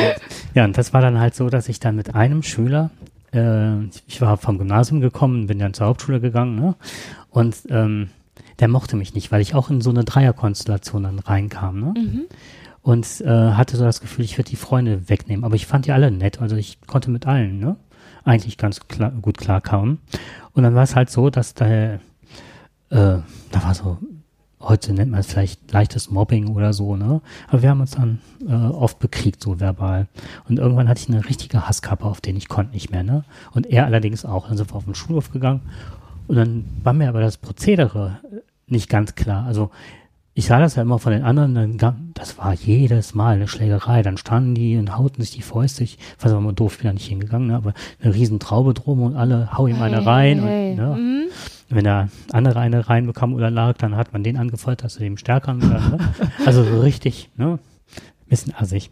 ja, 0.54 0.64
und 0.64 0.76
das 0.76 0.92
war 0.92 1.00
dann 1.00 1.18
halt 1.18 1.34
so, 1.34 1.48
dass 1.48 1.68
ich 1.68 1.80
dann 1.80 1.96
mit 1.96 2.14
einem 2.14 2.42
Schüler, 2.42 2.90
äh, 3.32 3.84
ich 4.06 4.20
war 4.20 4.36
vom 4.36 4.58
Gymnasium 4.58 5.00
gekommen, 5.00 5.46
bin 5.46 5.58
dann 5.58 5.72
zur 5.72 5.86
Hauptschule 5.86 6.20
gegangen, 6.20 6.56
ne? 6.56 6.74
Und 7.30 7.56
ähm, 7.70 8.10
der 8.58 8.68
mochte 8.68 8.96
mich 8.96 9.14
nicht, 9.14 9.32
weil 9.32 9.40
ich 9.40 9.54
auch 9.54 9.70
in 9.70 9.80
so 9.80 9.90
eine 9.90 10.04
Dreierkonstellation 10.04 11.02
dann 11.02 11.18
reinkam, 11.18 11.80
ne? 11.80 11.94
Mhm. 11.96 12.22
Und 12.82 13.20
äh, 13.22 13.52
hatte 13.52 13.76
so 13.76 13.84
das 13.84 14.00
Gefühl, 14.00 14.24
ich 14.24 14.38
würde 14.38 14.48
die 14.48 14.56
Freunde 14.56 15.08
wegnehmen. 15.08 15.44
Aber 15.44 15.56
ich 15.56 15.66
fand 15.66 15.86
die 15.86 15.92
alle 15.92 16.12
nett, 16.12 16.40
also 16.40 16.54
ich 16.54 16.80
konnte 16.86 17.10
mit 17.10 17.26
allen, 17.26 17.58
ne? 17.58 17.76
Eigentlich 18.24 18.58
ganz 18.58 18.86
klar, 18.86 19.10
gut 19.10 19.38
klarkamen. 19.38 19.98
Und 20.52 20.62
dann 20.62 20.74
war 20.74 20.84
es 20.84 20.94
halt 20.94 21.10
so, 21.10 21.28
dass 21.28 21.54
da, 21.54 21.66
äh, 21.66 21.98
da 22.90 23.22
war 23.52 23.74
so 23.74 23.98
heute 24.60 24.92
nennt 24.92 25.10
man 25.10 25.20
es 25.20 25.26
vielleicht 25.26 25.70
leichtes 25.72 26.10
Mobbing 26.10 26.48
oder 26.48 26.72
so, 26.72 26.96
ne? 26.96 27.20
Aber 27.48 27.62
wir 27.62 27.70
haben 27.70 27.80
uns 27.80 27.92
dann 27.92 28.20
äh, 28.48 28.52
oft 28.52 28.98
bekriegt, 28.98 29.42
so 29.42 29.60
verbal. 29.60 30.08
Und 30.48 30.58
irgendwann 30.58 30.88
hatte 30.88 31.00
ich 31.02 31.08
eine 31.08 31.28
richtige 31.28 31.68
Hasskappe, 31.68 32.04
auf 32.04 32.20
den 32.20 32.36
ich 32.36 32.48
konnte 32.48 32.72
nicht 32.72 32.90
mehr, 32.90 33.02
ne? 33.02 33.24
Und 33.52 33.66
er 33.66 33.84
allerdings 33.84 34.24
auch. 34.24 34.48
Dann 34.48 34.56
sind 34.56 34.70
wir 34.70 34.76
auf 34.76 34.84
den 34.84 34.94
Schulhof 34.94 35.30
gegangen 35.30 35.60
und 36.26 36.36
dann 36.36 36.64
war 36.82 36.92
mir 36.92 37.08
aber 37.08 37.20
das 37.20 37.36
Prozedere 37.36 38.18
nicht 38.68 38.88
ganz 38.88 39.14
klar. 39.14 39.44
Also 39.46 39.70
ich 40.38 40.46
sah 40.46 40.58
das 40.60 40.74
ja 40.74 40.82
immer 40.82 40.98
von 40.98 41.12
den 41.12 41.22
anderen, 41.22 41.54
dann 41.54 41.78
gab, 41.78 41.96
das 42.12 42.36
war 42.36 42.52
jedes 42.52 43.14
Mal 43.14 43.36
eine 43.36 43.48
Schlägerei. 43.48 44.02
Dann 44.02 44.18
standen 44.18 44.54
die 44.54 44.76
und 44.76 44.96
hauten 44.98 45.22
sich 45.22 45.30
die 45.30 45.40
Fäuste. 45.40 45.82
Ich 45.82 45.96
weiß 46.20 46.32
aber 46.32 46.42
mal 46.42 46.52
doof, 46.52 46.74
ich 46.74 46.78
bin 46.80 46.88
da 46.88 46.92
nicht 46.92 47.06
hingegangen, 47.06 47.48
ne? 47.48 47.56
aber 47.56 47.72
eine 48.02 48.14
riesen 48.14 48.38
Traube 48.38 48.74
drum 48.74 49.00
und 49.00 49.16
alle 49.16 49.56
hau 49.56 49.66
ihm 49.66 49.80
eine 49.80 50.04
rein. 50.04 50.42
Hey, 50.42 50.72
Und, 50.72 50.76
ne? 50.76 50.96
mhm. 50.96 51.22
Wenn 51.70 51.84
der 51.84 52.10
andere 52.32 52.60
eine 52.60 52.86
reinbekam 52.86 53.32
oder 53.32 53.50
lag, 53.50 53.78
dann 53.78 53.96
hat 53.96 54.12
man 54.12 54.22
den 54.22 54.36
angefeuert, 54.36 54.84
dass 54.84 54.96
er 54.96 55.04
dem 55.04 55.16
stärkeren 55.16 55.58
ne? 55.58 55.98
Also 56.44 56.62
so 56.62 56.80
richtig, 56.80 57.30
ne? 57.36 57.58
Bisschen 58.28 58.54
assig. 58.54 58.90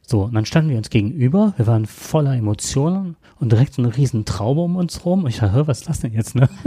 So, 0.00 0.22
und 0.22 0.34
dann 0.34 0.46
standen 0.46 0.70
wir 0.70 0.78
uns 0.78 0.88
gegenüber, 0.88 1.52
wir 1.58 1.66
waren 1.66 1.84
voller 1.84 2.34
Emotionen 2.34 3.16
und 3.38 3.52
direkt 3.52 3.74
so 3.74 3.82
eine 3.82 3.94
riesen 3.94 4.24
Traube 4.24 4.62
um 4.62 4.76
uns 4.76 5.04
rum. 5.04 5.24
Und 5.24 5.30
ich 5.30 5.38
dachte, 5.38 5.52
hör, 5.52 5.66
was 5.66 5.80
ist 5.80 5.88
das 5.88 6.00
denn 6.00 6.14
jetzt, 6.14 6.34
ne? 6.34 6.48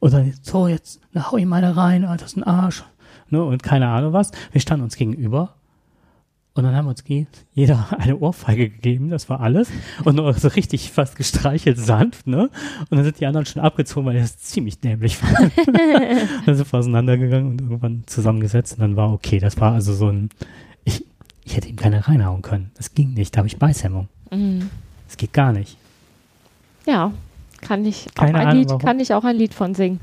Und 0.00 0.12
dann, 0.12 0.32
so, 0.42 0.66
jetzt, 0.66 1.00
na, 1.12 1.30
hau 1.30 1.36
ihm 1.36 1.48
mal 1.48 1.62
da 1.62 1.72
rein, 1.72 2.04
Alter, 2.04 2.24
das 2.24 2.32
ist 2.32 2.38
ein 2.38 2.44
Arsch. 2.44 2.84
Ne? 3.28 3.44
Und 3.44 3.62
keine 3.62 3.88
Ahnung 3.88 4.12
was. 4.12 4.32
Wir 4.50 4.60
standen 4.60 4.84
uns 4.84 4.96
gegenüber. 4.96 5.54
Und 6.52 6.64
dann 6.64 6.74
haben 6.74 6.86
wir 6.86 6.90
uns 6.90 7.04
jeder 7.54 7.86
eine 7.98 8.18
Ohrfeige 8.18 8.68
gegeben, 8.68 9.10
das 9.10 9.28
war 9.28 9.40
alles. 9.40 9.70
Und 10.04 10.16
nur 10.16 10.32
so 10.34 10.48
richtig 10.48 10.90
fast 10.90 11.16
gestreichelt, 11.16 11.78
sanft, 11.78 12.26
ne? 12.26 12.50
Und 12.90 12.96
dann 12.96 13.04
sind 13.04 13.20
die 13.20 13.26
anderen 13.26 13.46
schon 13.46 13.62
abgezogen, 13.62 14.06
weil 14.06 14.18
das 14.18 14.38
ziemlich 14.38 14.80
dämlich 14.80 15.22
war. 15.22 15.30
dann 16.46 16.54
sind 16.54 16.72
wir 16.72 16.78
auseinandergegangen 16.78 17.52
und 17.52 17.60
irgendwann 17.60 18.02
zusammengesetzt 18.06 18.74
und 18.74 18.80
dann 18.80 18.96
war 18.96 19.12
okay. 19.12 19.38
Das 19.38 19.60
war 19.60 19.72
also 19.72 19.94
so 19.94 20.08
ein, 20.08 20.30
ich, 20.84 21.06
ich 21.44 21.56
hätte 21.56 21.68
ihm 21.68 21.76
keine 21.76 22.08
reinhauen 22.08 22.42
können. 22.42 22.72
Das 22.74 22.94
ging 22.94 23.14
nicht, 23.14 23.34
da 23.34 23.38
habe 23.38 23.48
ich 23.48 23.56
Beißhemmung. 23.56 24.08
Mhm. 24.30 24.70
Das 25.06 25.16
geht 25.16 25.32
gar 25.32 25.52
nicht. 25.52 25.76
Ja, 26.84 27.12
kann 27.60 27.84
ich, 27.84 28.06
auch 28.16 28.22
Keine 28.24 28.38
ein 28.38 28.46
Ahnung, 28.48 28.58
Lied, 28.60 28.68
warum. 28.70 28.82
kann 28.82 29.00
ich 29.00 29.14
auch 29.14 29.24
ein 29.24 29.36
Lied 29.36 29.54
von 29.54 29.74
singen. 29.74 30.00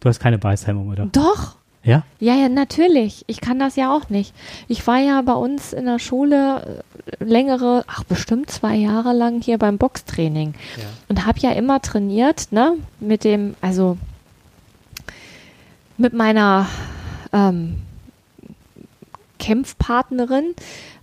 Du 0.00 0.08
hast 0.08 0.20
keine 0.20 0.38
Beißhemmung, 0.38 0.88
oder? 0.88 1.06
Doch. 1.06 1.56
Ja? 1.82 2.02
Ja, 2.18 2.34
ja, 2.34 2.48
natürlich. 2.50 3.24
Ich 3.26 3.40
kann 3.40 3.58
das 3.58 3.76
ja 3.76 3.94
auch 3.94 4.10
nicht. 4.10 4.34
Ich 4.68 4.86
war 4.86 4.98
ja 4.98 5.22
bei 5.22 5.32
uns 5.32 5.72
in 5.72 5.86
der 5.86 5.98
Schule 5.98 6.82
äh, 7.18 7.24
längere, 7.24 7.84
ach 7.86 8.04
bestimmt 8.04 8.50
zwei 8.50 8.74
Jahre 8.76 9.12
lang 9.14 9.40
hier 9.40 9.56
beim 9.56 9.78
Boxtraining 9.78 10.54
Ja. 10.76 10.82
und 11.08 11.24
habe 11.26 11.38
ja 11.38 11.52
immer 11.52 11.80
trainiert, 11.80 12.48
ne, 12.52 12.74
mit 13.00 13.24
dem, 13.24 13.54
also 13.62 13.96
mit 15.96 16.12
meiner 16.12 16.66
ähm, 17.32 17.76
Kämpfpartnerin. 19.38 20.54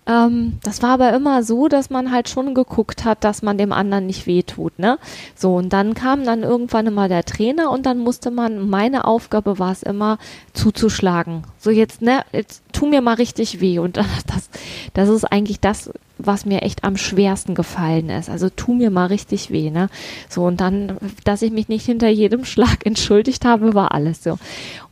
Ähm, 0.07 0.59
das 0.63 0.81
war 0.81 0.91
aber 0.91 1.13
immer 1.13 1.43
so, 1.43 1.67
dass 1.67 1.89
man 1.89 2.11
halt 2.11 2.29
schon 2.29 2.53
geguckt 2.53 3.03
hat, 3.03 3.23
dass 3.23 3.41
man 3.41 3.57
dem 3.57 3.73
anderen 3.73 4.05
nicht 4.05 4.25
wehtut, 4.25 4.79
ne? 4.79 4.99
So, 5.35 5.55
und 5.55 5.73
dann 5.73 5.93
kam 5.95 6.23
dann 6.23 6.43
irgendwann 6.43 6.87
immer 6.87 7.09
der 7.09 7.25
Trainer 7.25 7.71
und 7.71 7.85
dann 7.85 7.99
musste 7.99 8.31
man, 8.31 8.69
meine 8.69 9.05
Aufgabe 9.05 9.59
war 9.59 9.71
es 9.71 9.83
immer, 9.83 10.17
zuzuschlagen. 10.53 11.43
So 11.59 11.71
jetzt, 11.71 12.01
ne, 12.01 12.21
jetzt 12.31 12.63
tu 12.71 12.87
mir 12.87 13.01
mal 13.01 13.15
richtig 13.15 13.59
weh. 13.59 13.79
Und 13.79 13.97
das, 14.27 14.49
das 14.93 15.09
ist 15.09 15.25
eigentlich 15.25 15.59
das, 15.59 15.91
was 16.17 16.45
mir 16.45 16.61
echt 16.61 16.83
am 16.83 16.95
schwersten 16.95 17.53
gefallen 17.53 18.09
ist. 18.09 18.29
Also 18.29 18.49
tu 18.49 18.73
mir 18.73 18.89
mal 18.89 19.07
richtig 19.07 19.51
weh, 19.51 19.69
ne? 19.69 19.89
So, 20.29 20.45
und 20.45 20.61
dann, 20.61 20.97
dass 21.25 21.41
ich 21.41 21.51
mich 21.51 21.67
nicht 21.67 21.85
hinter 21.85 22.07
jedem 22.07 22.45
Schlag 22.45 22.77
entschuldigt 22.85 23.43
habe, 23.43 23.73
war 23.73 23.93
alles 23.93 24.23
so. 24.23 24.39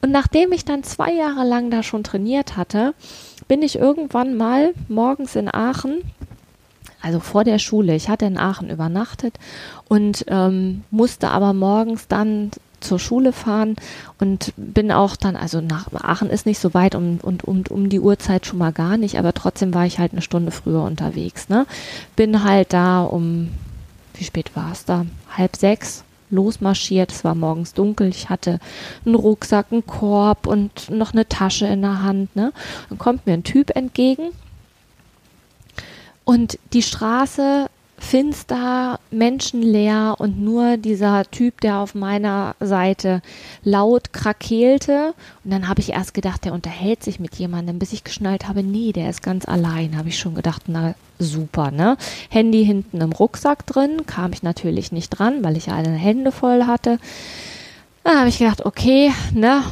Und 0.02 0.12
nachdem 0.12 0.52
ich 0.52 0.66
dann 0.66 0.84
zwei 0.84 1.14
Jahre 1.14 1.48
lang 1.48 1.72
da 1.72 1.84
schon 1.84 2.04
trainiert 2.04 2.58
hatte, 2.58 2.94
bin 3.48 3.62
ich 3.62 3.78
irgendwann 3.78 4.36
mal 4.36 4.74
morgens 4.88 5.36
in 5.36 5.54
Aachen, 5.54 6.02
also 7.02 7.20
vor 7.20 7.44
der 7.44 7.60
Schule, 7.60 7.96
ich 7.96 8.10
hatte 8.10 8.26
in 8.26 8.38
Aachen 8.38 8.70
übernachtet 8.70 9.38
und 9.88 10.26
ähm, 10.28 10.84
musste 10.90 11.30
aber 11.30 11.54
morgens 11.54 12.08
dann 12.08 12.52
zur 12.80 13.00
Schule 13.00 13.32
fahren 13.32 13.76
und 14.20 14.54
bin 14.58 14.92
auch 14.92 15.16
dann, 15.16 15.36
also 15.36 15.62
nach 15.62 15.88
Aachen 15.94 16.30
ist 16.30 16.46
nicht 16.46 16.60
so 16.60 16.74
weit 16.74 16.96
und 16.96 17.24
um, 17.24 17.40
um, 17.44 17.64
um 17.70 17.90
die 17.90 18.00
Uhrzeit 18.00 18.46
schon 18.46 18.60
mal 18.60 18.72
gar 18.72 18.98
nicht, 18.98 19.18
aber 19.18 19.34
trotzdem 19.34 19.74
war 19.74 19.86
ich 19.86 20.00
halt 20.00 20.12
eine 20.12 20.22
Stunde 20.22 20.52
früher 20.52 20.84
unterwegs. 20.84 21.50
Ne? 21.50 21.66
Bin 22.16 22.44
halt 22.44 22.74
da 22.74 23.04
um, 23.04 23.50
wie 24.16 24.24
spät 24.24 24.56
war 24.56 24.72
es 24.72 24.86
da? 24.86 25.06
Halb 25.36 25.56
sechs 25.56 26.04
losmarschiert. 26.30 27.12
Es 27.12 27.24
war 27.24 27.36
morgens 27.36 27.74
dunkel. 27.74 28.08
Ich 28.08 28.30
hatte 28.30 28.60
einen 29.06 29.16
Rucksack, 29.16 29.68
einen 29.72 29.86
Korb 29.86 30.48
und 30.48 30.90
noch 30.90 31.14
eine 31.14 31.28
Tasche 31.28 31.68
in 31.68 31.82
der 31.82 32.04
Hand. 32.04 32.36
Ne? 32.36 32.52
Dann 32.90 32.98
kommt 32.98 33.26
mir 33.26 33.34
ein 33.34 33.44
Typ 33.44 33.76
entgegen 33.76 34.32
und 36.26 36.60
die 36.74 36.82
Straße 36.82 37.68
finster, 37.98 39.00
menschenleer 39.12 40.16
und 40.18 40.40
nur 40.40 40.78
dieser 40.78 41.24
Typ, 41.32 41.62
der 41.62 41.78
auf 41.78 41.96
meiner 41.96 42.56
Seite 42.60 43.22
laut 43.64 44.14
krakeelte. 44.14 45.14
Und 45.44 45.52
dann 45.52 45.68
habe 45.68 45.80
ich 45.80 45.94
erst 45.94 46.14
gedacht, 46.14 46.46
der 46.46 46.54
unterhält 46.54 47.04
sich 47.04 47.20
mit 47.20 47.36
jemandem, 47.36 47.80
bis 47.80 47.94
ich 47.94 48.04
geschnallt 48.04 48.48
habe, 48.48 48.64
nee, 48.64 48.92
der 48.92 49.10
ist 49.10 49.24
ganz 49.24 49.48
allein. 49.48 49.98
Habe 49.98 50.10
ich 50.10 50.20
schon 50.20 50.36
gedacht, 50.36 50.64
na 50.68 50.96
super, 51.20 51.72
ne? 51.72 51.98
Handy 52.30 52.66
hinten 52.66 53.02
im 53.02 53.14
Rucksack 53.14 53.66
drin, 53.66 54.06
kam 54.06 54.34
ich 54.34 54.44
natürlich 54.44 54.92
nicht 54.92 55.10
dran, 55.10 55.44
weil 55.44 55.56
ich 55.58 55.72
alle 55.72 55.90
Hände 55.90 56.32
voll 56.32 56.66
hatte. 56.66 57.00
Dann 58.06 58.20
habe 58.20 58.30
ich 58.30 58.38
gedacht, 58.38 58.64
okay, 58.64 59.12
ne, 59.34 59.64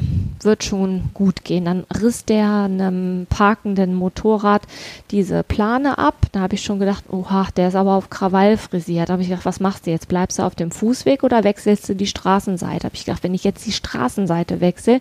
wird 0.42 0.64
schon 0.64 1.12
gut 1.14 1.44
gehen. 1.44 1.66
Dann 1.66 1.86
riss 2.02 2.26
der 2.26 2.50
einem 2.50 3.28
parkenden 3.30 3.94
Motorrad 3.94 4.64
diese 5.12 5.44
Plane 5.44 6.00
ab. 6.00 6.16
Da 6.32 6.40
habe 6.40 6.56
ich 6.56 6.64
schon 6.64 6.80
gedacht, 6.80 7.04
oha, 7.12 7.48
der 7.56 7.68
ist 7.68 7.76
aber 7.76 7.94
auf 7.94 8.10
Krawall 8.10 8.58
frisiert. 8.58 9.10
Da 9.10 9.14
habe 9.14 9.22
ich 9.22 9.30
gedacht, 9.30 9.46
was 9.46 9.60
machst 9.60 9.86
du 9.86 9.92
jetzt? 9.92 10.08
Bleibst 10.08 10.40
du 10.40 10.44
auf 10.44 10.56
dem 10.56 10.72
Fußweg 10.72 11.22
oder 11.22 11.44
wechselst 11.44 11.88
du 11.88 11.96
die 11.96 12.08
Straßenseite? 12.08 12.86
Habe 12.86 12.96
ich 12.96 13.06
gedacht, 13.06 13.22
wenn 13.22 13.36
ich 13.36 13.44
jetzt 13.44 13.68
die 13.68 13.72
Straßenseite 13.72 14.62
wechsle, 14.62 15.00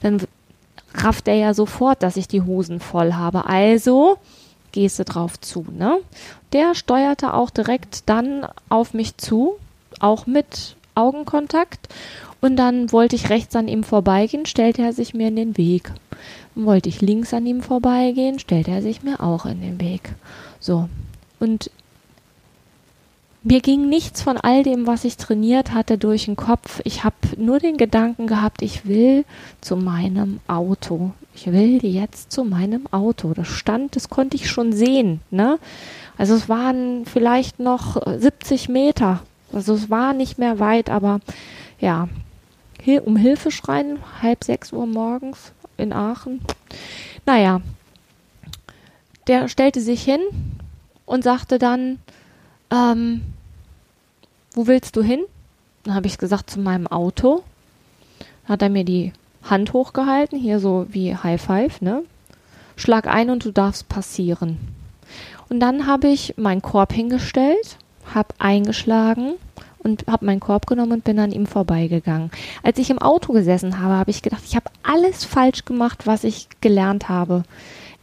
dann 0.00 0.22
rafft 0.94 1.26
er 1.26 1.34
ja 1.34 1.54
sofort, 1.54 2.04
dass 2.04 2.16
ich 2.16 2.28
die 2.28 2.42
Hosen 2.42 2.78
voll 2.78 3.14
habe. 3.14 3.46
Also 3.46 4.18
gehst 4.70 5.00
du 5.00 5.04
drauf 5.04 5.40
zu, 5.40 5.66
ne? 5.76 5.98
Der 6.52 6.76
steuerte 6.76 7.34
auch 7.34 7.50
direkt 7.50 8.08
dann 8.08 8.46
auf 8.68 8.94
mich 8.94 9.16
zu, 9.16 9.56
auch 9.98 10.26
mit 10.26 10.76
Augenkontakt. 10.94 11.88
Und 12.40 12.56
dann 12.56 12.92
wollte 12.92 13.16
ich 13.16 13.30
rechts 13.30 13.56
an 13.56 13.68
ihm 13.68 13.82
vorbeigehen, 13.82 14.46
stellte 14.46 14.82
er 14.82 14.92
sich 14.92 15.14
mir 15.14 15.28
in 15.28 15.36
den 15.36 15.56
Weg. 15.56 15.92
Und 16.54 16.66
wollte 16.66 16.88
ich 16.88 17.00
links 17.00 17.34
an 17.34 17.46
ihm 17.46 17.62
vorbeigehen, 17.62 18.38
stellte 18.38 18.70
er 18.70 18.82
sich 18.82 19.02
mir 19.02 19.20
auch 19.20 19.44
in 19.44 19.60
den 19.60 19.80
Weg. 19.80 20.10
So. 20.60 20.88
Und 21.40 21.70
mir 23.42 23.60
ging 23.60 23.88
nichts 23.88 24.22
von 24.22 24.36
all 24.36 24.62
dem, 24.62 24.86
was 24.86 25.04
ich 25.04 25.16
trainiert 25.16 25.72
hatte, 25.72 25.96
durch 25.96 26.26
den 26.26 26.36
Kopf. 26.36 26.80
Ich 26.84 27.04
habe 27.04 27.16
nur 27.36 27.58
den 27.58 27.76
Gedanken 27.76 28.26
gehabt, 28.26 28.62
ich 28.62 28.86
will 28.86 29.24
zu 29.60 29.76
meinem 29.76 30.40
Auto. 30.48 31.12
Ich 31.34 31.46
will 31.50 31.84
jetzt 31.84 32.32
zu 32.32 32.44
meinem 32.44 32.86
Auto. 32.90 33.32
Das 33.34 33.48
stand, 33.48 33.96
das 33.96 34.08
konnte 34.08 34.36
ich 34.36 34.50
schon 34.50 34.72
sehen. 34.72 35.20
Ne? 35.30 35.58
Also 36.16 36.34
es 36.34 36.48
waren 36.48 37.06
vielleicht 37.06 37.60
noch 37.60 38.02
70 38.06 38.68
Meter. 38.68 39.22
Also 39.52 39.74
es 39.74 39.88
war 39.88 40.12
nicht 40.12 40.38
mehr 40.38 40.58
weit, 40.58 40.90
aber 40.90 41.20
ja, 41.80 42.08
Um 43.04 43.16
Hilfe 43.16 43.50
schreien, 43.50 43.98
halb 44.22 44.44
sechs 44.44 44.72
Uhr 44.72 44.86
morgens 44.86 45.52
in 45.76 45.92
Aachen. 45.92 46.40
Naja, 47.26 47.60
der 49.26 49.48
stellte 49.48 49.80
sich 49.80 50.02
hin 50.02 50.20
und 51.04 51.22
sagte 51.22 51.58
dann, 51.58 51.98
ähm, 52.70 53.22
wo 54.52 54.66
willst 54.66 54.96
du 54.96 55.02
hin? 55.02 55.20
Dann 55.84 55.94
habe 55.94 56.06
ich 56.06 56.18
gesagt, 56.18 56.50
zu 56.50 56.60
meinem 56.60 56.86
Auto. 56.86 57.42
hat 58.46 58.62
er 58.62 58.70
mir 58.70 58.84
die 58.84 59.12
Hand 59.42 59.74
hochgehalten, 59.74 60.38
hier 60.38 60.58
so 60.58 60.86
wie 60.88 61.14
High 61.14 61.40
Five, 61.40 61.80
ne? 61.82 62.02
Schlag 62.76 63.06
ein 63.06 63.28
und 63.28 63.44
du 63.44 63.52
darfst 63.52 63.88
passieren. 63.88 64.58
Und 65.48 65.60
dann 65.60 65.86
habe 65.86 66.08
ich 66.08 66.34
meinen 66.36 66.62
Korb 66.62 66.92
hingestellt, 66.92 67.76
habe 68.14 68.34
eingeschlagen 68.38 69.34
und 69.88 70.04
habe 70.06 70.26
meinen 70.26 70.40
Korb 70.40 70.66
genommen 70.66 70.92
und 70.92 71.04
bin 71.04 71.18
an 71.18 71.32
ihm 71.32 71.46
vorbeigegangen. 71.46 72.30
Als 72.62 72.78
ich 72.78 72.90
im 72.90 72.98
Auto 72.98 73.32
gesessen 73.32 73.80
habe, 73.80 73.94
habe 73.94 74.10
ich 74.10 74.22
gedacht, 74.22 74.42
ich 74.46 74.56
habe 74.56 74.70
alles 74.82 75.24
falsch 75.24 75.64
gemacht, 75.64 76.06
was 76.06 76.24
ich 76.24 76.48
gelernt 76.60 77.08
habe. 77.08 77.42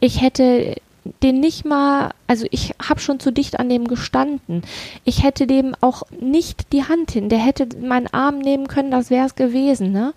Ich 0.00 0.20
hätte 0.20 0.76
den 1.22 1.40
nicht 1.40 1.64
mal, 1.64 2.10
also 2.26 2.46
ich 2.50 2.74
habe 2.82 3.00
schon 3.00 3.20
zu 3.20 3.32
dicht 3.32 3.58
an 3.58 3.68
dem 3.68 3.86
gestanden. 3.86 4.62
Ich 5.04 5.22
hätte 5.22 5.46
dem 5.46 5.74
auch 5.80 6.02
nicht 6.20 6.72
die 6.72 6.84
Hand 6.84 7.12
hin. 7.12 7.28
Der 7.28 7.38
hätte 7.38 7.68
meinen 7.80 8.08
Arm 8.08 8.38
nehmen 8.38 8.68
können, 8.68 8.90
das 8.90 9.10
wäre 9.10 9.26
es 9.26 9.34
gewesen, 9.34 9.92
ne? 9.92 10.14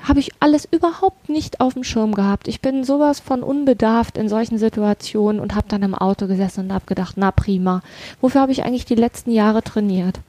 Habe 0.00 0.20
ich 0.20 0.30
alles 0.38 0.64
überhaupt 0.70 1.28
nicht 1.28 1.60
auf 1.60 1.74
dem 1.74 1.82
Schirm 1.82 2.14
gehabt. 2.14 2.46
Ich 2.46 2.60
bin 2.60 2.84
sowas 2.84 3.18
von 3.18 3.42
unbedarft 3.42 4.16
in 4.16 4.28
solchen 4.28 4.56
Situationen 4.56 5.40
und 5.40 5.56
habe 5.56 5.66
dann 5.68 5.82
im 5.82 5.94
Auto 5.94 6.28
gesessen 6.28 6.66
und 6.66 6.72
habe 6.72 6.86
gedacht, 6.86 7.14
na 7.16 7.32
prima. 7.32 7.82
Wofür 8.20 8.42
habe 8.42 8.52
ich 8.52 8.64
eigentlich 8.64 8.84
die 8.84 8.94
letzten 8.94 9.32
Jahre 9.32 9.62
trainiert? 9.62 10.20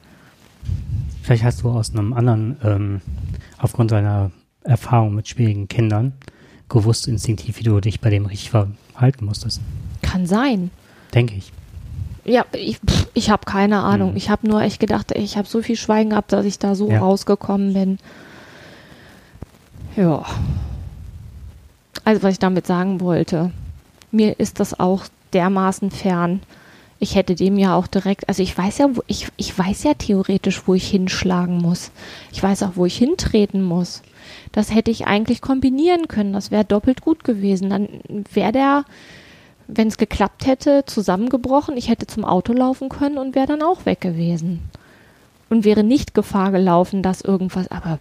Vielleicht 1.30 1.44
hast 1.44 1.62
du 1.62 1.70
aus 1.70 1.92
einem 1.92 2.12
anderen, 2.12 2.56
ähm, 2.64 3.00
aufgrund 3.56 3.92
deiner 3.92 4.32
Erfahrung 4.64 5.14
mit 5.14 5.28
schwierigen 5.28 5.68
Kindern, 5.68 6.12
gewusst 6.68 7.06
instinktiv, 7.06 7.60
wie 7.60 7.62
du 7.62 7.78
dich 7.78 8.00
bei 8.00 8.10
dem 8.10 8.26
richtig 8.26 8.50
verhalten 8.50 9.26
musstest. 9.26 9.60
Kann 10.02 10.26
sein. 10.26 10.72
Denke 11.14 11.36
ich. 11.36 11.52
Ja, 12.24 12.44
ich, 12.50 12.78
pff, 12.78 13.06
ich 13.14 13.30
habe 13.30 13.44
keine 13.44 13.78
Ahnung. 13.78 14.10
Mhm. 14.10 14.16
Ich 14.16 14.28
habe 14.28 14.48
nur 14.48 14.60
echt 14.60 14.80
gedacht, 14.80 15.12
ich 15.12 15.36
habe 15.36 15.46
so 15.46 15.62
viel 15.62 15.76
Schweigen 15.76 16.10
gehabt, 16.10 16.32
dass 16.32 16.44
ich 16.44 16.58
da 16.58 16.74
so 16.74 16.90
Ja. 16.90 16.98
rausgekommen 16.98 17.74
bin. 17.74 17.98
Ja. 19.94 20.24
Also, 22.02 22.24
was 22.24 22.32
ich 22.32 22.40
damit 22.40 22.66
sagen 22.66 22.98
wollte, 23.00 23.52
mir 24.10 24.40
ist 24.40 24.58
das 24.58 24.80
auch 24.80 25.04
dermaßen 25.32 25.92
fern. 25.92 26.40
Ich 27.00 27.14
hätte 27.14 27.34
dem 27.34 27.58
ja 27.58 27.74
auch 27.74 27.86
direkt, 27.86 28.28
also 28.28 28.42
ich 28.42 28.56
weiß 28.56 28.78
ja, 28.78 28.94
wo, 28.94 29.02
ich, 29.06 29.28
ich 29.36 29.58
weiß 29.58 29.84
ja 29.84 29.94
theoretisch, 29.94 30.62
wo 30.66 30.74
ich 30.74 30.88
hinschlagen 30.88 31.58
muss. 31.58 31.90
Ich 32.30 32.42
weiß 32.42 32.62
auch, 32.62 32.72
wo 32.74 32.86
ich 32.86 32.96
hintreten 32.96 33.62
muss. 33.62 34.02
Das 34.52 34.72
hätte 34.74 34.90
ich 34.90 35.06
eigentlich 35.06 35.40
kombinieren 35.40 36.08
können. 36.08 36.34
Das 36.34 36.50
wäre 36.50 36.64
doppelt 36.64 37.00
gut 37.00 37.24
gewesen. 37.24 37.70
Dann 37.70 37.88
wäre 38.32 38.52
der, 38.52 38.84
wenn 39.66 39.88
es 39.88 39.96
geklappt 39.96 40.46
hätte, 40.46 40.84
zusammengebrochen. 40.84 41.76
Ich 41.76 41.88
hätte 41.88 42.06
zum 42.06 42.24
Auto 42.24 42.52
laufen 42.52 42.88
können 42.90 43.18
und 43.18 43.34
wäre 43.34 43.46
dann 43.46 43.62
auch 43.62 43.86
weg 43.86 44.00
gewesen. 44.00 44.60
Und 45.48 45.64
wäre 45.64 45.82
nicht 45.82 46.14
Gefahr 46.14 46.52
gelaufen, 46.52 47.02
dass 47.02 47.22
irgendwas, 47.22 47.70
aber 47.70 47.98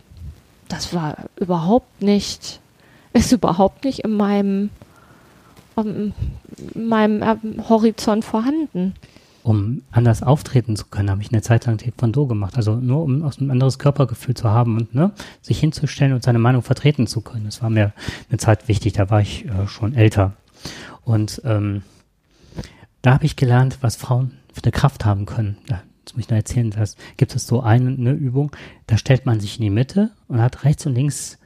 das 0.67 0.93
war 0.93 1.17
überhaupt 1.35 2.01
nicht, 2.01 2.59
ist 3.13 3.31
überhaupt 3.31 3.83
nicht 3.83 3.99
in 3.99 4.13
meinem, 4.13 4.69
in 5.85 6.13
meinem 6.75 7.21
äh, 7.21 7.35
Horizont 7.67 8.25
vorhanden. 8.25 8.93
Um 9.41 9.83
anders 9.91 10.21
auftreten 10.21 10.75
zu 10.75 10.85
können, 10.85 11.09
habe 11.09 11.21
ich 11.21 11.31
eine 11.31 11.41
Zeit 11.41 11.65
lang 11.65 11.77
Taekwondo 11.77 12.27
gemacht. 12.27 12.57
Also 12.57 12.75
nur 12.75 13.03
um 13.03 13.23
auch 13.23 13.37
ein 13.39 13.49
anderes 13.51 13.79
Körpergefühl 13.79 14.35
zu 14.35 14.49
haben 14.49 14.77
und 14.77 14.93
ne, 14.93 15.11
sich 15.41 15.59
hinzustellen 15.59 16.13
und 16.13 16.23
seine 16.23 16.39
Meinung 16.39 16.61
vertreten 16.61 17.07
zu 17.07 17.21
können. 17.21 17.45
Das 17.45 17.61
war 17.61 17.69
mir 17.69 17.93
eine 18.29 18.37
Zeit 18.37 18.67
wichtig. 18.67 18.93
Da 18.93 19.09
war 19.09 19.21
ich 19.21 19.45
äh, 19.45 19.67
schon 19.67 19.95
älter. 19.95 20.33
Und 21.03 21.41
ähm, 21.45 21.83
da 23.01 23.13
habe 23.13 23.25
ich 23.25 23.37
gelernt, 23.37 23.77
was 23.81 23.95
Frauen 23.95 24.31
für 24.53 24.63
eine 24.63 24.71
Kraft 24.71 25.05
haben 25.05 25.25
können. 25.25 25.57
Da 25.67 25.81
jetzt 26.09 26.15
muss 26.15 26.25
ich 26.25 26.29
noch 26.29 26.37
erzählen, 26.37 26.71
das 26.71 26.97
gibt 27.17 27.35
es 27.35 27.45
so 27.45 27.61
eine, 27.61 27.89
eine 27.89 28.11
Übung, 28.11 28.51
da 28.87 28.97
stellt 28.97 29.25
man 29.25 29.39
sich 29.39 29.57
in 29.57 29.63
die 29.63 29.69
Mitte 29.69 30.11
und 30.27 30.41
hat 30.41 30.63
rechts 30.63 30.85
und 30.85 30.95
links 30.95 31.37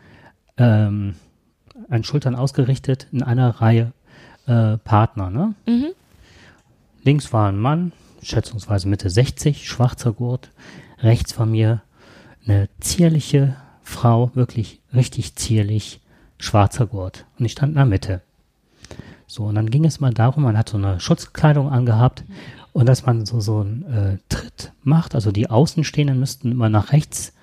ähm, 0.57 1.15
an 1.89 2.03
Schultern 2.03 2.35
ausgerichtet 2.35 3.07
in 3.11 3.23
einer 3.23 3.49
Reihe 3.49 3.91
äh, 4.45 4.77
Partner. 4.77 5.29
Ne? 5.29 5.53
Mhm. 5.65 5.93
Links 7.03 7.33
war 7.33 7.49
ein 7.49 7.59
Mann, 7.59 7.91
schätzungsweise 8.21 8.87
Mitte 8.87 9.09
60, 9.09 9.67
schwarzer 9.67 10.13
Gurt. 10.13 10.51
Rechts 10.99 11.33
von 11.33 11.51
mir 11.51 11.81
eine 12.45 12.69
zierliche 12.79 13.55
Frau, 13.83 14.31
wirklich 14.33 14.79
richtig 14.93 15.35
zierlich, 15.35 16.01
schwarzer 16.37 16.87
Gurt. 16.87 17.25
Und 17.37 17.45
ich 17.45 17.51
stand 17.53 17.71
in 17.71 17.75
der 17.75 17.85
Mitte. 17.85 18.21
So, 19.27 19.45
und 19.45 19.55
dann 19.55 19.69
ging 19.69 19.85
es 19.85 19.99
mal 19.99 20.13
darum, 20.13 20.43
man 20.43 20.57
hat 20.57 20.69
so 20.69 20.77
eine 20.77 20.99
Schutzkleidung 20.99 21.69
angehabt 21.69 22.23
und 22.71 22.87
dass 22.87 23.05
man 23.05 23.25
so, 23.25 23.39
so 23.39 23.61
einen 23.61 23.83
äh, 23.83 24.17
Tritt 24.29 24.71
macht. 24.83 25.15
Also 25.15 25.31
die 25.31 25.49
Außenstehenden 25.49 26.19
müssten 26.19 26.51
immer 26.51 26.69
nach 26.69 26.91
rechts, 26.91 27.33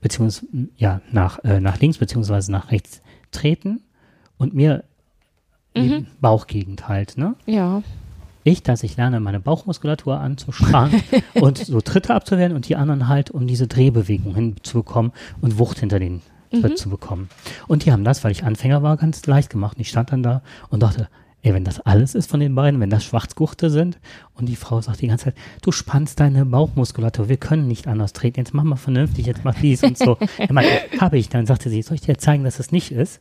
beziehungsweise, 0.00 0.46
ja, 0.76 1.00
nach, 1.10 1.42
äh, 1.44 1.60
nach 1.60 1.80
links, 1.80 1.98
beziehungsweise 1.98 2.52
nach 2.52 2.70
rechts 2.70 3.02
treten 3.30 3.80
und 4.38 4.54
mir 4.54 4.84
die 5.76 6.06
Bauchgegend 6.20 6.88
halt, 6.88 7.16
ne? 7.16 7.34
Ja. 7.46 7.82
Ich, 8.42 8.62
dass 8.62 8.82
ich 8.82 8.96
lerne, 8.96 9.20
meine 9.20 9.38
Bauchmuskulatur 9.38 10.18
anzuspannen 10.18 11.02
und 11.34 11.58
so 11.58 11.80
Tritte 11.80 12.14
abzuwehren 12.14 12.54
und 12.54 12.68
die 12.68 12.76
anderen 12.76 13.08
halt, 13.08 13.30
um 13.30 13.46
diese 13.46 13.66
Drehbewegung 13.66 14.34
hinzubekommen 14.34 15.12
und 15.40 15.58
Wucht 15.58 15.78
hinter 15.78 15.98
den 15.98 16.22
Tritt 16.50 16.78
zu 16.78 16.88
bekommen. 16.88 17.28
Und 17.68 17.84
die 17.84 17.92
haben 17.92 18.02
das, 18.02 18.24
weil 18.24 18.32
ich 18.32 18.44
Anfänger 18.44 18.82
war, 18.82 18.96
ganz 18.96 19.24
leicht 19.26 19.50
gemacht. 19.50 19.76
Und 19.76 19.82
ich 19.82 19.88
stand 19.90 20.10
dann 20.10 20.22
da 20.22 20.42
und 20.68 20.82
dachte, 20.82 21.08
ey, 21.42 21.54
wenn 21.54 21.64
das 21.64 21.80
alles 21.80 22.14
ist 22.14 22.30
von 22.30 22.40
den 22.40 22.54
beiden, 22.54 22.80
wenn 22.80 22.90
das 22.90 23.04
Schwarzgurte 23.04 23.70
sind 23.70 23.98
und 24.34 24.46
die 24.48 24.56
Frau 24.56 24.80
sagt 24.80 25.00
die 25.00 25.06
ganze 25.06 25.26
Zeit, 25.26 25.34
du 25.62 25.72
spannst 25.72 26.20
deine 26.20 26.44
Bauchmuskulatur, 26.44 27.28
wir 27.28 27.36
können 27.36 27.68
nicht 27.68 27.86
anders 27.86 28.12
treten, 28.12 28.40
jetzt 28.40 28.52
mach 28.52 28.64
mal 28.64 28.76
vernünftig, 28.76 29.26
jetzt 29.26 29.44
mach 29.44 29.54
dies 29.54 29.82
und 29.82 29.96
so. 29.96 30.16
Ich 30.38 30.50
meine, 30.50 30.68
habe 31.00 31.18
ich. 31.18 31.28
Dann 31.28 31.46
sagte 31.46 31.70
sie, 31.70 31.82
soll 31.82 31.94
ich 31.96 32.00
dir 32.00 32.18
zeigen, 32.18 32.44
dass 32.44 32.58
es 32.58 32.72
nicht 32.72 32.92
ist? 32.92 33.20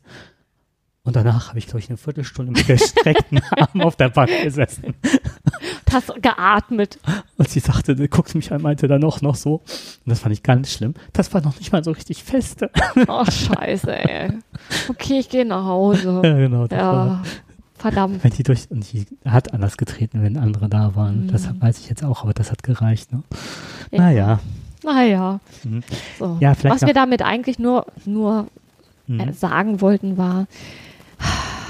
Und 1.10 1.16
danach 1.16 1.50
habe 1.50 1.58
ich, 1.58 1.66
glaube 1.66 1.80
ich, 1.80 1.90
eine 1.90 1.98
Viertelstunde 1.98 2.52
mit 2.52 2.68
gestreckten 2.68 3.42
Armen 3.58 3.82
auf 3.82 3.96
der 3.96 4.10
Bank 4.10 4.30
gesessen. 4.44 4.94
Hast 5.92 6.14
geatmet. 6.22 7.00
Und 7.38 7.50
sie 7.50 7.60
sagte, 7.60 7.96
guckte 8.10 8.38
mich 8.38 8.52
an, 8.54 8.62
meinte 8.62 8.88
dann 8.88 9.02
noch, 9.02 9.22
noch 9.24 9.34
so. 9.36 9.56
Und 9.56 9.64
das 10.06 10.20
fand 10.20 10.34
ich 10.34 10.44
ganz 10.44 10.72
schlimm. 10.72 10.94
Das 11.14 11.34
war 11.34 11.42
noch 11.42 11.58
nicht 11.58 11.72
mal 11.72 11.84
so 11.84 11.90
richtig 11.92 12.24
feste. 12.24 12.70
Oh, 13.08 13.26
scheiße, 13.26 13.92
ey. 14.08 14.34
Okay, 14.88 15.18
ich 15.20 15.30
gehe 15.30 15.46
nach 15.46 15.66
Hause. 15.66 16.22
ja, 16.24 16.38
genau. 16.38 16.68
Das 16.68 16.78
Ja, 16.78 16.94
war, 16.94 17.24
verdammt. 17.80 18.24
wenn 18.24 18.32
die 18.32 18.44
durch, 18.44 18.70
und 18.70 18.92
die 18.94 19.08
hat 19.26 19.52
anders 19.54 19.78
getreten, 19.78 20.22
wenn 20.22 20.38
andere 20.38 20.70
da 20.70 20.96
waren. 20.96 21.28
Das 21.28 21.50
weiß 21.60 21.80
ich 21.80 21.90
jetzt 21.90 22.04
auch, 22.04 22.22
aber 22.24 22.34
das 22.36 22.52
hat 22.52 22.62
gereicht, 22.62 23.12
ne? 23.12 23.24
Ja. 23.90 23.98
Naja. 24.00 24.40
Naja. 24.84 25.40
Mhm. 25.64 25.82
So. 26.20 26.38
Ja, 26.40 26.54
Was 26.64 26.82
wir 26.84 26.94
damit 26.94 27.24
eigentlich 27.24 27.58
nur, 27.58 27.88
nur 28.06 28.46
Mhm. 29.08 29.20
äh, 29.22 29.34
sagen 29.34 29.82
wollten, 29.82 30.18
war, 30.20 30.46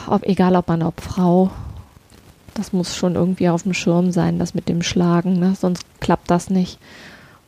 ob, 0.08 0.24
egal 0.24 0.56
ob 0.56 0.68
Mann, 0.68 0.84
ob 0.84 1.02
Frau, 1.02 1.52
das 2.54 2.74
muss 2.74 2.96
schon 2.96 3.16
irgendwie 3.16 3.50
auf 3.50 3.64
dem 3.64 3.74
Schirm 3.74 4.12
sein, 4.12 4.40
das 4.40 4.54
mit 4.54 4.70
dem 4.70 4.82
Schlagen, 4.82 5.40
ne? 5.40 5.56
sonst 5.56 5.86
klappt 6.00 6.30
das 6.30 6.50
nicht. 6.50 6.80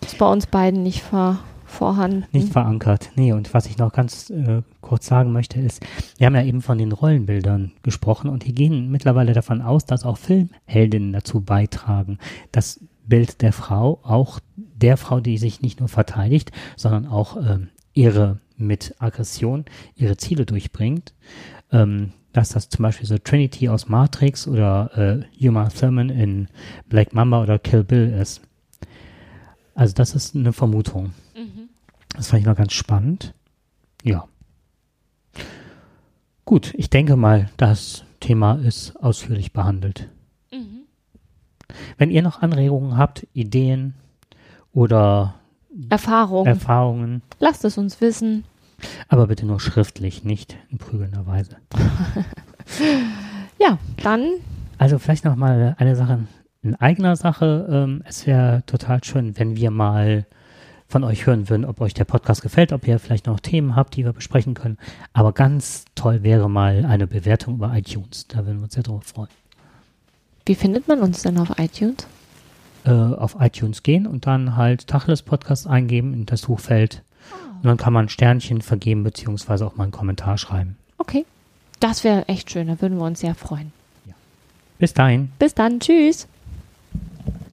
Ist 0.03 0.17
bei 0.17 0.25
uns 0.25 0.47
beiden 0.47 0.83
nicht 0.83 1.01
vor, 1.01 1.39
vorhanden. 1.65 2.25
Nicht 2.31 2.51
verankert. 2.51 3.09
Nee, 3.15 3.33
und 3.33 3.53
was 3.53 3.65
ich 3.65 3.77
noch 3.77 3.93
ganz 3.93 4.29
äh, 4.29 4.61
kurz 4.81 5.05
sagen 5.05 5.31
möchte, 5.31 5.59
ist, 5.59 5.81
wir 6.17 6.27
haben 6.27 6.35
ja 6.35 6.43
eben 6.43 6.61
von 6.61 6.77
den 6.77 6.91
Rollenbildern 6.91 7.71
gesprochen 7.83 8.29
und 8.29 8.45
die 8.45 8.53
gehen 8.53 8.89
mittlerweile 8.91 9.33
davon 9.33 9.61
aus, 9.61 9.85
dass 9.85 10.05
auch 10.05 10.17
Filmheldinnen 10.17 11.13
dazu 11.13 11.41
beitragen, 11.41 12.17
das 12.51 12.79
Bild 13.07 13.41
der 13.41 13.53
Frau, 13.53 13.99
auch 14.03 14.39
der 14.55 14.97
Frau, 14.97 15.19
die 15.19 15.37
sich 15.37 15.61
nicht 15.61 15.79
nur 15.79 15.89
verteidigt, 15.89 16.51
sondern 16.75 17.07
auch 17.07 17.37
ähm, 17.37 17.69
ihre 17.93 18.39
mit 18.57 18.95
Aggression 18.99 19.65
ihre 19.95 20.17
Ziele 20.17 20.45
durchbringt, 20.45 21.13
ähm, 21.71 22.11
dass 22.33 22.49
das 22.49 22.69
zum 22.69 22.83
Beispiel 22.83 23.07
so 23.07 23.17
Trinity 23.17 23.69
aus 23.69 23.89
Matrix 23.89 24.47
oder 24.47 25.25
äh, 25.39 25.47
Uma 25.47 25.69
Thurman 25.69 26.09
in 26.09 26.47
Black 26.87 27.13
Mamba 27.13 27.41
oder 27.41 27.59
Kill 27.59 27.83
Bill 27.83 28.11
ist. 28.13 28.41
Also 29.75 29.93
das 29.93 30.15
ist 30.15 30.35
eine 30.35 30.53
Vermutung. 30.53 31.13
Das 32.15 32.29
fand 32.29 32.41
ich 32.41 32.47
noch 32.47 32.57
ganz 32.57 32.73
spannend. 32.73 33.33
Ja. 34.03 34.27
Gut, 36.45 36.73
ich 36.75 36.89
denke 36.89 37.15
mal, 37.15 37.49
das 37.57 38.03
Thema 38.19 38.55
ist 38.55 38.95
ausführlich 38.97 39.53
behandelt. 39.53 40.09
Wenn 41.97 42.11
ihr 42.11 42.21
noch 42.21 42.41
Anregungen 42.41 42.97
habt, 42.97 43.27
Ideen 43.33 43.93
oder 44.73 45.35
Erfahrung. 45.89 46.45
Erfahrungen, 46.45 47.21
Lasst 47.39 47.63
es 47.63 47.77
uns 47.77 48.01
wissen. 48.01 48.43
Aber 49.07 49.27
bitte 49.27 49.45
nur 49.45 49.59
schriftlich, 49.59 50.23
nicht 50.23 50.57
in 50.69 50.77
prügelnder 50.77 51.25
Weise. 51.27 51.57
Ja, 53.59 53.77
dann 54.01 54.27
Also 54.79 54.97
vielleicht 54.97 55.23
noch 55.23 55.35
mal 55.35 55.75
eine 55.77 55.95
Sache 55.95 56.19
in 56.63 56.75
eigener 56.75 57.15
Sache. 57.15 57.67
Ähm, 57.69 58.01
es 58.05 58.25
wäre 58.25 58.63
total 58.65 59.03
schön, 59.03 59.37
wenn 59.37 59.55
wir 59.55 59.69
mal 59.71 60.25
von 60.87 61.03
euch 61.03 61.25
hören 61.25 61.49
würden, 61.49 61.65
ob 61.65 61.79
euch 61.79 61.93
der 61.93 62.03
Podcast 62.05 62.41
gefällt, 62.41 62.73
ob 62.73 62.87
ihr 62.87 62.99
vielleicht 62.99 63.27
noch 63.27 63.39
Themen 63.39 63.75
habt, 63.75 63.95
die 63.95 64.03
wir 64.03 64.13
besprechen 64.13 64.55
können. 64.55 64.77
Aber 65.13 65.31
ganz 65.31 65.85
toll 65.95 66.23
wäre 66.23 66.49
mal 66.49 66.85
eine 66.85 67.07
Bewertung 67.07 67.55
über 67.55 67.75
iTunes. 67.75 68.27
Da 68.27 68.45
würden 68.45 68.57
wir 68.59 68.63
uns 68.63 68.73
sehr 68.73 68.83
drüber 68.83 69.01
freuen. 69.01 69.29
Wie 70.45 70.55
findet 70.55 70.87
man 70.87 70.99
uns 70.99 71.21
denn 71.21 71.37
auf 71.37 71.57
iTunes? 71.59 72.07
Äh, 72.83 72.89
auf 72.91 73.37
iTunes 73.39 73.83
gehen 73.83 74.07
und 74.07 74.25
dann 74.25 74.57
halt 74.57 74.87
Tacheles 74.87 75.21
Podcast 75.21 75.67
eingeben 75.67 76.13
in 76.13 76.25
das 76.25 76.41
Suchfeld 76.41 77.03
Und 77.61 77.67
dann 77.67 77.77
kann 77.77 77.93
man 77.93 78.09
Sternchen 78.09 78.61
vergeben, 78.61 79.03
beziehungsweise 79.03 79.65
auch 79.65 79.75
mal 79.75 79.83
einen 79.83 79.91
Kommentar 79.91 80.37
schreiben. 80.37 80.77
Okay. 80.97 81.25
Das 81.79 82.03
wäre 82.03 82.27
echt 82.27 82.51
schön, 82.51 82.67
da 82.67 82.79
würden 82.79 82.99
wir 82.99 83.05
uns 83.05 83.21
sehr 83.21 83.33
freuen. 83.33 83.73
Bis 84.77 84.93
dahin. 84.93 85.31
Bis 85.37 85.53
dann, 85.53 85.79
tschüss. 85.79 86.27